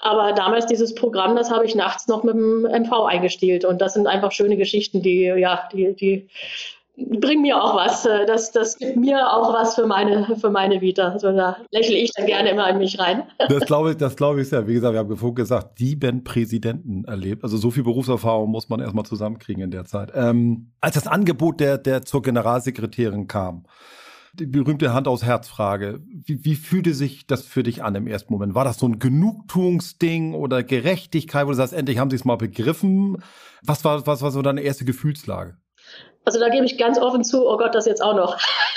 Aber 0.00 0.32
damals 0.32 0.66
dieses 0.66 0.94
Programm, 0.94 1.34
das 1.34 1.50
habe 1.50 1.64
ich 1.66 1.74
nachts 1.74 2.06
noch 2.06 2.22
mit 2.22 2.34
dem 2.34 2.62
MV 2.62 2.92
eingestielt. 3.06 3.64
Und 3.64 3.80
das 3.80 3.94
sind 3.94 4.06
einfach 4.06 4.30
schöne 4.30 4.56
Geschichten, 4.56 5.02
die, 5.02 5.22
ja, 5.22 5.68
die, 5.72 5.94
die 5.94 6.28
bringen 6.98 7.42
mir 7.42 7.62
auch 7.62 7.76
was. 7.76 8.04
Äh, 8.04 8.26
das, 8.26 8.52
das 8.52 8.76
gibt 8.76 8.96
mir 8.96 9.32
auch 9.32 9.52
was 9.52 9.74
für 9.74 9.86
meine, 9.86 10.36
für 10.36 10.50
meine 10.50 10.80
Vita. 10.80 11.08
Also 11.08 11.32
da 11.32 11.56
lächle 11.70 11.96
ich 11.96 12.12
dann 12.12 12.26
gerne 12.26 12.50
immer 12.50 12.68
in 12.68 12.78
mich 12.78 12.98
rein. 12.98 13.24
Das 13.48 13.64
glaube 13.64 13.90
ich, 13.90 13.96
das 13.96 14.14
ich 14.38 14.48
sehr. 14.48 14.66
Wie 14.66 14.74
gesagt, 14.74 14.92
wir 14.92 15.00
haben 15.00 15.16
vorhin 15.16 15.34
gesagt, 15.34 15.78
sieben 15.78 16.22
Präsidenten 16.22 17.04
erlebt. 17.04 17.44
Also 17.44 17.56
so 17.56 17.70
viel 17.70 17.82
Berufserfahrung 17.82 18.50
muss 18.50 18.68
man 18.68 18.80
erstmal 18.80 19.04
zusammenkriegen 19.04 19.62
in 19.62 19.70
der 19.70 19.84
Zeit. 19.84 20.12
Ähm, 20.14 20.72
als 20.80 20.94
das 20.94 21.06
Angebot 21.06 21.60
der, 21.60 21.78
der 21.78 22.02
zur 22.02 22.22
Generalsekretärin 22.22 23.26
kam, 23.26 23.64
die 24.34 24.46
berühmte 24.46 24.92
Hand 24.92 25.08
aus 25.08 25.24
Herz-Frage. 25.24 26.00
Wie, 26.06 26.44
wie 26.44 26.54
fühlte 26.54 26.94
sich 26.94 27.26
das 27.26 27.42
für 27.46 27.62
dich 27.62 27.82
an 27.82 27.94
im 27.94 28.06
ersten 28.06 28.32
Moment? 28.32 28.54
War 28.54 28.64
das 28.64 28.78
so 28.78 28.86
ein 28.86 28.98
Genugtuungsding 28.98 30.34
oder 30.34 30.62
Gerechtigkeit, 30.62 31.46
wo 31.46 31.50
du 31.50 31.56
sagst, 31.56 31.72
endlich 31.72 31.98
haben 31.98 32.10
sie 32.10 32.16
es 32.16 32.24
mal 32.24 32.36
begriffen? 32.36 33.18
Was 33.62 33.84
war, 33.84 34.06
was 34.06 34.22
war 34.22 34.30
so 34.30 34.42
deine 34.42 34.60
erste 34.60 34.84
Gefühlslage? 34.84 35.56
Also 36.28 36.40
da 36.40 36.50
gebe 36.50 36.66
ich 36.66 36.76
ganz 36.76 36.98
offen 36.98 37.24
zu, 37.24 37.48
oh 37.48 37.56
Gott, 37.56 37.74
das 37.74 37.86
jetzt 37.86 38.02
auch 38.02 38.14
noch. 38.14 38.36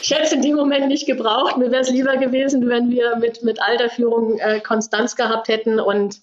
ich 0.00 0.08
hätte 0.12 0.22
es 0.22 0.32
in 0.32 0.40
dem 0.40 0.54
Moment 0.54 0.86
nicht 0.86 1.04
gebraucht. 1.04 1.56
Mir 1.56 1.72
wäre 1.72 1.82
es 1.82 1.90
lieber 1.90 2.16
gewesen, 2.16 2.68
wenn 2.68 2.90
wir 2.90 3.16
mit, 3.16 3.42
mit 3.42 3.60
alter 3.60 3.90
Führung 3.90 4.38
äh, 4.38 4.60
Konstanz 4.60 5.16
gehabt 5.16 5.48
hätten 5.48 5.80
und 5.80 6.20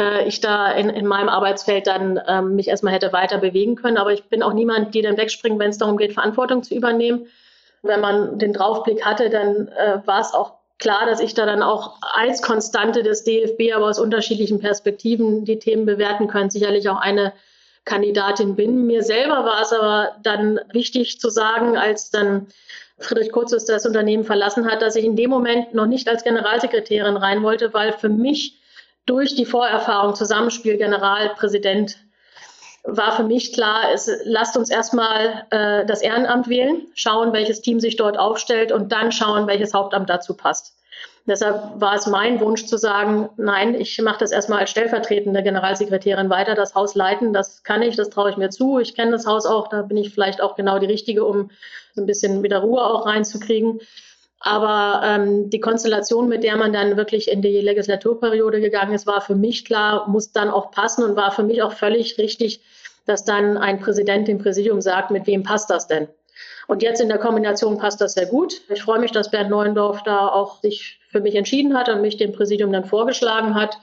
äh, 0.00 0.26
ich 0.26 0.40
da 0.40 0.72
in, 0.72 0.88
in 0.88 1.06
meinem 1.06 1.28
Arbeitsfeld 1.28 1.86
dann 1.86 2.16
äh, 2.16 2.40
mich 2.40 2.68
erstmal 2.68 2.94
hätte 2.94 3.12
weiter 3.12 3.36
bewegen 3.36 3.76
können. 3.76 3.98
Aber 3.98 4.14
ich 4.14 4.24
bin 4.30 4.42
auch 4.42 4.54
niemand, 4.54 4.94
die 4.94 5.02
dann 5.02 5.18
wegspringt, 5.18 5.58
wenn 5.58 5.68
es 5.68 5.76
darum 5.76 5.98
geht, 5.98 6.14
Verantwortung 6.14 6.62
zu 6.62 6.74
übernehmen. 6.74 7.26
Wenn 7.82 8.00
man 8.00 8.38
den 8.38 8.54
Draufblick 8.54 9.04
hatte, 9.04 9.28
dann 9.28 9.68
äh, 9.68 9.98
war 10.06 10.22
es 10.22 10.32
auch 10.32 10.54
klar, 10.78 11.04
dass 11.04 11.20
ich 11.20 11.34
da 11.34 11.44
dann 11.44 11.62
auch 11.62 11.96
als 12.14 12.40
Konstante 12.40 13.02
des 13.02 13.24
DFB, 13.24 13.74
aber 13.74 13.90
aus 13.90 13.98
unterschiedlichen 13.98 14.58
Perspektiven 14.58 15.44
die 15.44 15.58
Themen 15.58 15.84
bewerten 15.84 16.28
können, 16.28 16.48
sicherlich 16.48 16.88
auch 16.88 16.96
eine 16.98 17.34
Kandidatin 17.84 18.56
bin. 18.56 18.86
Mir 18.86 19.02
selber 19.02 19.44
war 19.44 19.62
es 19.62 19.72
aber 19.72 20.16
dann 20.22 20.60
wichtig 20.72 21.20
zu 21.20 21.28
sagen, 21.28 21.76
als 21.76 22.10
dann 22.10 22.46
Friedrich 22.98 23.32
Kurzes 23.32 23.64
das 23.66 23.86
Unternehmen 23.86 24.24
verlassen 24.24 24.70
hat, 24.70 24.82
dass 24.82 24.96
ich 24.96 25.04
in 25.04 25.16
dem 25.16 25.30
Moment 25.30 25.74
noch 25.74 25.86
nicht 25.86 26.08
als 26.08 26.24
Generalsekretärin 26.24 27.16
rein 27.16 27.42
wollte, 27.42 27.74
weil 27.74 27.92
für 27.92 28.08
mich 28.08 28.60
durch 29.06 29.34
die 29.34 29.44
Vorerfahrung 29.44 30.14
Zusammenspiel 30.14 30.78
Generalpräsident 30.78 31.98
war 32.84 33.16
für 33.16 33.24
mich 33.24 33.52
klar, 33.52 33.92
es, 33.92 34.10
lasst 34.24 34.56
uns 34.56 34.70
erstmal 34.70 35.46
äh, 35.50 35.86
das 35.86 36.02
Ehrenamt 36.02 36.48
wählen, 36.48 36.86
schauen, 36.94 37.32
welches 37.32 37.62
Team 37.62 37.80
sich 37.80 37.96
dort 37.96 38.18
aufstellt 38.18 38.72
und 38.72 38.92
dann 38.92 39.10
schauen, 39.10 39.46
welches 39.46 39.72
Hauptamt 39.72 40.10
dazu 40.10 40.34
passt. 40.34 40.74
Deshalb 41.26 41.80
war 41.80 41.94
es 41.94 42.06
mein 42.06 42.38
Wunsch 42.40 42.66
zu 42.66 42.76
sagen, 42.76 43.30
nein, 43.38 43.74
ich 43.74 43.98
mache 44.02 44.18
das 44.18 44.30
erstmal 44.30 44.58
als 44.58 44.70
stellvertretende 44.70 45.42
Generalsekretärin 45.42 46.28
weiter, 46.28 46.54
das 46.54 46.74
Haus 46.74 46.94
leiten, 46.94 47.32
das 47.32 47.62
kann 47.62 47.80
ich, 47.80 47.96
das 47.96 48.10
traue 48.10 48.30
ich 48.30 48.36
mir 48.36 48.50
zu. 48.50 48.78
Ich 48.78 48.94
kenne 48.94 49.12
das 49.12 49.26
Haus 49.26 49.46
auch, 49.46 49.68
da 49.68 49.82
bin 49.82 49.96
ich 49.96 50.12
vielleicht 50.12 50.42
auch 50.42 50.54
genau 50.54 50.78
die 50.78 50.86
Richtige, 50.86 51.24
um 51.24 51.50
so 51.94 52.02
ein 52.02 52.06
bisschen 52.06 52.42
wieder 52.42 52.58
Ruhe 52.58 52.84
auch 52.84 53.06
reinzukriegen. 53.06 53.80
Aber 54.38 55.00
ähm, 55.02 55.48
die 55.48 55.60
Konstellation, 55.60 56.28
mit 56.28 56.44
der 56.44 56.58
man 56.58 56.74
dann 56.74 56.98
wirklich 56.98 57.30
in 57.30 57.40
die 57.40 57.62
Legislaturperiode 57.62 58.60
gegangen 58.60 58.92
ist, 58.92 59.06
war 59.06 59.22
für 59.22 59.34
mich 59.34 59.64
klar, 59.64 60.06
muss 60.06 60.32
dann 60.32 60.50
auch 60.50 60.70
passen 60.70 61.02
und 61.04 61.16
war 61.16 61.32
für 61.32 61.42
mich 61.42 61.62
auch 61.62 61.72
völlig 61.72 62.18
richtig, 62.18 62.60
dass 63.06 63.24
dann 63.24 63.56
ein 63.56 63.80
Präsident 63.80 64.28
dem 64.28 64.36
Präsidium 64.36 64.82
sagt, 64.82 65.10
mit 65.10 65.26
wem 65.26 65.42
passt 65.42 65.70
das 65.70 65.86
denn? 65.86 66.08
Und 66.66 66.82
jetzt 66.82 67.00
in 67.00 67.08
der 67.08 67.18
Kombination 67.18 67.78
passt 67.78 68.00
das 68.00 68.14
sehr 68.14 68.26
gut. 68.26 68.62
Ich 68.68 68.82
freue 68.82 68.98
mich, 68.98 69.12
dass 69.12 69.30
Bernd 69.30 69.50
Neuendorf 69.50 70.02
da 70.02 70.28
auch 70.28 70.60
sich 70.62 70.98
für 71.10 71.20
mich 71.20 71.34
entschieden 71.34 71.76
hat 71.76 71.88
und 71.88 72.00
mich 72.00 72.16
dem 72.16 72.32
Präsidium 72.32 72.72
dann 72.72 72.84
vorgeschlagen 72.84 73.54
hat. 73.54 73.78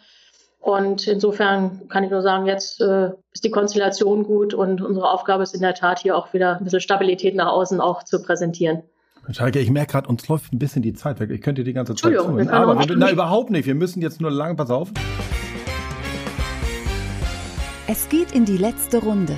Und 0.60 1.08
insofern 1.08 1.88
kann 1.90 2.04
ich 2.04 2.12
nur 2.12 2.22
sagen, 2.22 2.46
jetzt 2.46 2.82
äh, 2.82 3.10
ist 3.34 3.44
die 3.44 3.50
Konstellation 3.50 4.24
gut 4.24 4.54
und 4.54 4.82
unsere 4.82 5.10
Aufgabe 5.10 5.42
ist 5.42 5.56
in 5.56 5.62
der 5.62 5.74
Tat 5.74 6.00
hier 6.00 6.16
auch 6.16 6.34
wieder 6.34 6.58
ein 6.58 6.64
bisschen 6.64 6.82
Stabilität 6.82 7.36
nach 7.36 7.52
außen 7.52 7.82
auch 7.82 8.04
zu 8.04 8.22
präsentieren. 8.22 8.84
Schalke, 9.30 9.60
ich 9.60 9.72
merke 9.72 9.94
gerade, 9.94 10.10
uns 10.10 10.28
läuft 10.28 10.54
ein 10.54 10.60
bisschen 10.60 10.82
die 10.82 10.94
Zeit 10.94 11.20
weg. 11.20 11.30
Ich 11.32 11.42
könnte 11.42 11.64
die 11.64 11.74
ganze 11.74 11.96
Zeit 11.96 12.14
zuhören. 12.14 12.50
Aber 12.50 12.78
wir, 12.80 12.96
na, 12.96 13.12
überhaupt 13.12 13.50
nicht. 13.50 13.66
Wir 13.66 13.76
müssen 13.76 14.02
jetzt 14.02 14.22
nur 14.22 14.32
lang, 14.32 14.56
pass 14.56 14.70
auf. 14.70 14.90
Es 17.88 18.10
geht 18.10 18.32
in 18.32 18.46
die 18.46 18.58
letzte 18.58 19.00
Runde. 19.00 19.36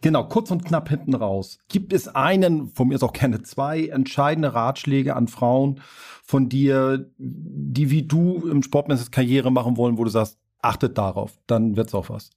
Genau, 0.00 0.24
kurz 0.24 0.50
und 0.50 0.64
knapp 0.64 0.88
hinten 0.88 1.14
raus. 1.14 1.58
Gibt 1.68 1.92
es 1.92 2.08
einen, 2.08 2.68
von 2.68 2.88
mir 2.88 2.94
ist 2.94 3.02
auch 3.02 3.12
gerne 3.12 3.42
zwei, 3.42 3.86
entscheidende 3.86 4.54
Ratschläge 4.54 5.16
an 5.16 5.26
Frauen 5.26 5.80
von 6.24 6.48
dir, 6.48 7.10
die 7.18 7.90
wie 7.90 8.02
du 8.02 8.46
im 8.48 8.62
Sportbusiness 8.62 9.10
Karriere 9.10 9.50
machen 9.50 9.76
wollen, 9.76 9.98
wo 9.98 10.04
du 10.04 10.10
sagst, 10.10 10.38
achtet 10.60 10.98
darauf, 10.98 11.38
dann 11.46 11.76
wird's 11.76 11.94
auch 11.94 12.10
was. 12.10 12.30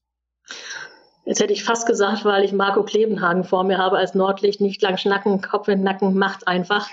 Jetzt 1.26 1.40
hätte 1.40 1.54
ich 1.54 1.64
fast 1.64 1.86
gesagt, 1.86 2.26
weil 2.26 2.44
ich 2.44 2.52
Marco 2.52 2.84
Klebenhagen 2.84 3.44
vor 3.44 3.64
mir 3.64 3.78
habe 3.78 3.98
als 3.98 4.16
Nordlicht, 4.16 4.60
nicht 4.60 4.82
lang 4.82 4.98
schnacken, 4.98 5.42
Kopf 5.42 5.68
in 5.68 5.80
den 5.80 5.84
Nacken, 5.84 6.18
macht 6.18 6.48
einfach. 6.48 6.90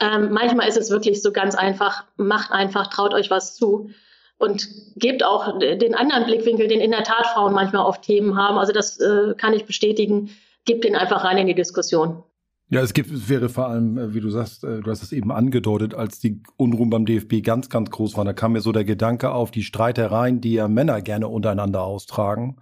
Ähm, 0.00 0.30
manchmal 0.32 0.66
ist 0.66 0.78
es 0.78 0.90
wirklich 0.90 1.20
so 1.20 1.30
ganz 1.30 1.54
einfach, 1.54 2.04
macht 2.16 2.52
einfach, 2.52 2.86
traut 2.86 3.12
euch 3.12 3.30
was 3.30 3.54
zu 3.54 3.90
und 4.38 4.68
gebt 4.96 5.24
auch 5.24 5.58
den 5.58 5.94
anderen 5.94 6.24
Blickwinkel, 6.24 6.68
den 6.68 6.80
in 6.80 6.90
der 6.90 7.04
Tat 7.04 7.26
Frauen 7.28 7.54
manchmal 7.54 7.82
auf 7.82 8.00
Themen 8.00 8.36
haben. 8.36 8.58
Also 8.58 8.72
das 8.72 8.98
äh, 9.00 9.34
kann 9.36 9.54
ich 9.54 9.64
bestätigen. 9.64 10.30
Gebt 10.64 10.84
den 10.84 10.96
einfach 10.96 11.24
rein 11.24 11.38
in 11.38 11.46
die 11.46 11.54
Diskussion. 11.54 12.22
Ja, 12.68 12.80
es 12.80 12.94
gibt, 12.94 13.12
es 13.12 13.28
wäre 13.28 13.48
vor 13.48 13.68
allem, 13.68 13.96
äh, 13.96 14.12
wie 14.12 14.20
du 14.20 14.28
sagst, 14.28 14.64
äh, 14.64 14.80
du 14.80 14.90
hast 14.90 15.00
es 15.00 15.12
eben 15.12 15.30
angedeutet, 15.30 15.94
als 15.94 16.18
die 16.18 16.42
Unruhen 16.56 16.90
beim 16.90 17.06
DFB 17.06 17.44
ganz, 17.44 17.70
ganz 17.70 17.90
groß 17.90 18.16
waren, 18.16 18.26
da 18.26 18.32
kam 18.32 18.54
mir 18.54 18.60
so 18.60 18.72
der 18.72 18.84
Gedanke 18.84 19.30
auf, 19.30 19.52
die 19.52 19.62
Streitereien, 19.62 20.40
die 20.40 20.54
ja 20.54 20.66
Männer 20.66 21.00
gerne 21.00 21.28
untereinander 21.28 21.84
austragen. 21.84 22.56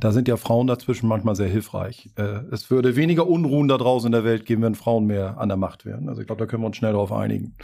Da 0.00 0.10
sind 0.10 0.26
ja 0.26 0.38
Frauen 0.38 0.68
dazwischen 0.68 1.06
manchmal 1.06 1.36
sehr 1.36 1.48
hilfreich. 1.48 2.08
Äh, 2.16 2.40
es 2.50 2.70
würde 2.70 2.96
weniger 2.96 3.26
Unruhen 3.28 3.68
da 3.68 3.76
draußen 3.76 4.06
in 4.06 4.12
der 4.12 4.24
Welt 4.24 4.46
geben, 4.46 4.62
wenn 4.62 4.74
Frauen 4.74 5.04
mehr 5.04 5.36
an 5.36 5.50
der 5.50 5.58
Macht 5.58 5.84
wären. 5.84 6.08
Also 6.08 6.22
ich 6.22 6.26
glaube, 6.26 6.40
da 6.40 6.46
können 6.46 6.62
wir 6.62 6.68
uns 6.68 6.78
schnell 6.78 6.92
darauf 6.92 7.12
einigen. 7.12 7.54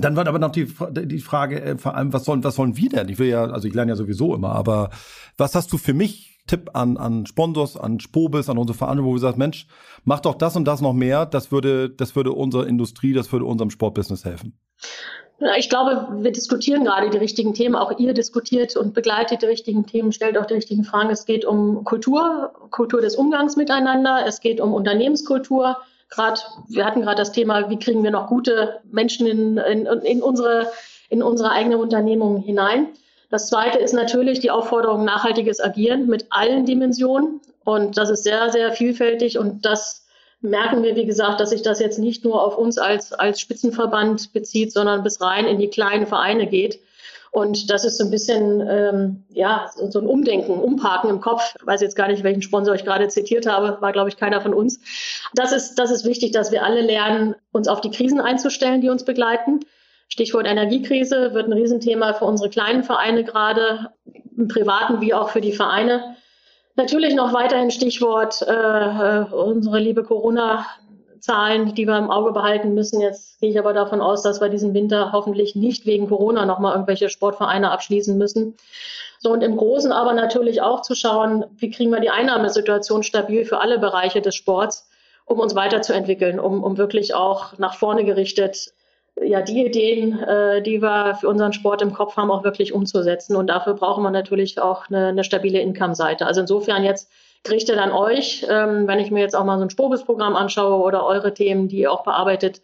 Dann 0.00 0.16
war 0.16 0.26
aber 0.26 0.38
noch 0.38 0.52
die, 0.52 0.68
die 0.90 1.18
Frage, 1.18 1.76
vor 1.78 1.94
allem, 1.94 2.12
was 2.12 2.24
sollen, 2.24 2.44
was 2.44 2.54
sollen 2.54 2.76
wir 2.76 2.88
denn? 2.88 3.08
Ich 3.08 3.18
will 3.18 3.28
ja, 3.28 3.44
also 3.44 3.66
ich 3.66 3.74
lerne 3.74 3.92
ja 3.92 3.96
sowieso 3.96 4.34
immer, 4.34 4.52
aber 4.52 4.90
was 5.36 5.54
hast 5.54 5.72
du 5.72 5.78
für 5.78 5.94
mich 5.94 6.38
Tipp 6.46 6.70
an, 6.72 6.96
an 6.96 7.26
Sponsors, 7.26 7.76
an 7.76 8.00
Spobis, 8.00 8.48
an 8.48 8.58
unsere 8.58 8.76
Veranstaltung, 8.76 9.06
wo 9.06 9.14
wir 9.14 9.20
sagen, 9.20 9.38
Mensch, 9.38 9.66
mach 10.04 10.20
doch 10.20 10.34
das 10.34 10.56
und 10.56 10.64
das 10.64 10.80
noch 10.80 10.94
mehr, 10.94 11.26
das 11.26 11.52
würde, 11.52 11.90
das 11.90 12.16
würde 12.16 12.32
unserer 12.32 12.66
Industrie, 12.66 13.12
das 13.12 13.30
würde 13.32 13.44
unserem 13.44 13.70
Sportbusiness 13.70 14.24
helfen. 14.24 14.58
Ich 15.56 15.68
glaube, 15.68 16.08
wir 16.20 16.32
diskutieren 16.32 16.84
gerade 16.84 17.10
die 17.10 17.18
richtigen 17.18 17.54
Themen. 17.54 17.76
Auch 17.76 17.96
ihr 17.96 18.12
diskutiert 18.12 18.76
und 18.76 18.92
begleitet 18.92 19.42
die 19.42 19.46
richtigen 19.46 19.86
Themen, 19.86 20.10
stellt 20.10 20.36
auch 20.36 20.46
die 20.46 20.54
richtigen 20.54 20.82
Fragen. 20.82 21.10
Es 21.10 21.26
geht 21.26 21.44
um 21.44 21.84
Kultur, 21.84 22.52
Kultur 22.70 23.00
des 23.00 23.14
Umgangs 23.14 23.54
miteinander. 23.54 24.24
Es 24.26 24.40
geht 24.40 24.60
um 24.60 24.74
Unternehmenskultur. 24.74 25.76
Gerade, 26.10 26.40
wir 26.68 26.84
hatten 26.84 27.02
gerade 27.02 27.16
das 27.16 27.32
Thema, 27.32 27.68
wie 27.70 27.78
kriegen 27.78 28.02
wir 28.02 28.10
noch 28.10 28.28
gute 28.28 28.80
Menschen 28.90 29.26
in, 29.26 29.58
in, 29.58 29.86
in 29.86 30.22
unsere, 30.22 30.70
in 31.10 31.22
unsere 31.22 31.50
eigene 31.50 31.78
Unternehmung 31.78 32.38
hinein. 32.38 32.88
Das 33.30 33.48
zweite 33.48 33.78
ist 33.78 33.92
natürlich 33.92 34.40
die 34.40 34.50
Aufforderung 34.50 35.04
nachhaltiges 35.04 35.60
Agieren 35.60 36.06
mit 36.06 36.26
allen 36.30 36.64
Dimensionen. 36.64 37.40
Und 37.64 37.98
das 37.98 38.08
ist 38.08 38.24
sehr, 38.24 38.50
sehr 38.50 38.72
vielfältig. 38.72 39.38
Und 39.38 39.66
das 39.66 40.06
merken 40.40 40.82
wir, 40.82 40.96
wie 40.96 41.04
gesagt, 41.04 41.40
dass 41.40 41.50
sich 41.50 41.62
das 41.62 41.80
jetzt 41.80 41.98
nicht 41.98 42.24
nur 42.24 42.42
auf 42.42 42.56
uns 42.56 42.78
als, 42.78 43.12
als 43.12 43.40
Spitzenverband 43.40 44.32
bezieht, 44.32 44.72
sondern 44.72 45.02
bis 45.02 45.20
rein 45.20 45.46
in 45.46 45.58
die 45.58 45.68
kleinen 45.68 46.06
Vereine 46.06 46.46
geht. 46.46 46.80
Und 47.30 47.70
das 47.70 47.84
ist 47.84 47.98
so 47.98 48.04
ein 48.04 48.10
bisschen, 48.10 48.66
ähm, 48.66 49.24
ja, 49.30 49.70
so 49.74 50.00
ein 50.00 50.06
Umdenken, 50.06 50.52
Umparken 50.52 51.10
im 51.10 51.20
Kopf. 51.20 51.54
Ich 51.58 51.66
weiß 51.66 51.80
jetzt 51.80 51.96
gar 51.96 52.08
nicht, 52.08 52.22
welchen 52.22 52.42
Sponsor 52.42 52.74
ich 52.74 52.84
gerade 52.84 53.08
zitiert 53.08 53.46
habe, 53.46 53.80
war, 53.80 53.92
glaube 53.92 54.08
ich, 54.08 54.16
keiner 54.16 54.40
von 54.40 54.54
uns. 54.54 54.80
Das 55.34 55.52
ist, 55.52 55.74
das 55.78 55.90
ist 55.90 56.04
wichtig, 56.04 56.32
dass 56.32 56.52
wir 56.52 56.64
alle 56.64 56.80
lernen, 56.80 57.34
uns 57.52 57.68
auf 57.68 57.80
die 57.80 57.90
Krisen 57.90 58.20
einzustellen, 58.20 58.80
die 58.80 58.90
uns 58.90 59.04
begleiten. 59.04 59.60
Stichwort 60.08 60.46
Energiekrise 60.46 61.34
wird 61.34 61.46
ein 61.46 61.52
Riesenthema 61.52 62.14
für 62.14 62.24
unsere 62.24 62.48
kleinen 62.48 62.82
Vereine 62.82 63.24
gerade, 63.24 63.90
im 64.36 64.48
privaten 64.48 65.00
wie 65.00 65.12
auch 65.12 65.28
für 65.28 65.40
die 65.40 65.52
Vereine. 65.52 66.16
Natürlich 66.76 67.14
noch 67.14 67.32
weiterhin 67.32 67.70
Stichwort 67.70 68.40
äh, 68.42 68.52
äh, 68.52 69.24
unsere 69.32 69.80
liebe 69.80 70.04
Corona-Zahlen, 71.18 71.74
die 71.74 71.86
wir 71.86 71.98
im 71.98 72.10
Auge 72.10 72.32
behalten 72.32 72.74
müssen. 72.74 73.00
Jetzt 73.00 73.40
gehe 73.40 73.50
ich 73.50 73.58
aber 73.58 73.72
davon 73.72 74.00
aus, 74.00 74.22
dass 74.22 74.40
wir 74.40 74.48
diesen 74.48 74.74
Winter 74.74 75.12
hoffentlich 75.12 75.54
nicht 75.54 75.86
wegen 75.86 76.08
Corona 76.08 76.46
nochmal 76.46 76.72
irgendwelche 76.72 77.08
Sportvereine 77.08 77.70
abschließen 77.70 78.16
müssen. 78.16 78.56
So 79.18 79.32
und 79.32 79.42
im 79.42 79.56
Großen 79.56 79.92
aber 79.92 80.12
natürlich 80.12 80.62
auch 80.62 80.82
zu 80.82 80.94
schauen, 80.94 81.44
wie 81.56 81.70
kriegen 81.70 81.90
wir 81.90 82.00
die 82.00 82.10
Einnahmesituation 82.10 83.02
stabil 83.02 83.44
für 83.44 83.60
alle 83.60 83.78
Bereiche 83.78 84.20
des 84.20 84.36
Sports, 84.36 84.88
um 85.26 85.40
uns 85.40 85.54
weiterzuentwickeln, 85.54 86.38
um, 86.38 86.62
um 86.62 86.78
wirklich 86.78 87.14
auch 87.14 87.58
nach 87.58 87.74
vorne 87.74 88.04
gerichtet 88.04 88.72
ja, 89.20 89.42
die 89.42 89.66
Ideen, 89.66 90.16
äh, 90.22 90.62
die 90.62 90.80
wir 90.80 91.16
für 91.16 91.26
unseren 91.26 91.52
Sport 91.52 91.82
im 91.82 91.92
Kopf 91.92 92.16
haben, 92.16 92.30
auch 92.30 92.44
wirklich 92.44 92.72
umzusetzen. 92.72 93.34
Und 93.34 93.48
dafür 93.48 93.74
brauchen 93.74 94.04
wir 94.04 94.12
natürlich 94.12 94.60
auch 94.60 94.88
eine, 94.88 95.08
eine 95.08 95.24
stabile 95.24 95.58
Income-Seite. 95.58 96.24
Also 96.24 96.42
insofern 96.42 96.84
jetzt 96.84 97.10
gerichtet 97.44 97.78
an 97.78 97.92
euch, 97.92 98.46
ähm, 98.48 98.86
wenn 98.86 98.98
ich 98.98 99.10
mir 99.10 99.20
jetzt 99.20 99.34
auch 99.34 99.44
mal 99.44 99.58
so 99.58 99.64
ein 99.64 99.70
Spobis-Programm 99.70 100.36
anschaue 100.36 100.82
oder 100.82 101.04
eure 101.06 101.34
Themen, 101.34 101.68
die 101.68 101.78
ihr 101.78 101.92
auch 101.92 102.04
bearbeitet, 102.04 102.60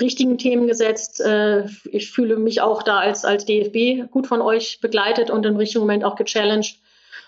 richtigen 0.00 0.38
Themen 0.38 0.66
gesetzt. 0.66 1.20
Äh, 1.20 1.66
ich 1.84 2.10
fühle 2.10 2.36
mich 2.36 2.60
auch 2.60 2.82
da 2.82 2.98
als, 2.98 3.24
als 3.24 3.44
DFB 3.44 4.10
gut 4.10 4.26
von 4.26 4.40
euch 4.40 4.80
begleitet 4.80 5.30
und 5.30 5.46
im 5.46 5.56
richtigen 5.56 5.80
Moment 5.80 6.04
auch 6.04 6.16
gechallenged. 6.16 6.78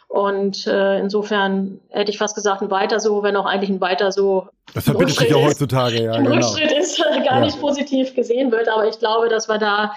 Und 0.08 0.66
äh, 0.68 1.00
insofern 1.00 1.80
hätte 1.88 2.12
ich 2.12 2.18
fast 2.18 2.36
gesagt, 2.36 2.62
ein 2.62 2.70
weiter 2.70 3.00
so, 3.00 3.22
wenn 3.22 3.36
auch 3.36 3.46
eigentlich 3.46 3.70
ein 3.70 3.80
weiter 3.80 4.12
so. 4.12 4.48
Das 4.72 4.84
verbindet 4.84 5.16
sich 5.16 5.30
ja 5.30 5.36
heutzutage, 5.36 6.04
ja. 6.04 6.12
Ein 6.12 6.24
genau. 6.24 6.36
Rückschritt 6.36 6.72
ist 6.72 7.00
äh, 7.00 7.24
gar 7.24 7.38
ja. 7.38 7.40
nicht 7.40 7.60
positiv 7.60 8.14
gesehen 8.14 8.52
wird, 8.52 8.68
aber 8.68 8.88
ich 8.88 8.98
glaube, 9.00 9.28
dass 9.28 9.48
wir 9.48 9.58
da 9.58 9.92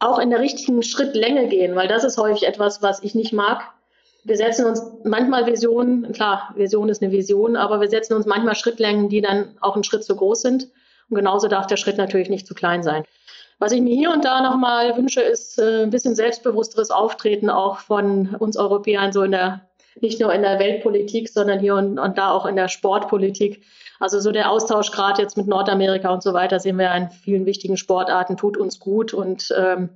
auch 0.00 0.18
in 0.18 0.28
der 0.28 0.40
richtigen 0.40 0.82
Schrittlänge 0.82 1.48
gehen, 1.48 1.76
weil 1.76 1.88
das 1.88 2.04
ist 2.04 2.18
häufig 2.18 2.46
etwas, 2.46 2.82
was 2.82 3.02
ich 3.02 3.14
nicht 3.14 3.32
mag. 3.32 3.62
Wir 4.24 4.36
setzen 4.38 4.64
uns 4.64 4.82
manchmal 5.04 5.46
Visionen, 5.46 6.12
klar, 6.12 6.52
Vision 6.56 6.88
ist 6.88 7.02
eine 7.02 7.12
Vision, 7.12 7.56
aber 7.56 7.80
wir 7.80 7.88
setzen 7.88 8.14
uns 8.14 8.24
manchmal 8.24 8.54
Schrittlängen, 8.54 9.10
die 9.10 9.20
dann 9.20 9.56
auch 9.60 9.74
einen 9.74 9.84
Schritt 9.84 10.02
zu 10.02 10.16
groß 10.16 10.40
sind. 10.40 10.68
Und 11.10 11.16
genauso 11.16 11.46
darf 11.48 11.66
der 11.66 11.76
Schritt 11.76 11.98
natürlich 11.98 12.30
nicht 12.30 12.46
zu 12.46 12.54
klein 12.54 12.82
sein. 12.82 13.04
Was 13.58 13.72
ich 13.72 13.82
mir 13.82 13.94
hier 13.94 14.10
und 14.10 14.24
da 14.24 14.42
nochmal 14.42 14.96
wünsche, 14.96 15.20
ist 15.20 15.58
äh, 15.58 15.82
ein 15.82 15.90
bisschen 15.90 16.14
selbstbewussteres 16.14 16.90
Auftreten 16.90 17.50
auch 17.50 17.78
von 17.78 18.34
uns 18.36 18.56
Europäern, 18.56 19.12
so 19.12 19.22
in 19.22 19.32
der, 19.32 19.68
nicht 20.00 20.20
nur 20.20 20.32
in 20.32 20.42
der 20.42 20.58
Weltpolitik, 20.58 21.28
sondern 21.28 21.60
hier 21.60 21.74
und, 21.74 21.98
und 21.98 22.18
da 22.18 22.30
auch 22.32 22.46
in 22.46 22.56
der 22.56 22.68
Sportpolitik. 22.68 23.62
Also 24.00 24.20
so 24.20 24.32
der 24.32 24.50
Austausch 24.50 24.90
gerade 24.90 25.22
jetzt 25.22 25.36
mit 25.36 25.46
Nordamerika 25.46 26.10
und 26.10 26.22
so 26.22 26.32
weiter 26.32 26.58
sehen 26.58 26.78
wir 26.78 26.92
in 26.94 27.10
vielen 27.10 27.46
wichtigen 27.46 27.76
Sportarten, 27.76 28.36
tut 28.36 28.56
uns 28.56 28.80
gut 28.80 29.14
und 29.14 29.54
ähm, 29.56 29.90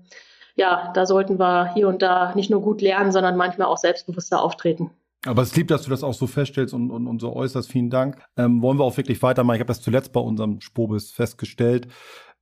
ja, 0.58 0.92
da 0.92 1.06
sollten 1.06 1.38
wir 1.38 1.72
hier 1.72 1.88
und 1.88 2.02
da 2.02 2.34
nicht 2.34 2.50
nur 2.50 2.60
gut 2.60 2.82
lernen, 2.82 3.12
sondern 3.12 3.36
manchmal 3.36 3.68
auch 3.68 3.78
selbstbewusster 3.78 4.42
auftreten. 4.42 4.90
Aber 5.26 5.42
es 5.42 5.48
ist 5.48 5.56
lieb, 5.56 5.68
dass 5.68 5.82
du 5.82 5.90
das 5.90 6.04
auch 6.04 6.14
so 6.14 6.26
feststellst 6.26 6.74
und, 6.74 6.90
und, 6.90 7.06
und 7.06 7.20
so 7.20 7.34
äußerst. 7.34 7.70
Vielen 7.70 7.90
Dank. 7.90 8.22
Ähm, 8.36 8.62
wollen 8.62 8.78
wir 8.78 8.84
auch 8.84 8.96
wirklich 8.96 9.20
weitermachen? 9.22 9.56
Ich 9.56 9.60
habe 9.60 9.68
das 9.68 9.80
zuletzt 9.80 10.12
bei 10.12 10.20
unserem 10.20 10.60
Spobis 10.60 11.10
festgestellt. 11.10 11.88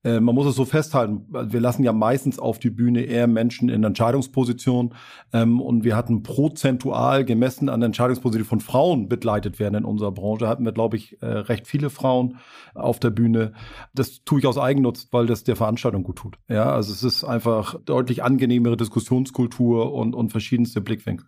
Äh, 0.07 0.21
man 0.21 0.35
muss 0.37 0.47
es 0.47 0.55
so 0.55 0.65
festhalten, 0.65 1.27
wir 1.29 1.61
lassen 1.61 1.83
ja 1.83 1.93
meistens 1.93 2.39
auf 2.39 2.61
die 2.61 2.71
Bühne 2.71 3.03
eher 3.03 3.27
Menschen 3.27 3.69
in 3.69 3.83
Entscheidungspositionen 3.83 4.95
ähm, 5.33 5.61
und 5.61 5.83
wir 5.83 5.97
hatten 5.97 6.23
prozentual 6.23 7.25
gemessen 7.25 7.69
an 7.69 7.81
der 7.81 7.87
Entscheidungsposition 7.87 8.47
von 8.47 8.61
Frauen 8.61 9.09
begleitet 9.09 9.59
werden 9.59 9.75
in 9.75 9.85
unserer 9.85 10.13
Branche, 10.13 10.47
hatten 10.47 10.65
wir, 10.65 10.73
glaube 10.73 10.97
ich, 10.97 11.21
äh, 11.23 11.27
recht 11.27 11.67
viele 11.67 11.91
Frauen 11.91 12.39
auf 12.75 13.01
der 13.01 13.11
Bühne. 13.11 13.53
Das 13.95 14.23
tue 14.25 14.39
ich 14.39 14.47
aus 14.47 14.59
Eigennutz, 14.59 15.09
weil 15.11 15.27
das 15.27 15.43
der 15.43 15.57
Veranstaltung 15.57 16.05
gut 16.05 16.17
tut. 16.17 16.39
Ja, 16.49 16.73
also 16.73 16.93
es 16.93 17.03
ist 17.03 17.25
einfach 17.25 17.75
deutlich 17.85 18.23
angenehmere 18.23 18.77
Diskussionskultur 18.77 19.93
und, 19.93 20.15
und 20.15 20.31
verschiedenste 20.31 20.81
Blickwinkel. 20.81 21.27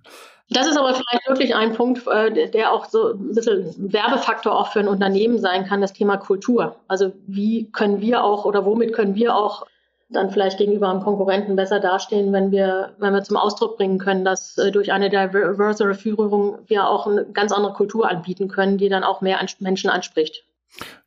Das 0.51 0.67
ist 0.67 0.79
aber 0.79 0.95
vielleicht 0.95 1.29
wirklich 1.29 1.55
ein 1.55 1.75
Punkt, 1.75 2.07
äh, 2.07 2.51
der 2.51 2.73
auch 2.73 2.87
so 2.87 3.13
ein 3.13 3.35
bisschen 3.35 3.93
Werbefaktor 3.93 4.59
auch 4.59 4.73
für 4.73 4.81
ein 4.81 4.89
Unternehmen 4.89 5.39
sein 5.39 5.67
kann, 5.67 5.81
das 5.81 5.93
Thema 5.93 6.17
Kultur. 6.17 6.77
Also 6.89 7.13
wie 7.27 7.71
können 7.71 8.01
wir 8.01 8.25
auch 8.25 8.45
oder 8.45 8.65
womit 8.65 8.95
können 8.95 9.15
wir 9.15 9.37
auch 9.37 9.67
dann 10.11 10.31
vielleicht 10.31 10.57
gegenüber 10.57 10.89
einem 10.89 11.03
Konkurrenten 11.03 11.55
besser 11.55 11.81
dastehen, 11.81 12.33
wenn 12.33 12.51
wir, 12.51 12.95
wenn 12.99 13.13
wir 13.13 13.23
zum 13.23 13.37
Ausdruck 13.37 13.77
bringen 13.77 13.99
können, 13.99 14.25
dass 14.25 14.57
äh, 14.57 14.71
durch 14.71 14.91
eine 14.93 15.11
diversere 15.11 15.95
Führung 15.95 16.59
wir 16.67 16.89
auch 16.89 17.07
eine 17.07 17.27
ganz 17.27 17.53
andere 17.53 17.75
Kultur 17.75 18.09
anbieten 18.09 18.49
können, 18.49 18.79
die 18.79 18.89
dann 18.89 19.05
auch 19.05 19.21
mehr 19.21 19.39
Menschen 19.59 19.91
anspricht. 19.91 20.45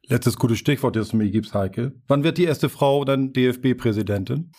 Letztes 0.07 0.37
gutes 0.37 0.59
Stichwort, 0.59 0.95
das 0.95 1.09
du 1.09 1.17
mir 1.17 1.29
gibst, 1.29 1.53
Heike. 1.53 1.93
Wann 2.07 2.23
wird 2.23 2.37
die 2.37 2.43
erste 2.43 2.69
Frau 2.69 3.05
dann 3.05 3.33
DFB-Präsidentin? 3.33 4.51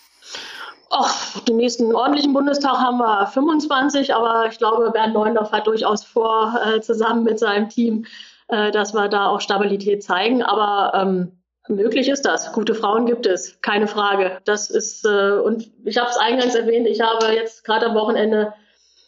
Och, 0.95 1.43
den 1.49 1.57
nächsten 1.57 1.95
ordentlichen 1.95 2.35
Bundestag 2.35 2.77
haben 2.77 2.99
wir 2.99 3.27
25, 3.27 4.15
aber 4.15 4.47
ich 4.51 4.59
glaube, 4.59 4.91
Bernd 4.91 5.15
Neuendorf 5.15 5.51
hat 5.51 5.67
durchaus 5.67 6.05
vor, 6.05 6.61
äh, 6.67 6.83
zusammen 6.83 7.25
mit 7.25 7.39
seinem 7.39 7.71
Team, 7.71 8.05
äh, 8.49 8.71
dass 8.71 8.93
wir 8.93 9.09
da 9.09 9.29
auch 9.29 9.41
Stabilität 9.41 10.05
zeigen. 10.05 10.43
Aber 10.43 10.93
ähm, 10.95 11.33
möglich 11.67 12.11
ist 12.11 12.27
das. 12.27 12.53
Gute 12.53 12.75
Frauen 12.75 13.07
gibt 13.07 13.25
es, 13.25 13.59
keine 13.63 13.87
Frage. 13.87 14.43
Das 14.45 14.69
ist, 14.69 15.07
äh, 15.07 15.39
und 15.39 15.71
ich 15.85 15.97
habe 15.97 16.11
es 16.11 16.19
eingangs 16.19 16.55
erwähnt, 16.55 16.87
ich 16.87 17.01
habe 17.01 17.33
jetzt 17.33 17.65
gerade 17.65 17.87
am 17.87 17.95
Wochenende 17.95 18.53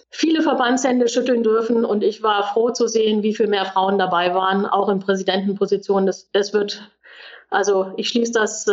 viele 0.08 0.40
Verbandshände 0.40 1.08
schütteln 1.08 1.42
dürfen 1.42 1.84
und 1.84 2.02
ich 2.02 2.22
war 2.22 2.44
froh 2.44 2.70
zu 2.70 2.86
sehen, 2.86 3.22
wie 3.22 3.34
viel 3.34 3.48
mehr 3.48 3.66
Frauen 3.66 3.98
dabei 3.98 4.34
waren, 4.34 4.64
auch 4.64 4.88
in 4.88 5.00
Präsidentenpositionen. 5.00 6.06
Das, 6.06 6.30
das 6.32 6.54
wird 6.54 6.88
also 7.54 7.92
ich 7.96 8.08
schließe 8.08 8.32
das 8.32 8.66
äh, 8.66 8.72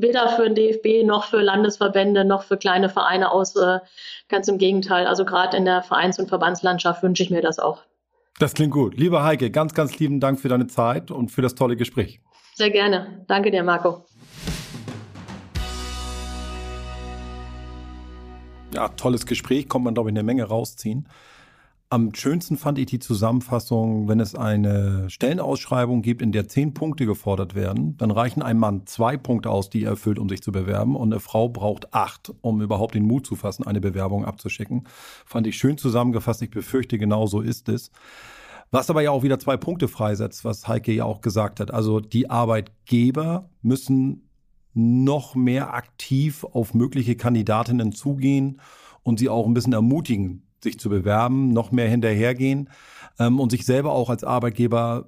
weder 0.00 0.28
für 0.30 0.48
den 0.48 0.54
DFB 0.54 1.06
noch 1.06 1.24
für 1.24 1.40
Landesverbände 1.40 2.24
noch 2.24 2.42
für 2.42 2.56
kleine 2.56 2.88
Vereine 2.88 3.30
aus. 3.30 3.54
Äh, 3.56 3.80
ganz 4.28 4.48
im 4.48 4.58
Gegenteil. 4.58 5.06
Also 5.06 5.24
gerade 5.24 5.56
in 5.56 5.64
der 5.64 5.82
Vereins- 5.82 6.18
und 6.18 6.28
Verbandslandschaft 6.28 7.02
wünsche 7.02 7.22
ich 7.22 7.30
mir 7.30 7.42
das 7.42 7.58
auch. 7.58 7.82
Das 8.38 8.54
klingt 8.54 8.72
gut. 8.72 8.96
Lieber 8.96 9.22
Heike, 9.22 9.50
ganz, 9.50 9.74
ganz 9.74 9.98
lieben 9.98 10.18
Dank 10.18 10.40
für 10.40 10.48
deine 10.48 10.66
Zeit 10.66 11.10
und 11.10 11.30
für 11.30 11.42
das 11.42 11.54
tolle 11.54 11.76
Gespräch. 11.76 12.20
Sehr 12.54 12.70
gerne. 12.70 13.24
Danke 13.28 13.50
dir, 13.50 13.62
Marco. 13.62 14.04
Ja, 18.74 18.88
tolles 18.88 19.26
Gespräch, 19.26 19.68
kommt 19.68 19.84
man, 19.84 19.92
glaube 19.92 20.08
ich, 20.08 20.14
eine 20.14 20.22
Menge 20.22 20.44
rausziehen. 20.44 21.06
Am 21.92 22.14
schönsten 22.14 22.56
fand 22.56 22.78
ich 22.78 22.86
die 22.86 23.00
Zusammenfassung, 23.00 24.08
wenn 24.08 24.18
es 24.18 24.34
eine 24.34 25.10
Stellenausschreibung 25.10 26.00
gibt, 26.00 26.22
in 26.22 26.32
der 26.32 26.48
zehn 26.48 26.72
Punkte 26.72 27.04
gefordert 27.04 27.54
werden, 27.54 27.98
dann 27.98 28.10
reichen 28.10 28.40
einem 28.40 28.60
Mann 28.60 28.86
zwei 28.86 29.18
Punkte 29.18 29.50
aus, 29.50 29.68
die 29.68 29.84
er 29.84 29.90
erfüllt, 29.90 30.18
um 30.18 30.26
sich 30.26 30.40
zu 30.40 30.52
bewerben, 30.52 30.96
und 30.96 31.12
eine 31.12 31.20
Frau 31.20 31.50
braucht 31.50 31.92
acht, 31.92 32.32
um 32.40 32.62
überhaupt 32.62 32.94
den 32.94 33.04
Mut 33.04 33.26
zu 33.26 33.36
fassen, 33.36 33.66
eine 33.66 33.82
Bewerbung 33.82 34.24
abzuschicken. 34.24 34.84
Fand 35.26 35.46
ich 35.46 35.58
schön 35.58 35.76
zusammengefasst. 35.76 36.40
Ich 36.40 36.48
befürchte, 36.48 36.96
genau 36.96 37.26
so 37.26 37.42
ist 37.42 37.68
es. 37.68 37.90
Was 38.70 38.88
aber 38.88 39.02
ja 39.02 39.10
auch 39.10 39.22
wieder 39.22 39.38
zwei 39.38 39.58
Punkte 39.58 39.86
freisetzt, 39.86 40.46
was 40.46 40.66
Heike 40.66 40.92
ja 40.92 41.04
auch 41.04 41.20
gesagt 41.20 41.60
hat. 41.60 41.74
Also 41.74 42.00
die 42.00 42.30
Arbeitgeber 42.30 43.50
müssen 43.60 44.30
noch 44.72 45.34
mehr 45.34 45.74
aktiv 45.74 46.44
auf 46.44 46.72
mögliche 46.72 47.16
Kandidatinnen 47.16 47.92
zugehen 47.92 48.62
und 49.02 49.18
sie 49.18 49.28
auch 49.28 49.46
ein 49.46 49.52
bisschen 49.52 49.74
ermutigen, 49.74 50.46
sich 50.62 50.78
zu 50.78 50.88
bewerben, 50.88 51.52
noch 51.52 51.72
mehr 51.72 51.88
hinterhergehen 51.88 52.70
ähm, 53.18 53.40
und 53.40 53.50
sich 53.50 53.64
selber 53.64 53.92
auch 53.92 54.10
als 54.10 54.24
Arbeitgeber 54.24 55.06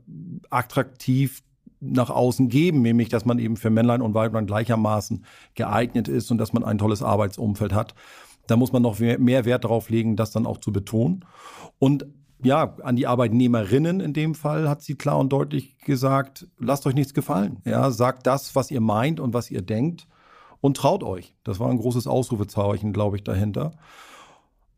attraktiv 0.51 1.43
nach 1.81 2.11
außen 2.11 2.49
geben, 2.49 2.83
nämlich 2.83 3.09
dass 3.09 3.25
man 3.25 3.39
eben 3.39 3.57
für 3.57 3.71
Männlein 3.71 4.03
und 4.03 4.15
Weiblein 4.15 4.47
gleichermaßen 4.47 5.25
geeignet 5.55 6.09
ist 6.09 6.31
und 6.31 6.39
dass 6.39 6.53
man 6.53 6.65
ein 6.65 6.79
tolles 6.79 7.03
Arbeitsumfeld 7.03 7.73
hat. 7.73 7.95
Da 8.47 8.57
muss 8.57 8.73
man 8.73 8.83
noch 8.83 8.99
mehr 8.99 9.45
Wert 9.45 9.65
darauf 9.65 9.91
legen, 9.91 10.17
das 10.17 10.31
dann 10.31 10.47
auch 10.47 10.59
zu 10.59 10.73
betonen. 10.73 11.25
Und 11.79 12.07
ja, 12.43 12.77
an 12.83 12.97
die 12.97 13.07
Arbeitnehmerinnen 13.07 14.01
in 14.01 14.13
dem 14.13 14.35
Fall 14.35 14.69
hat 14.69 14.83
sie 14.83 14.97
klar 14.97 15.19
und 15.19 15.33
deutlich 15.33 15.79
gesagt, 15.79 16.47
lasst 16.59 16.87
euch 16.87 16.95
nichts 16.95 17.15
gefallen. 17.15 17.61
Ja, 17.65 17.91
sagt 17.91 18.27
das, 18.27 18.55
was 18.55 18.71
ihr 18.71 18.81
meint 18.81 19.19
und 19.19 19.33
was 19.33 19.51
ihr 19.51 19.63
denkt 19.63 20.07
und 20.61 20.77
traut 20.77 21.03
euch. 21.03 21.35
Das 21.43 21.59
war 21.59 21.71
ein 21.71 21.79
großes 21.79 22.07
Ausrufezeichen, 22.07 22.93
glaube 22.93 23.17
ich, 23.17 23.25
dahinter. 23.25 23.73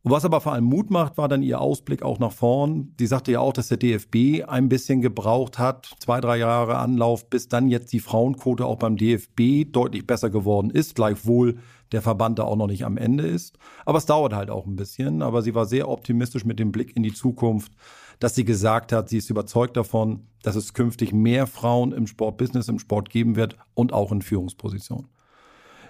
Und 0.06 0.12
was 0.12 0.24
aber 0.24 0.40
vor 0.40 0.52
allem 0.52 0.66
Mut 0.66 0.88
macht, 0.88 1.18
war 1.18 1.26
dann 1.26 1.42
ihr 1.42 1.60
Ausblick 1.60 2.04
auch 2.04 2.20
nach 2.20 2.30
vorn. 2.30 2.94
Sie 2.96 3.08
sagte 3.08 3.32
ja 3.32 3.40
auch, 3.40 3.52
dass 3.52 3.66
der 3.66 3.76
DFB 3.76 4.44
ein 4.46 4.68
bisschen 4.68 5.00
gebraucht 5.00 5.58
hat, 5.58 5.96
zwei, 5.98 6.20
drei 6.20 6.36
Jahre 6.36 6.78
Anlauf, 6.78 7.28
bis 7.28 7.48
dann 7.48 7.68
jetzt 7.68 7.92
die 7.92 7.98
Frauenquote 7.98 8.66
auch 8.66 8.76
beim 8.76 8.96
DFB 8.96 9.64
deutlich 9.72 10.06
besser 10.06 10.30
geworden 10.30 10.70
ist, 10.70 10.94
gleichwohl 10.94 11.56
der 11.90 12.02
Verband 12.02 12.38
da 12.38 12.44
auch 12.44 12.54
noch 12.54 12.68
nicht 12.68 12.84
am 12.84 12.98
Ende 12.98 13.26
ist. 13.26 13.58
Aber 13.84 13.98
es 13.98 14.06
dauert 14.06 14.32
halt 14.32 14.48
auch 14.48 14.64
ein 14.66 14.76
bisschen. 14.76 15.22
Aber 15.22 15.42
sie 15.42 15.56
war 15.56 15.66
sehr 15.66 15.88
optimistisch 15.88 16.44
mit 16.44 16.60
dem 16.60 16.70
Blick 16.70 16.96
in 16.96 17.02
die 17.02 17.12
Zukunft, 17.12 17.72
dass 18.20 18.36
sie 18.36 18.44
gesagt 18.44 18.92
hat, 18.92 19.08
sie 19.08 19.18
ist 19.18 19.28
überzeugt 19.28 19.76
davon, 19.76 20.28
dass 20.44 20.54
es 20.54 20.72
künftig 20.72 21.12
mehr 21.12 21.48
Frauen 21.48 21.90
im 21.90 22.06
Sportbusiness, 22.06 22.68
im 22.68 22.78
Sport 22.78 23.10
geben 23.10 23.34
wird 23.34 23.56
und 23.74 23.92
auch 23.92 24.12
in 24.12 24.22
Führungspositionen. 24.22 25.08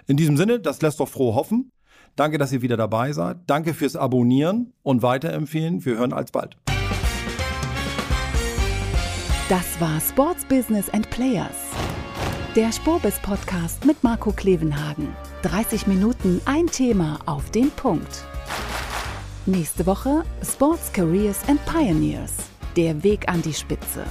In 0.07 0.17
diesem 0.17 0.37
Sinne, 0.37 0.59
das 0.59 0.81
lässt 0.81 0.99
doch 1.01 1.07
froh 1.07 1.35
hoffen. 1.35 1.69
Danke, 2.17 2.39
dass 2.39 2.51
ihr 2.51 2.63
wieder 2.63 2.77
dabei 2.77 3.13
seid. 3.13 3.37
Danke 3.45 3.75
fürs 3.75 3.95
Abonnieren 3.95 4.73
und 4.81 5.03
Weiterempfehlen. 5.03 5.85
Wir 5.85 5.97
hören 5.97 6.13
alsbald. 6.13 6.57
Das 9.49 9.79
war 9.79 10.01
Sports 10.01 10.43
Business 10.43 10.89
and 10.89 11.07
Players. 11.11 11.55
Der 12.55 12.71
Spobis 12.71 13.19
Podcast 13.19 13.85
mit 13.85 14.03
Marco 14.03 14.31
Klevenhagen. 14.31 15.15
30 15.43 15.85
Minuten 15.85 16.41
ein 16.45 16.65
Thema 16.65 17.19
auf 17.27 17.51
den 17.51 17.69
Punkt. 17.69 18.25
Nächste 19.45 19.85
Woche 19.85 20.23
Sports 20.41 20.91
Careers 20.91 21.47
and 21.47 21.63
Pioneers. 21.65 22.33
Der 22.75 23.03
Weg 23.03 23.29
an 23.29 23.43
die 23.43 23.53
Spitze. 23.53 24.03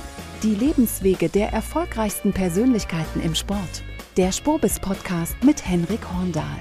Die 0.44 0.54
Lebenswege 0.54 1.28
der 1.28 1.52
erfolgreichsten 1.52 2.32
Persönlichkeiten 2.32 3.20
im 3.20 3.34
Sport. 3.34 3.82
Der 4.16 4.30
Spobis 4.30 4.78
Podcast 4.78 5.34
mit 5.42 5.66
Henrik 5.66 6.00
Horndahl. 6.14 6.61